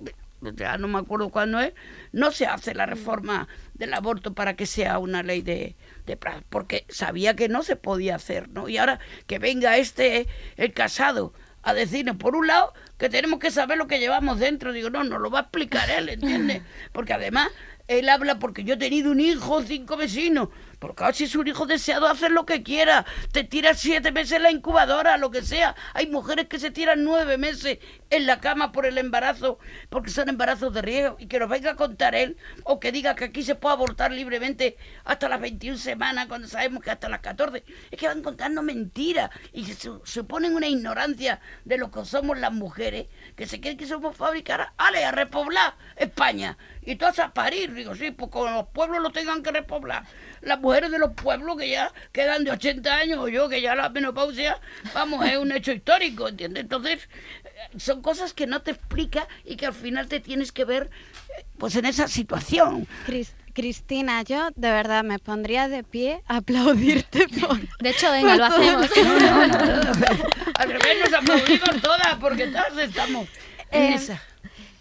ya 0.54 0.76
no 0.78 0.88
me 0.88 0.98
acuerdo 0.98 1.30
cuándo 1.30 1.58
es, 1.60 1.72
no 2.12 2.30
se 2.30 2.46
hace 2.46 2.74
la 2.74 2.86
reforma 2.86 3.48
del 3.74 3.94
aborto 3.94 4.34
para 4.34 4.54
que 4.54 4.66
sea 4.66 4.98
una 4.98 5.22
ley 5.22 5.42
de, 5.42 5.76
de 6.04 6.16
plazos, 6.16 6.44
porque 6.50 6.84
sabía 6.88 7.34
que 7.34 7.48
no 7.48 7.62
se 7.62 7.76
podía 7.76 8.16
hacer, 8.16 8.48
¿no? 8.50 8.68
Y 8.68 8.76
ahora 8.76 9.00
que 9.26 9.38
venga 9.38 9.78
este, 9.78 10.26
el 10.56 10.72
casado, 10.72 11.32
a 11.66 11.74
decirnos, 11.74 12.16
por 12.16 12.36
un 12.36 12.46
lado, 12.46 12.72
que 12.96 13.08
tenemos 13.08 13.40
que 13.40 13.50
saber 13.50 13.76
lo 13.76 13.88
que 13.88 13.98
llevamos 13.98 14.38
dentro. 14.38 14.72
Digo, 14.72 14.88
no, 14.88 15.02
nos 15.02 15.20
lo 15.20 15.30
va 15.30 15.40
a 15.40 15.42
explicar 15.42 15.90
él, 15.90 16.08
¿entiendes? 16.08 16.62
Porque 16.92 17.12
además, 17.12 17.48
él 17.88 18.08
habla 18.08 18.38
porque 18.38 18.64
yo 18.64 18.74
he 18.74 18.78
tenido 18.78 19.10
un 19.10 19.20
hijo, 19.20 19.62
cinco 19.62 19.96
vecinos. 19.96 20.48
Porque 20.78 21.04
ahora 21.04 21.14
si 21.14 21.24
es 21.24 21.34
un 21.34 21.46
hijo 21.48 21.64
deseado, 21.66 22.06
hacer 22.06 22.30
lo 22.30 22.44
que 22.44 22.62
quiera. 22.62 23.06
Te 23.32 23.44
tiras 23.44 23.78
siete 23.80 24.12
meses 24.12 24.32
en 24.32 24.42
la 24.42 24.50
incubadora, 24.50 25.16
lo 25.16 25.30
que 25.30 25.42
sea. 25.42 25.74
Hay 25.94 26.06
mujeres 26.06 26.48
que 26.48 26.58
se 26.58 26.70
tiran 26.70 27.02
nueve 27.02 27.38
meses 27.38 27.78
en 28.10 28.26
la 28.26 28.40
cama 28.40 28.72
por 28.72 28.84
el 28.86 28.98
embarazo, 28.98 29.58
porque 29.88 30.10
son 30.10 30.28
embarazos 30.28 30.72
de 30.74 30.82
riesgo. 30.82 31.16
Y 31.18 31.26
que 31.28 31.38
nos 31.38 31.48
venga 31.48 31.70
a 31.72 31.76
contar 31.76 32.14
él, 32.14 32.36
o 32.64 32.78
que 32.78 32.92
diga 32.92 33.14
que 33.14 33.24
aquí 33.24 33.42
se 33.42 33.54
puede 33.54 33.74
abortar 33.74 34.12
libremente 34.12 34.76
hasta 35.04 35.28
las 35.28 35.40
21 35.40 35.78
semanas, 35.78 36.26
cuando 36.26 36.46
sabemos 36.46 36.82
que 36.82 36.90
hasta 36.90 37.08
las 37.08 37.20
14. 37.20 37.64
Es 37.90 37.98
que 37.98 38.06
van 38.06 38.22
contando 38.22 38.62
mentiras 38.62 39.30
y 39.52 39.64
se 39.64 39.74
su- 39.74 40.02
suponen 40.04 40.54
una 40.54 40.66
ignorancia 40.68 41.40
de 41.64 41.78
lo 41.78 41.90
que 41.90 42.04
somos 42.04 42.38
las 42.38 42.52
mujeres, 42.52 43.06
que 43.34 43.46
se 43.46 43.60
creen 43.60 43.76
que 43.78 43.86
somos 43.86 44.16
fabricadas. 44.16 44.68
¡Ale, 44.76 45.04
a 45.04 45.10
repoblar 45.12 45.74
España! 45.96 46.58
Y 46.82 46.96
todas 46.96 47.18
a 47.18 47.32
parir. 47.32 47.72
Digo, 47.74 47.94
sí, 47.96 48.10
pues 48.12 48.30
con 48.30 48.52
los 48.54 48.68
pueblos 48.68 49.02
lo 49.02 49.10
tengan 49.10 49.42
que 49.42 49.50
repoblar. 49.50 50.04
Mujeres 50.66 50.90
de 50.90 50.98
los 50.98 51.12
pueblos 51.12 51.56
que 51.56 51.68
ya 51.70 51.92
quedan 52.12 52.42
de 52.44 52.50
80 52.50 52.92
años, 52.96 53.18
o 53.20 53.28
yo 53.28 53.48
que 53.48 53.60
ya 53.60 53.74
la 53.76 53.88
menopausia, 53.88 54.58
vamos, 54.92 55.24
es 55.24 55.36
un 55.38 55.52
hecho 55.52 55.70
histórico, 55.70 56.26
¿entiendes? 56.28 56.64
Entonces, 56.64 57.08
eh, 57.44 57.78
son 57.78 58.02
cosas 58.02 58.32
que 58.32 58.46
no 58.48 58.62
te 58.62 58.72
explica 58.72 59.28
y 59.44 59.54
que 59.56 59.66
al 59.66 59.74
final 59.74 60.08
te 60.08 60.18
tienes 60.18 60.50
que 60.50 60.64
ver, 60.64 60.90
eh, 61.38 61.44
pues 61.58 61.76
en 61.76 61.84
esa 61.86 62.08
situación. 62.08 62.86
Cris- 63.06 63.32
Cristina, 63.54 64.22
yo 64.22 64.48
de 64.56 64.70
verdad 64.70 65.02
me 65.04 65.18
pondría 65.18 65.68
de 65.68 65.82
pie 65.84 66.22
a 66.26 66.38
aplaudirte 66.38 67.26
por... 67.28 67.58
De 67.78 67.90
hecho, 67.90 68.10
venga, 68.10 68.36
lo 68.36 68.44
hacemos. 68.46 68.90
No, 68.96 69.46
no, 69.46 69.46
no. 69.46 69.92
Al 70.56 70.68
revés, 70.72 70.96
nos 71.04 71.12
aplaudimos 71.14 71.80
todas 71.82 72.14
porque 72.20 72.48
todas 72.48 72.76
estamos 72.78 73.28
en 73.70 73.82
Eh, 73.82 73.94
esa. 73.94 74.20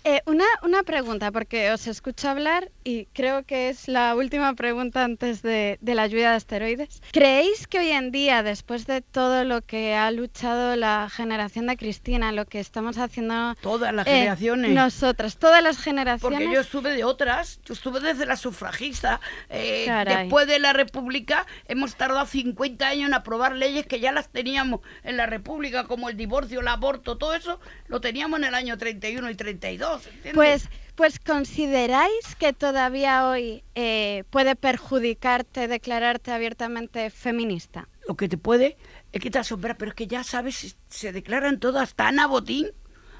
Eh, 0.08 0.22
una, 0.28 0.46
una 0.62 0.84
pregunta, 0.84 1.32
porque 1.32 1.72
os 1.72 1.88
escucho 1.88 2.30
hablar 2.30 2.70
y 2.84 3.08
creo 3.08 3.44
que 3.44 3.70
es 3.70 3.88
la 3.88 4.14
última 4.14 4.54
pregunta 4.54 5.04
antes 5.04 5.42
de, 5.42 5.80
de 5.82 5.96
la 5.96 6.06
lluvia 6.06 6.30
de 6.30 6.36
asteroides. 6.36 7.02
¿Creéis 7.12 7.66
que 7.66 7.80
hoy 7.80 7.90
en 7.90 8.12
día, 8.12 8.44
después 8.44 8.86
de 8.86 9.02
todo 9.02 9.44
lo 9.46 9.64
que 9.64 9.96
ha 9.96 10.12
luchado 10.12 10.76
la 10.76 11.10
generación 11.10 11.66
de 11.66 11.76
Cristina, 11.76 12.32
lo 12.32 12.46
que 12.46 12.60
estamos 12.60 13.00
haciendo 13.00 13.56
Todas 13.62 13.96
las 13.96 14.06
eh, 14.06 14.12
generaciones. 14.12 14.72
nosotras, 14.74 15.38
todas 15.38 15.64
las 15.64 15.80
generaciones, 15.80 16.22
Porque 16.40 16.54
yo 16.54 16.62
estuve 16.62 16.92
de 16.92 17.04
otras, 17.04 17.60
yo 17.66 17.74
estuve 17.74 18.00
desde 18.00 18.28
la 18.28 18.36
sufragista. 18.36 19.20
eh, 19.50 19.88
después 20.06 20.46
de 20.46 20.60
la 20.60 20.74
República 20.74 21.48
hemos 21.68 21.96
tardado 21.96 22.28
50 22.28 22.88
años 22.88 23.08
en 23.08 23.16
aprobar 23.16 23.56
leyes 23.56 23.88
que 23.88 24.00
ya 24.00 24.12
las 24.12 24.30
teníamos 24.30 24.82
en 25.02 25.18
la 25.18 25.26
República, 25.26 25.86
como 25.86 26.10
el 26.10 26.16
divorcio, 26.16 26.60
el 26.60 26.68
aborto, 26.68 27.18
todo 27.18 27.34
eso 27.34 27.60
lo 27.88 28.02
teníamos 28.02 28.38
en 28.38 28.46
el 28.46 28.54
año 28.54 28.78
31 28.78 29.32
y 29.32 29.36
32. 29.36 29.95
Pues, 30.34 30.70
pues 30.96 31.20
consideráis 31.20 32.36
que 32.40 32.54
todavía 32.54 33.28
hoy 33.30 33.64
eh, 33.76 34.24
puede 34.30 34.56
perjudicarte 34.56 35.68
declararte 35.68 36.32
abiertamente 36.32 37.10
feminista. 37.10 37.88
lo 38.08 38.16
que 38.16 38.30
te 38.30 38.38
puede 38.38 38.78
es 39.12 39.22
que 39.22 39.32
te 39.32 39.40
asombra, 39.40 39.78
pero 39.78 39.92
es 39.92 39.96
que 39.96 40.08
ya 40.08 40.24
sabes, 40.24 40.78
se- 40.90 41.12
declaran 41.12 41.60
todo, 41.60 41.80
hasta 41.80 42.08
Ana 42.08 42.28
Botín. 42.28 42.68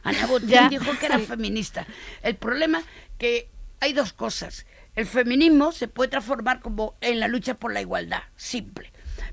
Ana 0.04 0.26
Botín 0.28 0.50
Ya, 0.50 0.70
dijo 0.70 0.92
que 1.00 1.06
era 1.08 1.20
feminista. 1.20 1.86
El 2.22 2.36
problema 2.36 2.84
que 3.18 3.50
hay 3.80 3.94
dos 3.94 4.14
cosas. 4.14 4.66
El 4.96 5.06
feminismo 5.06 5.72
se 5.72 5.88
puede 5.88 6.10
transformar 6.12 6.62
como 6.62 6.96
en 7.02 7.20
la 7.20 7.28
lucha 7.28 7.56
por 7.56 7.74
la 7.74 7.82
igualdad, 7.82 8.24
simple. 8.38 8.92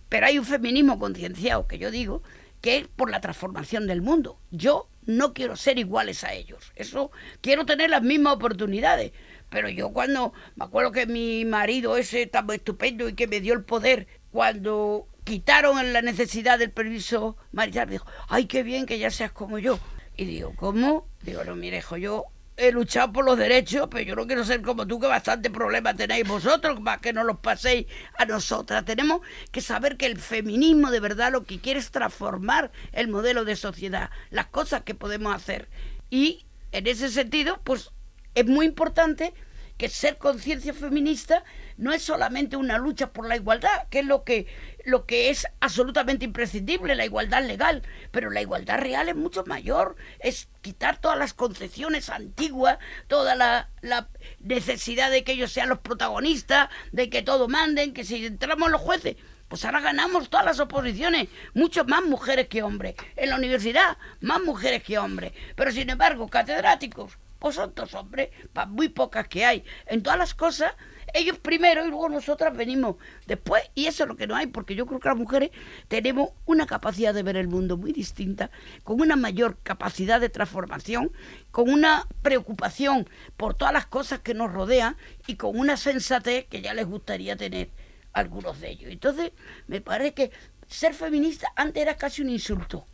Pero 0.08 0.26
hay 0.26 0.38
un 0.38 0.44
feminismo 0.44 0.98
concienciado, 0.98 1.66
que 1.68 1.78
yo 1.78 1.90
digo, 1.90 2.22
que 2.60 2.78
es 2.78 2.88
por 2.88 3.10
la 3.10 3.20
transformación 3.20 3.86
del 3.86 4.02
mundo. 4.02 4.38
Yo 4.50 4.88
no 5.06 5.34
quiero 5.34 5.56
ser 5.56 5.78
iguales 5.78 6.24
a 6.24 6.32
ellos. 6.32 6.72
Eso 6.76 7.10
quiero 7.40 7.66
tener 7.66 7.90
las 7.90 8.02
mismas 8.02 8.34
oportunidades. 8.34 9.12
Pero 9.50 9.68
yo 9.68 9.92
cuando 9.92 10.32
me 10.56 10.64
acuerdo 10.64 10.92
que 10.92 11.06
mi 11.06 11.44
marido 11.44 11.96
ese 11.96 12.26
tan 12.26 12.50
estupendo 12.50 13.08
y 13.08 13.14
que 13.14 13.26
me 13.26 13.40
dio 13.40 13.52
el 13.54 13.64
poder, 13.64 14.06
cuando 14.30 15.08
quitaron 15.24 15.92
la 15.92 16.02
necesidad 16.02 16.58
del 16.58 16.70
permiso 16.70 17.36
marital, 17.52 17.90
dijo, 17.90 18.06
ay, 18.28 18.46
qué 18.46 18.62
bien 18.62 18.86
que 18.86 18.98
ya 18.98 19.10
seas 19.10 19.32
como 19.32 19.58
yo. 19.58 19.78
Y 20.16 20.24
digo, 20.24 20.54
¿cómo? 20.56 21.06
Digo, 21.22 21.44
no, 21.44 21.54
mire, 21.54 21.78
hijo, 21.78 21.96
yo 21.96 22.26
he 22.56 22.70
luchado 22.70 23.12
por 23.12 23.24
los 23.24 23.38
derechos, 23.38 23.88
pero 23.90 24.04
yo 24.04 24.14
no 24.14 24.26
quiero 24.26 24.44
ser 24.44 24.62
como 24.62 24.86
tú, 24.86 25.00
que 25.00 25.06
bastante 25.06 25.50
problemas 25.50 25.96
tenéis 25.96 26.26
vosotros, 26.26 26.80
más 26.80 27.00
que 27.00 27.12
no 27.12 27.24
los 27.24 27.38
paséis 27.38 27.86
a 28.18 28.24
nosotras. 28.24 28.84
Tenemos 28.84 29.22
que 29.50 29.60
saber 29.60 29.96
que 29.96 30.06
el 30.06 30.18
feminismo 30.18 30.90
de 30.90 31.00
verdad 31.00 31.32
lo 31.32 31.44
que 31.44 31.60
quiere 31.60 31.80
es 31.80 31.90
transformar 31.90 32.70
el 32.92 33.08
modelo 33.08 33.44
de 33.44 33.56
sociedad, 33.56 34.10
las 34.30 34.46
cosas 34.46 34.82
que 34.82 34.94
podemos 34.94 35.34
hacer. 35.34 35.68
Y 36.10 36.44
en 36.72 36.86
ese 36.86 37.08
sentido, 37.08 37.60
pues 37.64 37.90
es 38.34 38.46
muy 38.46 38.66
importante 38.66 39.34
que 39.76 39.88
ser 39.88 40.16
conciencia 40.16 40.72
feminista 40.72 41.44
no 41.76 41.92
es 41.92 42.02
solamente 42.02 42.56
una 42.56 42.78
lucha 42.78 43.12
por 43.12 43.26
la 43.26 43.36
igualdad, 43.36 43.88
que 43.90 44.00
es 44.00 44.06
lo 44.06 44.24
que, 44.24 44.46
lo 44.84 45.06
que 45.06 45.30
es 45.30 45.46
absolutamente 45.60 46.24
imprescindible, 46.24 46.94
la 46.94 47.04
igualdad 47.04 47.44
legal, 47.44 47.82
pero 48.10 48.30
la 48.30 48.42
igualdad 48.42 48.78
real 48.78 49.08
es 49.08 49.16
mucho 49.16 49.44
mayor, 49.44 49.96
es 50.20 50.48
quitar 50.60 51.00
todas 51.00 51.18
las 51.18 51.34
concepciones 51.34 52.10
antiguas, 52.10 52.78
toda 53.08 53.34
la, 53.34 53.70
la 53.80 54.08
necesidad 54.40 55.10
de 55.10 55.24
que 55.24 55.32
ellos 55.32 55.52
sean 55.52 55.68
los 55.68 55.80
protagonistas, 55.80 56.68
de 56.92 57.10
que 57.10 57.22
todo 57.22 57.48
manden, 57.48 57.94
que 57.94 58.04
si 58.04 58.26
entramos 58.26 58.70
los 58.70 58.80
jueces, 58.80 59.16
pues 59.52 59.66
ahora 59.66 59.80
ganamos 59.80 60.30
todas 60.30 60.46
las 60.46 60.60
oposiciones, 60.60 61.28
mucho 61.52 61.84
más 61.84 62.02
mujeres 62.02 62.48
que 62.48 62.62
hombres. 62.62 62.94
En 63.16 63.28
la 63.28 63.36
universidad, 63.36 63.98
más 64.22 64.40
mujeres 64.40 64.82
que 64.82 64.96
hombres. 64.96 65.32
Pero 65.56 65.70
sin 65.70 65.90
embargo, 65.90 66.26
catedráticos, 66.28 67.18
son 67.50 67.72
todos 67.72 67.94
hombres, 67.94 68.28
pa- 68.52 68.66
muy 68.66 68.88
pocas 68.90 69.26
que 69.26 69.44
hay. 69.44 69.64
En 69.86 70.02
todas 70.02 70.18
las 70.18 70.34
cosas, 70.34 70.72
ellos 71.14 71.38
primero 71.38 71.84
y 71.84 71.88
luego 71.88 72.08
nosotras 72.08 72.56
venimos 72.56 72.96
después. 73.26 73.64
Y 73.74 73.86
eso 73.86 74.04
es 74.04 74.08
lo 74.08 74.16
que 74.16 74.26
no 74.26 74.36
hay, 74.36 74.46
porque 74.46 74.74
yo 74.76 74.86
creo 74.86 75.00
que 75.00 75.08
las 75.08 75.16
mujeres 75.16 75.50
tenemos 75.88 76.30
una 76.46 76.66
capacidad 76.66 77.12
de 77.12 77.22
ver 77.22 77.36
el 77.36 77.48
mundo 77.48 77.76
muy 77.76 77.92
distinta, 77.92 78.50
con 78.84 79.00
una 79.00 79.16
mayor 79.16 79.58
capacidad 79.62 80.20
de 80.20 80.28
transformación, 80.28 81.10
con 81.50 81.68
una 81.70 82.06
preocupación 82.22 83.08
por 83.36 83.54
todas 83.54 83.74
las 83.74 83.86
cosas 83.86 84.20
que 84.20 84.34
nos 84.34 84.52
rodean 84.52 84.96
y 85.26 85.36
con 85.36 85.58
una 85.58 85.76
sensatez 85.76 86.46
que 86.46 86.60
ya 86.62 86.74
les 86.74 86.86
gustaría 86.86 87.36
tener 87.36 87.70
algunos 88.12 88.60
de 88.60 88.70
ellos. 88.70 88.90
Entonces, 88.92 89.32
me 89.66 89.80
parece 89.80 90.12
que 90.14 90.30
ser 90.68 90.92
feminista 90.94 91.48
antes 91.56 91.82
era 91.82 91.96
casi 91.96 92.20
un 92.22 92.28
insulto. 92.30 92.86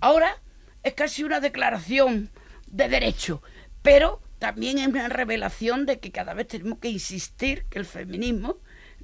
Ahora 0.00 0.36
es 0.82 0.94
casi 0.94 1.24
una 1.24 1.40
declaración 1.40 2.30
de 2.66 2.88
derecho, 2.88 3.42
pero 3.82 4.20
también 4.38 4.78
es 4.78 4.88
una 4.88 5.08
revelación 5.08 5.86
de 5.86 6.00
que 6.00 6.10
cada 6.10 6.34
vez 6.34 6.48
tenemos 6.48 6.78
que 6.78 6.88
insistir 6.88 7.64
que 7.70 7.78
el 7.78 7.84
feminismo 7.84 8.58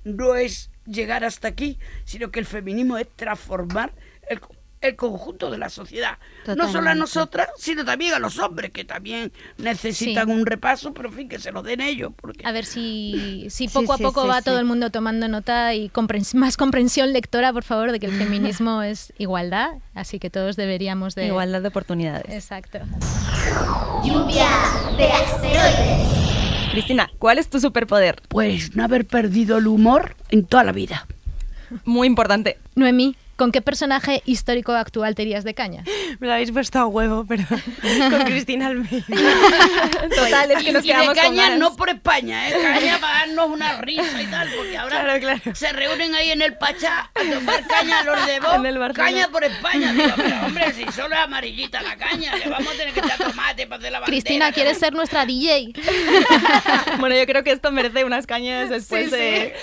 no 0.05 0.35
es 0.35 0.71
llegar 0.87 1.25
hasta 1.25 1.49
aquí, 1.49 1.79
sino 2.05 2.31
que 2.31 2.41
el 2.41 2.47
feminismo 2.47 2.99
es 2.99 3.09
transformar 3.15 3.93
el, 4.29 4.41
el 4.81 4.95
conjunto 4.97 5.51
de 5.51 5.59
la 5.59 5.69
sociedad. 5.71 6.19
No 6.57 6.71
solo 6.71 6.91
a 6.91 6.95
nosotras, 6.95 7.49
sino 7.59 7.85
también 7.85 8.15
a 8.15 8.19
los 8.19 8.39
hombres, 8.39 8.71
que 8.71 8.85
también 8.85 9.33
necesitan 9.59 10.27
Sí. 10.27 10.33
un 10.33 10.47
repaso, 10.47 10.95
pero 10.95 11.09
en 11.09 11.15
fin, 11.15 11.29
que 11.29 11.39
se 11.39 11.51
lo 11.53 11.63
den 11.63 11.81
ellos. 11.81 12.13
Porque... 12.17 12.47
A 12.47 12.53
ver 12.53 12.65
si, 12.65 13.47
si 13.51 13.67
Sí, 13.67 13.69
poco 13.69 13.93
a 13.93 13.99
poco 13.99 14.23
sí, 14.23 14.29
va 14.29 14.39
sí. 14.39 14.45
todo 14.45 14.59
el 14.59 14.65
mundo 14.65 14.91
tomando 14.91 15.27
nota 15.29 15.75
y 15.75 15.89
comprens- 15.91 16.35
más 16.35 16.57
comprensión 16.57 17.13
lectora, 17.13 17.53
por 17.53 17.65
favor, 17.65 17.91
de 17.93 17.99
que 17.99 18.07
el 18.07 18.13
feminismo 18.13 18.83
es 18.85 19.13
igualdad, 19.19 19.71
así 19.95 20.19
que 20.19 20.31
todos 20.31 20.57
deberíamos 20.57 21.15
de... 21.15 21.27
Igualdad 21.27 21.61
de 21.63 21.69
oportunidades. 21.69 22.33
Exacto. 22.33 22.79
Lluvia 24.05 24.49
de 24.97 25.09
asteroides. 25.11 26.09
Cristina, 26.73 27.11
¿cuál 27.19 27.39
es 27.39 27.49
tu 27.49 27.59
superpoder? 27.61 28.23
Pues 28.29 28.77
no 28.77 28.85
haber 28.85 29.07
perdido 29.07 29.59
el 29.59 29.67
humor 29.67 30.15
en 30.31 30.45
toda 30.47 30.65
la 30.65 30.73
vida. 30.73 31.07
Muy 31.85 32.07
importante. 32.07 32.59
Noemí, 32.77 33.17
¿con 33.39 33.53
qué 33.53 33.63
personaje 33.63 34.23
histórico 34.27 34.73
actual 34.73 35.15
te 35.15 35.23
irías 35.23 35.45
de 35.45 35.55
caña? 35.55 35.85
Me 36.19 36.27
lo 36.27 36.35
habéis 36.35 36.51
puesto 36.53 36.79
a 36.79 36.87
huevo, 36.87 37.25
pero 37.27 37.45
con 38.11 38.21
Cristina 38.25 38.67
Almeida. 38.67 39.07
Total, 40.15 40.51
es 40.51 40.63
que 40.65 40.73
nos 40.73 40.85
y 40.85 40.89
de 40.89 40.93
quedamos 40.93 41.07
con 41.07 41.15
caña 41.15 41.43
ganas. 41.45 41.59
no 41.59 41.77
por 41.77 41.89
España, 41.89 42.49
¿eh? 42.51 42.55
Caña 42.61 42.99
para 43.01 43.19
darnos 43.21 43.49
una 43.49 43.81
risa 43.81 44.21
y 44.21 44.27
tal, 44.27 44.49
porque 44.57 44.77
ahora 44.77 45.01
Claro, 45.01 45.21
claro. 45.21 45.55
se 45.55 45.73
reúnen 45.73 46.15
ahí 46.15 46.33
en 46.33 46.43
el 46.43 46.57
Pachá 46.59 47.11
a 47.15 47.35
tomar 47.35 47.67
caña 47.67 48.03
los 48.03 48.27
de 48.27 48.41
Vox, 48.89 48.93
caña 48.95 49.29
por 49.29 49.45
España. 49.45 49.93
Digo, 49.93 50.13
pero 50.17 50.47
hombre, 50.47 50.73
si 50.75 50.85
solo 50.93 51.15
es 51.15 51.21
amarillita 51.21 51.81
la 51.83 51.97
caña, 51.97 52.35
le 52.37 52.49
vamos 52.49 52.75
a 52.75 52.77
tener 52.77 52.93
que 52.93 53.01
echar 53.01 53.19
tomate 53.19 53.67
para 53.67 53.79
hacer 53.79 53.93
la 53.93 54.01
bandera. 54.01 54.07
Cristina, 54.07 54.49
¿no? 54.49 54.55
¿quieres 54.55 54.79
ser 54.79 54.93
nuestra 54.93 55.25
DJ? 55.25 55.73
Bueno, 56.99 57.15
yo 57.17 57.27
creo 57.27 57.45
que 57.45 57.53
esto 57.53 57.71
merece 57.71 58.05
unas 58.05 58.27
cañas 58.27 58.69
después 58.71 59.07
Sí, 59.11 59.17
de... 59.17 59.55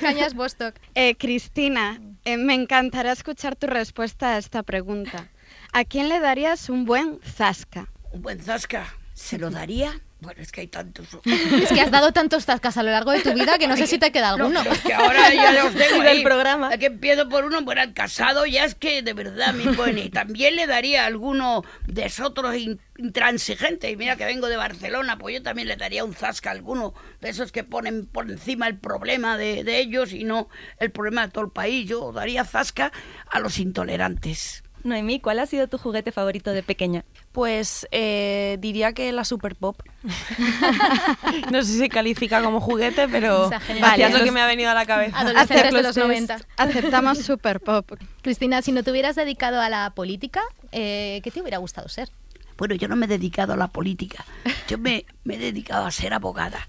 Cañas 0.00 0.34
Bostock. 0.34 0.74
Eh, 0.94 1.14
Cristina, 1.16 2.00
eh, 2.26 2.36
me 2.36 2.54
encantará 2.54 3.12
escuchar 3.12 3.54
tu 3.56 3.66
respuesta 3.68 4.34
a 4.34 4.38
esta 4.38 4.62
pregunta. 4.62 5.28
¿A 5.72 5.84
quién 5.84 6.08
le 6.08 6.20
darías 6.20 6.68
un 6.68 6.84
buen 6.84 7.20
zasca? 7.22 7.88
Un 8.12 8.22
buen 8.22 8.40
zasca, 8.40 8.94
¿se 9.14 9.38
lo 9.38 9.48
daría? 9.50 10.00
Bueno, 10.26 10.42
es 10.42 10.50
que 10.52 10.60
hay 10.62 10.66
tantos. 10.66 11.06
Es 11.24 11.68
que 11.72 11.80
has 11.80 11.90
dado 11.90 12.12
tantos 12.12 12.44
tascas 12.46 12.76
a 12.76 12.82
lo 12.82 12.90
largo 12.90 13.12
de 13.12 13.20
tu 13.20 13.32
vida 13.32 13.58
que 13.58 13.68
no 13.68 13.76
sé 13.76 13.86
si 13.86 13.96
te 13.98 14.10
queda 14.10 14.36
No, 14.36 14.44
alguno. 14.46 14.60
es 14.72 14.80
que 14.80 14.92
ahora 14.92 15.32
ya 15.32 15.52
los 15.64 15.72
tengo 15.74 16.02
ahí. 16.02 16.22
programa. 16.24 16.70
Es 16.72 16.78
que 16.80 16.86
empiezo 16.86 17.28
por 17.28 17.44
uno, 17.44 17.62
bueno, 17.62 17.80
el 17.82 17.94
casado 17.94 18.44
ya 18.44 18.64
es 18.64 18.74
que 18.74 19.02
de 19.02 19.12
verdad 19.12 19.54
mi 19.54 19.64
buen. 19.76 19.96
Y 19.98 20.10
también 20.10 20.56
le 20.56 20.66
daría 20.66 21.04
a 21.04 21.06
alguno 21.06 21.62
de 21.86 22.06
esos 22.06 22.32
in- 22.56 22.80
intransigentes. 22.98 23.90
Y 23.90 23.96
mira 23.96 24.16
que 24.16 24.24
vengo 24.24 24.48
de 24.48 24.56
Barcelona, 24.56 25.16
pues 25.16 25.36
yo 25.36 25.42
también 25.42 25.68
le 25.68 25.76
daría 25.76 26.04
un 26.04 26.12
zasca 26.14 26.50
a 26.50 26.52
alguno 26.52 26.92
de 27.20 27.28
esos 27.30 27.52
que 27.52 27.62
ponen 27.64 28.06
por 28.06 28.28
encima 28.30 28.66
el 28.66 28.76
problema 28.78 29.36
de, 29.38 29.62
de 29.64 29.78
ellos 29.78 30.12
y 30.12 30.24
no 30.24 30.48
el 30.80 30.90
problema 30.90 31.26
de 31.26 31.32
todo 31.32 31.44
el 31.44 31.50
país. 31.52 31.88
Yo 31.88 32.10
daría 32.12 32.44
zasca 32.44 32.90
a 33.30 33.38
los 33.40 33.58
intolerantes. 33.58 34.64
Noemí, 34.86 35.20
¿cuál 35.20 35.38
ha 35.40 35.46
sido 35.46 35.66
tu 35.68 35.78
juguete 35.78 36.12
favorito 36.12 36.52
de 36.52 36.62
pequeña? 36.62 37.04
Pues 37.32 37.86
eh, 37.90 38.56
diría 38.60 38.92
que 38.92 39.12
la 39.12 39.24
Super 39.24 39.54
Pop. 39.56 39.80
no 41.50 41.62
sé 41.62 41.72
si 41.72 41.78
se 41.78 41.88
califica 41.88 42.42
como 42.42 42.60
juguete, 42.60 43.08
pero 43.08 43.50
vale, 43.80 44.04
es 44.06 44.12
lo 44.18 44.24
que 44.24 44.32
me 44.32 44.40
ha 44.40 44.46
venido 44.46 44.70
a 44.70 44.74
la 44.74 44.86
cabeza. 44.86 45.18
Adolescentes 45.18 45.72
de 45.72 45.82
los 45.82 45.96
Aceptos- 45.96 46.06
90. 46.06 46.36
Aceptamos 46.56 47.18
super 47.18 47.60
pop. 47.60 47.92
Cristina, 48.22 48.62
si 48.62 48.72
no 48.72 48.82
te 48.82 48.90
hubieras 48.90 49.16
dedicado 49.16 49.60
a 49.60 49.68
la 49.68 49.90
política, 49.90 50.42
eh, 50.72 51.20
¿qué 51.22 51.30
te 51.30 51.40
hubiera 51.40 51.58
gustado 51.58 51.88
ser? 51.88 52.08
Bueno, 52.56 52.74
yo 52.74 52.88
no 52.88 52.96
me 52.96 53.04
he 53.06 53.08
dedicado 53.08 53.52
a 53.52 53.56
la 53.56 53.68
política. 53.68 54.24
Yo 54.68 54.78
me, 54.78 55.04
me 55.24 55.34
he 55.34 55.38
dedicado 55.38 55.84
a 55.84 55.90
ser 55.90 56.14
abogada. 56.14 56.66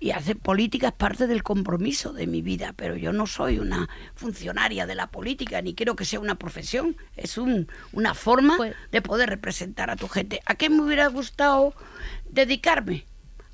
Y 0.00 0.12
hacer 0.12 0.36
política 0.38 0.88
es 0.88 0.94
parte 0.94 1.26
del 1.26 1.42
compromiso 1.42 2.12
de 2.12 2.28
mi 2.28 2.40
vida, 2.40 2.72
pero 2.76 2.96
yo 2.96 3.12
no 3.12 3.26
soy 3.26 3.58
una 3.58 3.88
funcionaria 4.14 4.86
de 4.86 4.94
la 4.94 5.08
política, 5.08 5.60
ni 5.60 5.74
quiero 5.74 5.96
que 5.96 6.04
sea 6.04 6.20
una 6.20 6.36
profesión. 6.36 6.96
Es 7.16 7.36
un- 7.36 7.66
una 7.92 8.14
forma 8.14 8.56
Pues- 8.56 8.76
de 8.92 9.02
poder 9.02 9.28
representar 9.28 9.90
a 9.90 9.96
tu 9.96 10.06
gente. 10.06 10.40
¿A 10.46 10.54
qué 10.54 10.70
me 10.70 10.82
hubiera 10.82 11.08
gustado 11.08 11.74
dedicarme? 12.30 13.06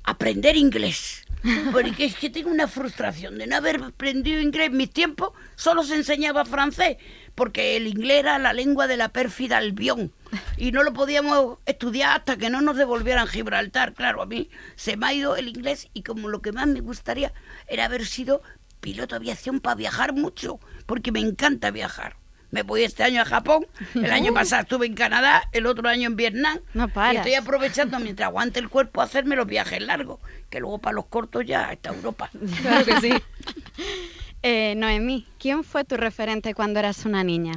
Aprender 0.03 0.55
inglés. 0.55 1.25
Porque 1.71 2.05
es 2.05 2.15
que 2.15 2.29
tengo 2.29 2.49
una 2.51 2.67
frustración 2.67 3.37
de 3.37 3.47
no 3.47 3.55
haber 3.55 3.81
aprendido 3.83 4.39
inglés. 4.39 4.67
En 4.67 4.77
mis 4.77 4.91
tiempos 4.91 5.31
solo 5.55 5.83
se 5.83 5.95
enseñaba 5.95 6.45
francés, 6.45 6.97
porque 7.35 7.75
el 7.75 7.87
inglés 7.87 8.19
era 8.19 8.39
la 8.39 8.53
lengua 8.53 8.87
de 8.87 8.97
la 8.97 9.09
pérfida 9.09 9.57
Albión. 9.57 10.11
Y 10.57 10.71
no 10.71 10.83
lo 10.83 10.93
podíamos 10.93 11.59
estudiar 11.65 12.17
hasta 12.17 12.37
que 12.37 12.49
no 12.49 12.61
nos 12.61 12.77
devolvieran 12.77 13.27
Gibraltar. 13.27 13.93
Claro, 13.93 14.21
a 14.21 14.25
mí 14.25 14.49
se 14.75 14.97
me 14.97 15.05
ha 15.05 15.13
ido 15.13 15.35
el 15.35 15.49
inglés 15.49 15.89
y 15.93 16.03
como 16.03 16.29
lo 16.29 16.41
que 16.41 16.51
más 16.51 16.67
me 16.67 16.79
gustaría 16.79 17.33
era 17.67 17.85
haber 17.85 18.05
sido 18.05 18.41
piloto 18.79 19.15
de 19.15 19.17
aviación 19.17 19.59
para 19.59 19.75
viajar 19.75 20.13
mucho, 20.13 20.59
porque 20.85 21.11
me 21.11 21.19
encanta 21.19 21.71
viajar. 21.71 22.17
Me 22.51 22.63
voy 22.63 22.83
este 22.83 23.03
año 23.03 23.21
a 23.21 23.25
Japón, 23.25 23.67
el 23.95 24.11
año 24.11 24.33
pasado 24.33 24.61
estuve 24.61 24.85
en 24.85 24.93
Canadá, 24.93 25.43
el 25.51 25.65
otro 25.65 25.89
año 25.89 26.07
en 26.07 26.15
Vietnam. 26.15 26.59
No 26.73 26.89
Y 27.11 27.15
estoy 27.17 27.33
aprovechando 27.33 27.99
mientras 27.99 28.27
aguante 28.27 28.59
el 28.59 28.69
cuerpo 28.69 29.01
a 29.01 29.05
hacerme 29.05 29.35
los 29.35 29.47
viajes 29.47 29.81
largos, 29.81 30.19
que 30.49 30.59
luego 30.59 30.77
para 30.79 30.93
los 30.93 31.07
cortos 31.07 31.45
ya 31.45 31.73
está 31.73 31.89
Europa. 31.89 32.29
Claro 32.61 32.85
que 32.85 33.01
sí. 33.01 33.11
Eh, 34.47 34.75
Noemí, 34.75 35.33
¿quién 35.39 35.63
fue 35.63 35.85
tu 35.85 35.97
referente 35.97 36.53
cuando 36.53 36.77
eras 36.77 37.05
una 37.05 37.23
niña? 37.23 37.53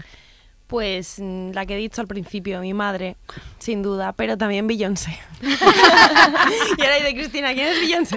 Pues 0.68 1.16
mm, 1.18 1.52
la 1.52 1.64
que 1.64 1.74
he 1.74 1.78
dicho 1.78 2.02
al 2.02 2.06
principio, 2.06 2.60
mi 2.60 2.74
madre, 2.74 3.16
sin 3.58 3.82
duda, 3.82 4.12
pero 4.12 4.36
también 4.36 4.66
Beyoncé. 4.66 5.18
y 5.42 6.82
ahora 6.82 7.00
de 7.02 7.14
Cristina, 7.14 7.54
¿quién 7.54 7.68
es 7.68 7.80
Beyoncé? 7.80 8.16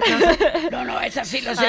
No, 0.70 0.84
no, 0.84 1.00
esa 1.00 1.24
sí 1.24 1.40
lo 1.40 1.54
sé. 1.54 1.66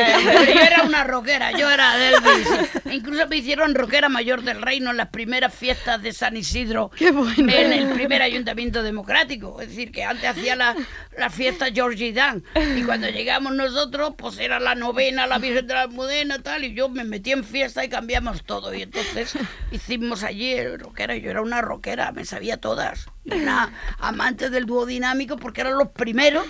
Yo 0.54 0.60
era 0.60 0.84
una 0.84 1.06
rockera, 1.06 1.52
yo 1.58 1.70
era 1.70 1.96
de 1.96 2.10
Elvis. 2.10 2.48
Incluso 2.92 3.28
me 3.28 3.38
hicieron 3.38 3.74
rockera 3.76 4.10
mayor 4.10 4.44
del 4.44 4.62
reino 4.62 4.92
en 4.92 4.98
las 4.98 5.08
primeras 5.08 5.54
fiestas 5.54 6.02
de 6.02 6.12
San 6.12 6.36
Isidro. 6.36 6.92
Qué 6.96 7.12
bueno. 7.12 7.52
En 7.54 7.72
el 7.72 7.90
primer 7.94 8.22
ayuntamiento 8.22 8.84
democrático. 8.84 9.62
Es 9.62 9.70
decir, 9.70 9.92
que 9.92 10.04
antes 10.04 10.30
hacía 10.30 10.56
la, 10.56 10.76
la 11.18 11.30
fiesta 11.30 11.68
Georgie 11.72 12.12
Dan. 12.12 12.44
Y 12.76 12.84
cuando 12.84 13.08
llegamos 13.10 13.54
nosotros, 13.54 14.16
pues 14.18 14.38
era 14.40 14.60
la 14.60 14.76
novena, 14.76 15.28
la 15.28 15.40
Virgen 15.40 15.66
de 15.66 15.74
la 15.74 15.82
Almudena, 15.84 16.40
tal. 16.40 16.66
Y 16.66 16.74
yo 16.74 16.90
me 16.90 17.04
metí 17.04 17.32
en 17.32 17.44
fiesta 17.44 17.86
y 17.86 17.90
cambiamos 17.90 18.44
todo. 18.44 18.74
Y 18.74 18.82
entonces 18.82 19.34
hicimos 19.72 20.24
allí 20.24 20.52
el 20.52 20.73
rockera. 20.78 21.16
Yo 21.18 21.30
era 21.30 21.42
una 21.42 21.62
rockera, 21.62 22.12
me 22.12 22.26
sabía 22.26 22.58
todas. 22.58 23.08
Una 23.26 23.74
amante 24.00 24.50
del 24.50 24.66
dúo 24.66 24.86
dinámico 24.86 25.38
porque 25.38 25.62
eran 25.62 25.78
los 25.78 25.90
primeros 25.90 26.46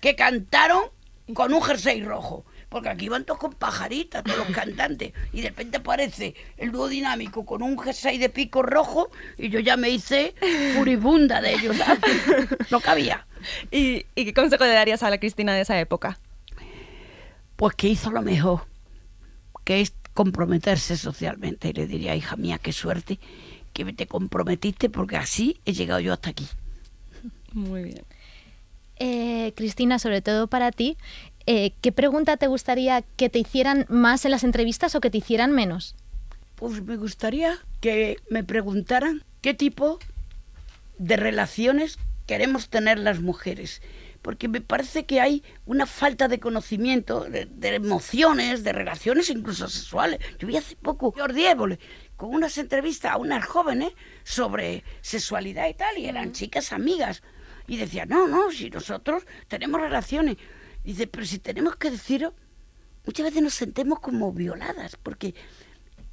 que 0.00 0.16
cantaron 0.16 0.84
con 1.34 1.52
un 1.52 1.62
jersey 1.62 2.02
rojo. 2.02 2.44
Porque 2.68 2.90
aquí 2.90 3.06
iban 3.06 3.24
todos 3.24 3.40
con 3.40 3.52
pajaritas, 3.54 4.22
todos 4.22 4.38
los 4.38 4.48
cantantes. 4.48 5.12
Y 5.32 5.40
de 5.40 5.48
repente 5.48 5.78
aparece 5.78 6.34
el 6.58 6.70
dúo 6.70 6.88
dinámico 6.88 7.46
con 7.46 7.62
un 7.62 7.78
jersey 7.78 8.18
de 8.18 8.28
pico 8.28 8.62
rojo 8.62 9.10
y 9.38 9.48
yo 9.48 9.58
ya 9.60 9.78
me 9.78 9.88
hice 9.88 10.34
furibunda 10.76 11.40
de 11.40 11.54
ellos. 11.54 11.76
¿sabes? 11.76 12.00
No 12.70 12.80
cabía. 12.80 13.26
¿Y, 13.70 14.04
y 14.14 14.24
qué 14.26 14.34
consejo 14.34 14.64
le 14.64 14.72
darías 14.72 15.02
a 15.02 15.10
la 15.10 15.18
Cristina 15.18 15.54
de 15.54 15.62
esa 15.62 15.80
época? 15.80 16.18
Pues 17.56 17.74
que 17.74 17.88
hizo 17.88 18.10
lo 18.10 18.20
mejor, 18.20 18.66
que 19.64 19.80
es 19.80 19.94
comprometerse 20.12 20.96
socialmente. 20.96 21.68
Y 21.68 21.72
le 21.72 21.86
diría, 21.86 22.14
hija 22.16 22.36
mía, 22.36 22.58
qué 22.58 22.72
suerte 22.72 23.18
que 23.84 23.92
te 23.92 24.06
comprometiste 24.06 24.90
porque 24.90 25.16
así 25.16 25.60
he 25.64 25.72
llegado 25.72 26.00
yo 26.00 26.12
hasta 26.12 26.30
aquí. 26.30 26.46
Muy 27.52 27.82
bien. 27.84 28.04
Eh, 28.96 29.52
Cristina, 29.56 29.98
sobre 29.98 30.22
todo 30.22 30.48
para 30.48 30.72
ti, 30.72 30.96
eh, 31.46 31.72
¿qué 31.80 31.92
pregunta 31.92 32.36
te 32.36 32.46
gustaría 32.46 33.02
que 33.02 33.28
te 33.28 33.38
hicieran 33.38 33.86
más 33.88 34.24
en 34.24 34.32
las 34.32 34.44
entrevistas 34.44 34.94
o 34.94 35.00
que 35.00 35.10
te 35.10 35.18
hicieran 35.18 35.52
menos? 35.52 35.94
Pues 36.56 36.82
me 36.82 36.96
gustaría 36.96 37.58
que 37.80 38.18
me 38.28 38.44
preguntaran 38.44 39.22
qué 39.40 39.54
tipo 39.54 39.98
de 40.98 41.16
relaciones 41.16 41.98
queremos 42.26 42.68
tener 42.68 42.98
las 42.98 43.20
mujeres. 43.20 43.80
Porque 44.20 44.48
me 44.48 44.60
parece 44.60 45.06
que 45.06 45.20
hay 45.20 45.44
una 45.64 45.86
falta 45.86 46.26
de 46.26 46.40
conocimiento, 46.40 47.24
de, 47.24 47.46
de 47.46 47.74
emociones, 47.76 48.64
de 48.64 48.72
relaciones 48.72 49.30
incluso 49.30 49.68
sexuales. 49.68 50.18
Yo 50.40 50.48
vi 50.48 50.56
hace 50.56 50.74
poco 50.74 51.14
Jordi 51.16 51.46
Évole 51.46 51.78
con 52.18 52.34
unas 52.34 52.58
entrevistas 52.58 53.12
a 53.12 53.16
unas 53.16 53.46
jóvenes 53.46 53.92
sobre 54.24 54.82
sexualidad 55.00 55.68
y 55.68 55.74
tal, 55.74 55.96
y 55.96 56.06
eran 56.06 56.32
chicas 56.32 56.72
amigas. 56.72 57.22
Y 57.68 57.76
decía, 57.76 58.06
no, 58.06 58.26
no, 58.26 58.50
si 58.50 58.70
nosotros 58.70 59.22
tenemos 59.46 59.80
relaciones. 59.80 60.36
Dice, 60.82 61.06
pero 61.06 61.24
si 61.24 61.38
tenemos 61.38 61.76
que 61.76 61.92
decirlo, 61.92 62.34
muchas 63.06 63.26
veces 63.26 63.40
nos 63.40 63.54
sentemos 63.54 64.00
como 64.00 64.32
violadas, 64.32 64.96
porque 64.96 65.36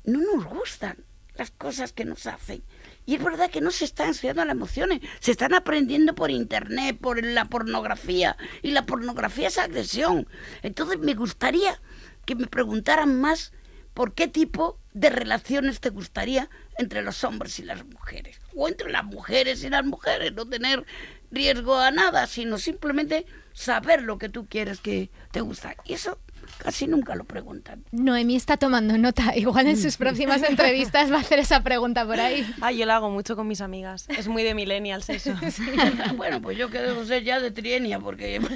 no 0.03 0.19
nos 0.19 0.45
gustan 0.45 1.03
las 1.33 1.49
cosas 1.49 1.91
que 1.91 2.05
nos 2.05 2.27
hacen. 2.27 2.63
Y 3.07 3.15
es 3.15 3.23
verdad 3.23 3.49
que 3.49 3.59
no 3.59 3.71
se 3.71 3.85
están 3.85 4.09
enseñando 4.09 4.45
las 4.45 4.53
emociones, 4.53 5.01
se 5.19 5.31
están 5.31 5.55
aprendiendo 5.55 6.13
por 6.13 6.29
internet, 6.29 6.99
por 7.01 7.25
la 7.25 7.45
pornografía, 7.45 8.37
y 8.61 8.71
la 8.71 8.85
pornografía 8.85 9.47
es 9.47 9.57
agresión. 9.57 10.27
Entonces 10.61 10.99
me 10.99 11.15
gustaría 11.15 11.81
que 12.27 12.35
me 12.35 12.45
preguntaran 12.45 13.19
más 13.19 13.53
por 13.95 14.13
qué 14.13 14.27
tipo 14.27 14.79
de 14.95 15.09
relaciones 15.09 15.81
te 15.81 15.89
gustaría 15.89 16.49
entre 16.77 17.03
los 17.03 17.23
hombres 17.25 17.59
y 17.59 17.63
las 17.63 17.85
mujeres, 17.85 18.39
o 18.55 18.69
entre 18.69 18.89
las 18.89 19.03
mujeres 19.03 19.63
y 19.63 19.69
las 19.69 19.85
mujeres, 19.85 20.33
no 20.33 20.47
tener 20.47 20.85
riesgo 21.31 21.77
a 21.77 21.91
nada, 21.91 22.27
sino 22.27 22.57
simplemente 22.57 23.25
saber 23.51 24.03
lo 24.03 24.17
que 24.17 24.29
tú 24.29 24.47
quieres 24.47 24.79
que 24.79 25.09
te 25.31 25.41
gusta. 25.41 25.75
Y 25.83 25.93
eso 25.93 26.17
casi 26.59 26.87
nunca 26.87 27.13
lo 27.15 27.25
preguntan. 27.25 27.83
Noemí 27.91 28.37
está 28.37 28.55
tomando 28.55 28.97
nota. 28.97 29.33
Igual 29.35 29.67
en 29.67 29.77
sus 29.77 29.97
próximas 29.97 30.41
entrevistas 30.43 31.11
va 31.11 31.17
a 31.17 31.21
hacer 31.21 31.39
esa 31.39 31.61
pregunta 31.61 32.05
por 32.05 32.21
ahí. 32.21 32.49
Ah, 32.61 32.71
yo 32.71 32.85
la 32.85 32.95
hago 32.95 33.09
mucho 33.09 33.35
con 33.35 33.49
mis 33.49 33.59
amigas. 33.59 34.07
Es 34.07 34.29
muy 34.29 34.43
de 34.43 34.55
millennials 34.55 35.09
eso. 35.09 35.33
bueno, 36.15 36.41
pues 36.41 36.57
yo 36.57 36.69
que 36.69 36.79
debo 36.79 37.03
ser 37.03 37.23
ya 37.23 37.41
de 37.41 37.51
trienia, 37.51 37.99
porque... 37.99 38.39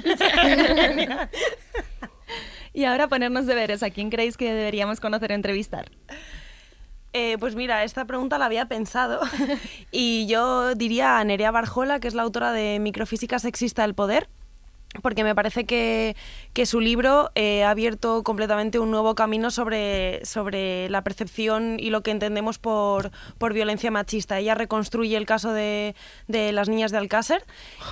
Y 2.72 2.84
ahora 2.84 3.08
ponernos 3.08 3.46
deberes. 3.46 3.82
¿A 3.82 3.90
quién 3.90 4.10
creéis 4.10 4.36
que 4.36 4.52
deberíamos 4.52 5.00
conocer 5.00 5.32
o 5.32 5.34
entrevistar? 5.34 5.90
Eh, 7.12 7.36
pues 7.40 7.56
mira, 7.56 7.82
esta 7.82 8.04
pregunta 8.04 8.38
la 8.38 8.46
había 8.46 8.66
pensado 8.66 9.20
y 9.90 10.26
yo 10.28 10.76
diría 10.76 11.18
a 11.18 11.24
Nerea 11.24 11.50
Barjola, 11.50 11.98
que 11.98 12.06
es 12.06 12.14
la 12.14 12.22
autora 12.22 12.52
de 12.52 12.78
Microfísica 12.78 13.40
Sexista 13.40 13.82
del 13.82 13.94
Poder, 13.94 14.28
porque 15.02 15.22
me 15.22 15.34
parece 15.34 15.66
que, 15.66 16.16
que 16.52 16.66
su 16.66 16.80
libro 16.80 17.30
eh, 17.36 17.62
ha 17.62 17.70
abierto 17.70 18.22
completamente 18.24 18.78
un 18.78 18.90
nuevo 18.90 19.14
camino 19.14 19.50
sobre, 19.50 20.24
sobre 20.24 20.88
la 20.90 21.02
percepción 21.02 21.76
y 21.78 21.90
lo 21.90 22.02
que 22.02 22.10
entendemos 22.10 22.58
por, 22.58 23.12
por 23.38 23.52
violencia 23.52 23.90
machista. 23.90 24.38
Ella 24.38 24.54
reconstruye 24.54 25.16
el 25.16 25.26
caso 25.26 25.52
de, 25.52 25.94
de 26.26 26.50
las 26.52 26.68
niñas 26.68 26.90
de 26.90 26.98
Alcácer 26.98 27.44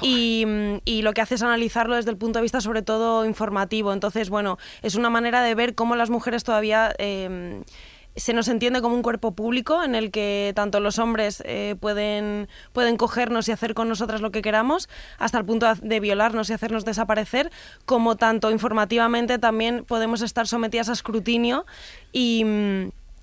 y, 0.02 0.44
y 0.84 1.02
lo 1.02 1.12
que 1.12 1.20
hace 1.20 1.36
es 1.36 1.42
analizarlo 1.42 1.94
desde 1.94 2.10
el 2.10 2.16
punto 2.16 2.40
de 2.40 2.42
vista 2.42 2.60
sobre 2.60 2.82
todo 2.82 3.24
informativo. 3.24 3.92
Entonces, 3.92 4.28
bueno, 4.28 4.58
es 4.82 4.96
una 4.96 5.08
manera 5.08 5.42
de 5.42 5.54
ver 5.54 5.74
cómo 5.74 5.94
las 5.94 6.10
mujeres 6.10 6.42
todavía... 6.42 6.94
eh, 6.98 7.62
se 8.18 8.32
nos 8.32 8.48
entiende 8.48 8.80
como 8.80 8.94
un 8.94 9.02
cuerpo 9.02 9.32
público 9.32 9.82
en 9.82 9.94
el 9.94 10.10
que 10.10 10.52
tanto 10.54 10.80
los 10.80 10.98
hombres 10.98 11.42
eh, 11.46 11.76
pueden, 11.80 12.48
pueden 12.72 12.96
cogernos 12.96 13.48
y 13.48 13.52
hacer 13.52 13.74
con 13.74 13.88
nosotras 13.88 14.20
lo 14.20 14.30
que 14.30 14.42
queramos, 14.42 14.88
hasta 15.18 15.38
el 15.38 15.44
punto 15.44 15.66
de 15.74 16.00
violarnos 16.00 16.50
y 16.50 16.52
hacernos 16.52 16.84
desaparecer, 16.84 17.50
como 17.86 18.16
tanto 18.16 18.50
informativamente 18.50 19.38
también 19.38 19.84
podemos 19.84 20.22
estar 20.22 20.46
sometidas 20.46 20.88
a 20.88 20.92
escrutinio 20.92 21.66
y... 22.12 22.44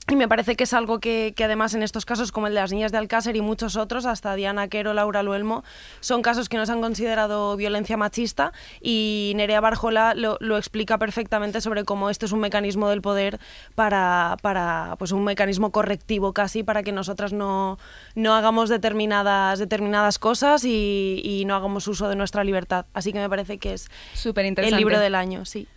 y 0.08 0.16
me 0.16 0.28
parece 0.28 0.56
que 0.56 0.66
es 0.66 0.74
algo 0.74 1.00
que, 1.00 1.34
que 1.36 1.44
además 1.44 1.74
en 1.74 1.82
estos 1.82 2.06
casos, 2.06 2.32
como 2.32 2.46
el 2.46 2.54
de 2.54 2.60
las 2.60 2.72
niñas 2.72 2.92
de 2.92 3.00
Alcácer 3.00 3.36
y 3.36 3.42
muchos 3.42 3.76
otros, 3.76 4.06
hasta 4.06 4.36
Diana 4.36 4.68
Quero, 4.68 4.94
Laura 4.94 5.24
Luelmo, 5.24 5.64
son 6.00 6.22
casos 6.22 6.48
que 6.48 6.58
no 6.58 6.66
se 6.68 6.74
han 6.74 6.82
considerado 6.82 7.58
violencia 7.58 7.98
machista 7.98 8.54
y 8.82 9.34
Nerea 9.36 9.62
Barjola 9.62 10.14
lo, 10.14 10.38
lo 10.42 10.58
explica 10.58 11.00
perfectamente 11.00 11.60
sobre 11.60 11.86
cómo 11.86 12.12
este 12.12 12.28
es 12.28 12.32
un 12.32 12.40
mecanismo 12.40 12.88
del 12.90 13.02
poder 13.02 13.40
para, 13.74 14.38
para 14.44 14.96
pues 15.00 15.12
un 15.12 15.24
mecanismo 15.24 15.72
correctivo 15.72 16.34
casi 16.34 16.62
para 16.62 16.84
que 16.84 16.92
nosotras 16.92 17.34
no, 17.34 17.80
no 18.14 18.36
hagamos 18.36 18.70
determinadas, 18.70 19.58
determinadas 19.58 20.20
cosas 20.20 20.66
y, 20.66 21.22
y 21.24 21.46
no 21.46 21.56
hagamos 21.56 21.88
uso 21.88 22.10
de 22.10 22.16
nuestra 22.16 22.44
libertad. 22.44 22.86
Así 22.94 23.12
que 23.12 23.20
me 23.20 23.30
parece 23.30 23.58
que 23.58 23.74
es 23.74 23.90
el 24.24 24.78
libro 24.78 25.00
del 25.00 25.16
año, 25.16 25.46
sí. 25.46 25.68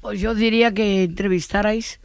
Pues 0.00 0.18
yo 0.20 0.34
diría 0.34 0.72
que 0.72 1.04
entrevistarais 1.04 2.00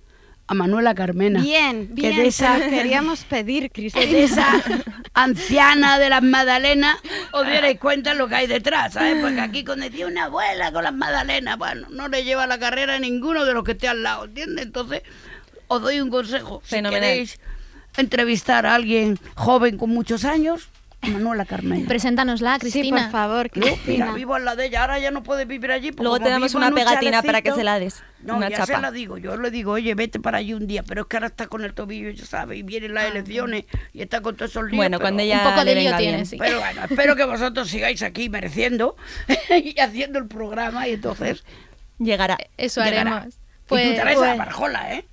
a 0.47 0.53
Manuela 0.53 0.93
Carmena. 0.93 1.41
Bien, 1.41 1.87
que 1.87 1.93
bien, 1.93 2.15
de 2.17 2.27
esa- 2.27 2.59
queríamos 2.69 3.23
pedir, 3.23 3.71
que 3.71 3.81
de 3.81 3.89
Cristina. 3.91 4.19
esa 4.19 4.63
anciana 5.13 5.97
de 5.99 6.09
las 6.09 6.21
Magdalenas 6.21 6.97
os 7.31 7.45
dierais 7.47 7.79
cuenta 7.79 8.13
lo 8.13 8.27
que 8.27 8.35
hay 8.35 8.47
detrás, 8.47 8.93
¿sabes? 8.93 9.17
Porque 9.21 9.39
aquí 9.41 9.63
con 9.63 9.79
decir 9.79 10.05
una 10.05 10.25
abuela 10.25 10.71
con 10.71 10.83
las 10.83 10.93
Magdalenas, 10.93 11.57
bueno, 11.57 11.87
no 11.89 12.07
le 12.07 12.23
lleva 12.23 12.45
la 12.47 12.59
carrera 12.59 12.95
a 12.95 12.99
ninguno 12.99 13.45
de 13.45 13.53
los 13.53 13.63
que 13.63 13.71
esté 13.71 13.87
al 13.87 14.03
lado, 14.03 14.25
¿entiendes? 14.25 14.65
Entonces, 14.65 15.01
os 15.67 15.81
doy 15.81 15.99
un 16.01 16.09
consejo. 16.09 16.61
Fenomenal. 16.63 17.01
Si 17.01 17.07
queréis 17.09 17.39
entrevistar 17.97 18.65
a 18.65 18.75
alguien 18.75 19.17
joven 19.35 19.77
con 19.77 19.89
muchos 19.89 20.25
años, 20.25 20.69
Manuela 21.11 21.45
Carmena. 21.45 21.87
Preséntanosla, 21.87 22.55
Sí, 22.55 22.59
Cristina. 22.61 23.03
por 23.03 23.11
favor, 23.11 23.49
Yo, 23.53 23.61
mira, 23.61 23.71
Cristina. 23.75 24.13
vivo 24.13 24.35
al 24.35 24.45
lado 24.45 24.57
de 24.57 24.65
ella, 24.67 24.81
ahora 24.81 24.99
ya 24.99 25.11
no 25.11 25.23
puede 25.23 25.45
vivir 25.45 25.71
allí. 25.71 25.91
porque 25.91 26.03
Luego 26.03 26.19
te 26.19 26.29
damos 26.29 26.53
una 26.55 26.67
en 26.67 26.73
un 26.73 26.79
pegatina 26.79 27.21
para 27.23 27.41
que 27.41 27.51
se 27.51 27.63
la 27.63 27.79
des. 27.79 28.03
No, 28.21 28.37
una 28.37 28.49
ya 28.49 28.57
chapa. 28.57 28.75
se 28.75 28.81
la 28.81 28.91
digo, 28.91 29.17
yo 29.19 29.37
le 29.37 29.51
digo, 29.51 29.73
oye, 29.73 29.93
vete 29.93 30.19
para 30.19 30.39
allí 30.39 30.53
un 30.53 30.65
día, 30.65 30.81
pero 30.81 31.01
es 31.03 31.07
que 31.07 31.17
ahora 31.17 31.27
está 31.27 31.45
con 31.47 31.63
el 31.63 31.73
tobillo, 31.75 32.09
ya 32.09 32.25
sabes, 32.25 32.57
y 32.57 32.63
vienen 32.63 32.93
las 32.95 33.05
elecciones 33.05 33.65
y 33.93 34.01
está 34.01 34.21
con 34.21 34.35
todos 34.35 34.49
esos 34.51 34.63
líos. 34.63 34.77
Bueno, 34.77 34.97
pero- 34.97 35.03
cuando 35.05 35.21
ella 35.23 35.43
Un 35.45 35.51
poco 35.51 35.63
le 35.63 35.75
de 35.75 35.81
lío 35.81 35.97
tiene, 35.97 36.25
sí. 36.25 36.37
Pero 36.39 36.59
bueno, 36.59 36.81
espero 36.89 37.15
que 37.15 37.23
vosotros 37.25 37.69
sigáis 37.69 38.01
aquí 38.01 38.29
mereciendo 38.29 38.95
y 39.63 39.79
haciendo 39.79 40.17
el 40.19 40.27
programa 40.27 40.87
y 40.87 40.93
entonces 40.93 41.43
Llegará. 41.99 42.37
Eso 42.57 42.83
llegará. 42.83 43.17
haremos. 43.17 43.35
y 43.35 43.37
Pues, 43.67 43.89
tú 43.95 44.01
traes 44.01 44.17
a 44.17 44.19
pues- 44.21 44.37
Barjola, 44.37 44.93
¿eh? 44.95 45.05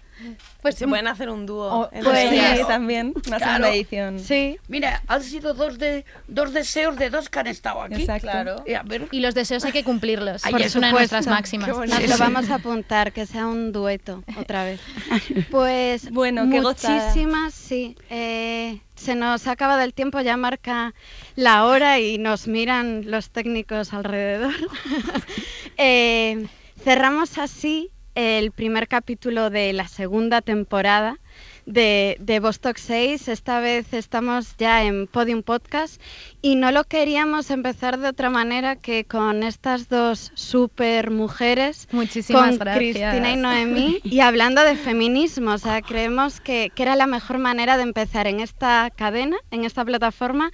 Pues 0.60 0.74
Se 0.76 0.86
pueden 0.86 1.06
hacer 1.08 1.28
un 1.30 1.46
dúo. 1.46 1.66
Oh, 1.66 1.88
en 1.92 2.04
pues- 2.04 2.30
Sí, 2.30 2.62
también. 2.66 3.12
Una 3.26 3.36
Claro. 3.38 3.44
segunda 3.64 3.68
edición. 3.70 4.18
Sí, 4.20 4.58
Mira, 4.68 5.02
han 5.08 5.22
sido 5.22 5.54
dos 5.54 5.78
de 5.78 6.04
dos 6.28 6.52
deseos 6.52 6.96
de 6.96 7.10
dos 7.10 7.28
que 7.28 7.38
han 7.40 7.46
estado 7.46 7.82
aquí. 7.82 8.00
Exacto. 8.02 8.28
Claro. 8.28 8.64
Y 8.66 8.74
a 8.74 8.82
ver, 8.82 9.08
Y 9.10 9.20
los 9.20 9.34
deseos 9.34 9.64
hay 9.64 9.72
que 9.72 9.84
cumplirlos. 9.84 10.44
Ay, 10.44 10.52
porque 10.52 10.64
por 10.64 10.66
es 10.66 10.76
una 10.76 10.86
de 10.88 10.92
nuestras 10.94 11.26
máximas. 11.26 11.68
Nos 11.68 12.08
lo 12.08 12.18
vamos 12.18 12.50
a 12.50 12.54
apuntar, 12.56 13.12
que 13.12 13.26
sea 13.26 13.46
un 13.46 13.72
dueto 13.72 14.22
otra 14.38 14.64
vez. 14.64 14.80
Pues 15.50 16.10
Bueno, 16.10 16.44
muchísimas, 16.44 17.54
sí. 17.54 17.96
Eh, 18.10 18.80
se 18.94 19.14
nos 19.14 19.46
ha 19.46 19.52
acabado 19.52 19.80
el 19.82 19.94
tiempo, 19.94 20.20
ya 20.20 20.36
marca 20.36 20.94
la 21.34 21.64
hora 21.66 21.98
y 21.98 22.18
nos 22.18 22.46
miran 22.46 23.10
los 23.10 23.30
técnicos 23.30 23.92
alrededor. 23.92 24.52
Eh, 25.78 26.46
cerramos 26.84 27.38
así 27.38 27.90
el 28.14 28.50
primer 28.52 28.88
capítulo 28.88 29.50
de 29.50 29.72
la 29.72 29.88
segunda 29.88 30.42
temporada 30.42 31.18
de, 31.66 32.16
de 32.20 32.40
Vostok 32.40 32.76
6. 32.76 33.28
Esta 33.28 33.60
vez 33.60 33.92
estamos 33.92 34.56
ya 34.58 34.84
en 34.84 35.06
Podium 35.06 35.42
Podcast 35.42 36.00
y 36.40 36.56
no 36.56 36.72
lo 36.72 36.84
queríamos 36.84 37.50
empezar 37.50 37.98
de 37.98 38.08
otra 38.08 38.30
manera 38.30 38.76
que 38.76 39.04
con 39.04 39.42
estas 39.42 39.88
dos 39.88 40.32
super 40.34 41.10
mujeres, 41.10 41.88
Muchísimas 41.92 42.50
con 42.50 42.58
gracias. 42.58 42.78
Cristina 42.78 43.32
y 43.32 43.36
Noemí, 43.36 44.00
y 44.04 44.20
hablando 44.20 44.62
de 44.62 44.76
feminismo. 44.76 45.52
O 45.52 45.58
sea, 45.58 45.82
creemos 45.82 46.40
que, 46.40 46.70
que 46.74 46.82
era 46.82 46.96
la 46.96 47.06
mejor 47.06 47.38
manera 47.38 47.76
de 47.76 47.84
empezar 47.84 48.26
en 48.26 48.40
esta 48.40 48.90
cadena, 48.94 49.36
en 49.50 49.64
esta 49.64 49.84
plataforma 49.84 50.50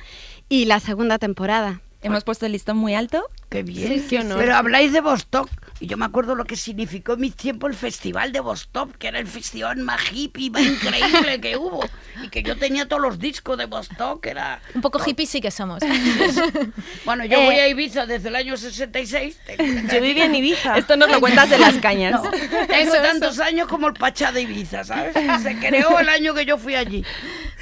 y 0.48 0.66
la 0.66 0.80
segunda 0.80 1.18
temporada. 1.18 1.80
Hemos 2.02 2.22
puesto 2.22 2.46
el 2.46 2.52
listón 2.52 2.76
muy 2.76 2.94
alto. 2.94 3.24
Qué 3.48 3.62
bien. 3.62 4.06
Qué 4.08 4.18
honor. 4.20 4.38
Pero 4.38 4.54
habláis 4.56 4.92
de 4.92 5.00
Vostok. 5.00 5.48
Y 5.80 5.86
yo 5.86 5.96
me 5.96 6.04
acuerdo 6.06 6.34
lo 6.34 6.44
que 6.44 6.56
significó 6.56 7.12
en 7.12 7.20
mi 7.20 7.30
tiempo 7.30 7.68
el 7.68 7.74
festival 7.74 8.32
de 8.32 8.40
Vostok, 8.40 8.96
que 8.98 9.06
era 9.06 9.20
el 9.20 9.28
festival 9.28 9.76
más 9.78 10.00
hippie, 10.12 10.50
más 10.50 10.62
increíble 10.62 11.40
que 11.40 11.56
hubo. 11.56 11.88
Y 12.20 12.28
que 12.30 12.42
yo 12.42 12.56
tenía 12.58 12.88
todos 12.88 13.00
los 13.00 13.20
discos 13.20 13.56
de 13.56 13.66
Vostok, 13.66 14.20
que 14.24 14.30
era... 14.30 14.60
Un 14.74 14.80
poco 14.80 15.00
hippie 15.06 15.24
sí 15.26 15.40
que 15.40 15.52
somos. 15.52 15.80
Bueno, 17.04 17.24
yo 17.24 17.38
Eh, 17.38 17.44
voy 17.44 17.54
a 17.54 17.68
Ibiza 17.68 18.06
desde 18.06 18.28
el 18.28 18.36
año 18.36 18.56
66. 18.56 19.38
Tengo, 19.46 19.62
una 19.64 19.92
Yo 19.94 20.00
vivía 20.00 20.24
en 20.24 20.34
Ibiza. 20.34 20.76
Esto 20.76 20.96
nos 20.96 21.10
lo 21.10 21.20
cuentas 21.20 21.48
de 21.48 21.58
las 21.58 21.76
cañas. 21.76 22.20
No, 22.22 22.30
tengo 22.66 22.92
tantos 22.94 23.38
años 23.38 23.68
como 23.68 23.86
el 23.86 23.94
Pachá 23.94 24.32
de 24.32 24.42
Ibiza, 24.42 24.82
¿sabes? 24.84 25.14
Se 25.42 25.56
creó 25.58 25.98
el 26.00 26.08
año 26.08 26.34
que 26.34 26.44
yo 26.44 26.58
fui 26.58 26.74
allí. 26.74 27.04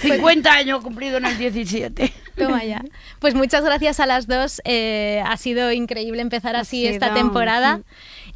50 0.00 0.50
años 0.52 0.82
cumplido 0.82 1.18
en 1.18 1.26
el 1.26 1.36
17. 1.38 2.12
Toma 2.48 2.64
ya. 2.64 2.82
Pues 3.18 3.34
muchas 3.34 3.64
gracias 3.64 4.00
a 4.00 4.06
las 4.06 4.26
dos. 4.26 4.60
eh, 4.64 5.22
ha 5.26 5.36
sido 5.36 5.72
increíble 5.72 6.20
empezar 6.22 6.56
así 6.56 6.86
esta 6.86 7.14
temporada. 7.14 7.80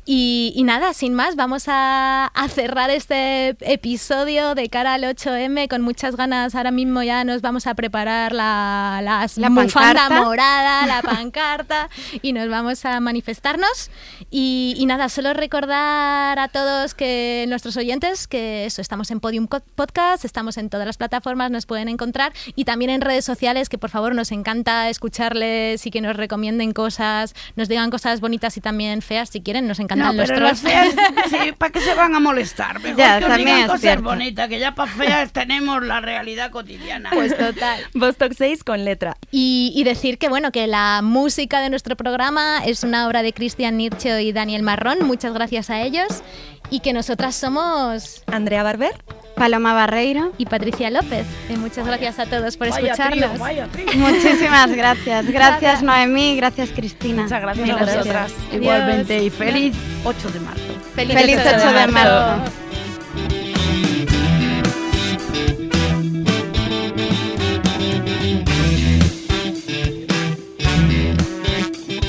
Y, 0.07 0.53
y 0.57 0.65
nada, 0.65 0.95
sin 0.95 1.15
más, 1.15 1.37
vamos 1.37 1.65
a, 1.69 2.27
a 2.27 2.49
cerrar 2.49 2.91
este 2.91 3.51
episodio 3.61 4.55
de 4.55 4.69
cara 4.69 4.95
al 4.95 5.05
8M 5.05 5.69
con 5.69 5.83
muchas 5.83 6.17
ganas. 6.17 6.55
Ahora 6.55 6.71
mismo 6.71 7.03
ya 7.03 7.23
nos 7.25 7.43
vamos 7.43 7.67
a 7.67 7.75
preparar 7.75 8.33
la, 8.33 9.01
las 9.05 9.37
La 9.37 9.51
bufanda 9.51 10.09
pancarta. 10.09 10.23
morada, 10.23 10.87
la 10.87 11.03
pancarta 11.05 11.89
y 12.23 12.33
nos 12.33 12.49
vamos 12.49 12.85
a 12.85 12.99
manifestarnos. 13.01 13.91
Y, 14.31 14.75
y 14.79 14.87
nada, 14.87 15.09
solo 15.09 15.35
recordar 15.35 16.39
a 16.39 16.49
todos 16.49 16.95
que 16.95 17.45
nuestros 17.49 17.77
oyentes 17.77 18.27
que 18.27 18.65
eso, 18.65 18.81
estamos 18.81 19.11
en 19.11 19.21
Podium 19.21 19.47
Podcast, 19.49 20.25
estamos 20.25 20.57
en 20.57 20.71
todas 20.71 20.87
las 20.87 20.97
plataformas, 20.97 21.51
nos 21.51 21.67
pueden 21.67 21.89
encontrar 21.89 22.33
y 22.57 22.65
también 22.65 22.91
en 22.91 23.01
redes 23.01 23.25
sociales 23.25 23.69
que 23.69 23.79
por 23.79 23.91
favor 23.91 24.15
nos 24.15 24.33
encanta 24.33 24.89
escucharles 24.89 25.87
y 25.87 25.91
que 25.91 26.01
nos 26.01 26.17
recomienden 26.17 26.73
cosas, 26.73 27.35
nos 27.57 27.69
digan 27.69 27.91
cosas 27.91 28.21
bonitas 28.21 28.57
y 28.57 28.61
también 28.61 29.03
feas 29.03 29.29
si 29.29 29.41
quieren, 29.41 29.69
nos 29.69 29.79
encantan 29.95 30.17
No, 30.17 30.23
los 30.23 30.29
pero 30.31 30.41
las 30.43 30.61
trolls. 30.61 30.93
feas, 30.95 30.95
sí, 31.31 31.53
¿para 31.59 31.73
qué 31.73 31.81
se 31.81 31.95
van 31.95 32.15
a 32.15 32.21
molestar? 32.21 32.81
Mejor 32.81 32.99
Ya, 32.99 33.19
que 33.19 33.25
os 33.27 33.37
digan 33.37 33.67
cosas 33.67 34.03
bonitas, 34.03 34.49
que 34.49 34.59
ya 34.59 34.75
para 34.75 34.91
feas 34.91 35.33
tenemos 35.33 35.83
la 35.85 36.01
realidad 36.01 36.51
cotidiana. 36.51 37.11
Pues 37.13 37.37
total. 37.37 37.81
Vostok 37.95 38.33
6 38.37 38.65
con 38.65 38.85
letra. 38.85 39.17
Y, 39.31 39.73
y 39.75 39.85
decir 39.85 40.19
que 40.19 40.29
bueno 40.29 40.53
que 40.53 40.67
la 40.67 41.01
música 41.03 41.61
de 41.61 41.71
nuestro 41.71 41.97
programa 41.97 42.63
es 42.65 42.85
una 42.85 43.07
obra 43.07 43.23
de 43.23 43.33
Cristian 43.33 43.77
Nircho 43.77 44.19
y 44.19 44.33
Daniel 44.33 44.63
Marrón. 44.63 44.99
Muchas 45.07 45.33
gracias 45.35 45.71
a 45.71 45.81
ellos. 45.83 46.23
Y 46.71 46.81
que 46.81 46.93
nosotras 46.93 47.35
somos 47.35 48.23
Andrea 48.27 48.63
Barber. 48.63 48.93
Paloma 49.37 49.73
Barreiro. 49.73 50.33
y 50.39 50.45
Patricia 50.47 50.91
López. 50.91 51.27
Muchas 51.57 51.87
gracias 51.87 52.19
a 52.19 52.27
todos 52.27 52.57
por 52.59 52.69
Vaya 52.69 52.93
trío, 52.93 52.93
escucharnos. 52.93 53.39
vaya 53.39 53.67
trío. 53.69 53.87
Muchísimas 53.95 54.71
gracias. 54.73 55.27
Gracias 55.27 55.83
Noemí, 55.83 56.37
gracias 56.37 56.71
Cristina. 56.71 57.23
Muchas 57.23 57.41
gracias 57.41 57.67
Mil 57.67 57.75
a 57.75 57.79
gracias. 57.79 57.99
vosotras. 57.99 58.33
Igualmente, 58.53 59.23
y 59.25 59.31
feliz 59.31 59.75
8 60.05 60.31
de 60.31 60.41
marzo. 60.41 60.63
Feliz, 60.95 61.17
Feliz 61.19 61.39
8 61.41 61.73
de 61.73 61.87
marzo. 61.87 62.70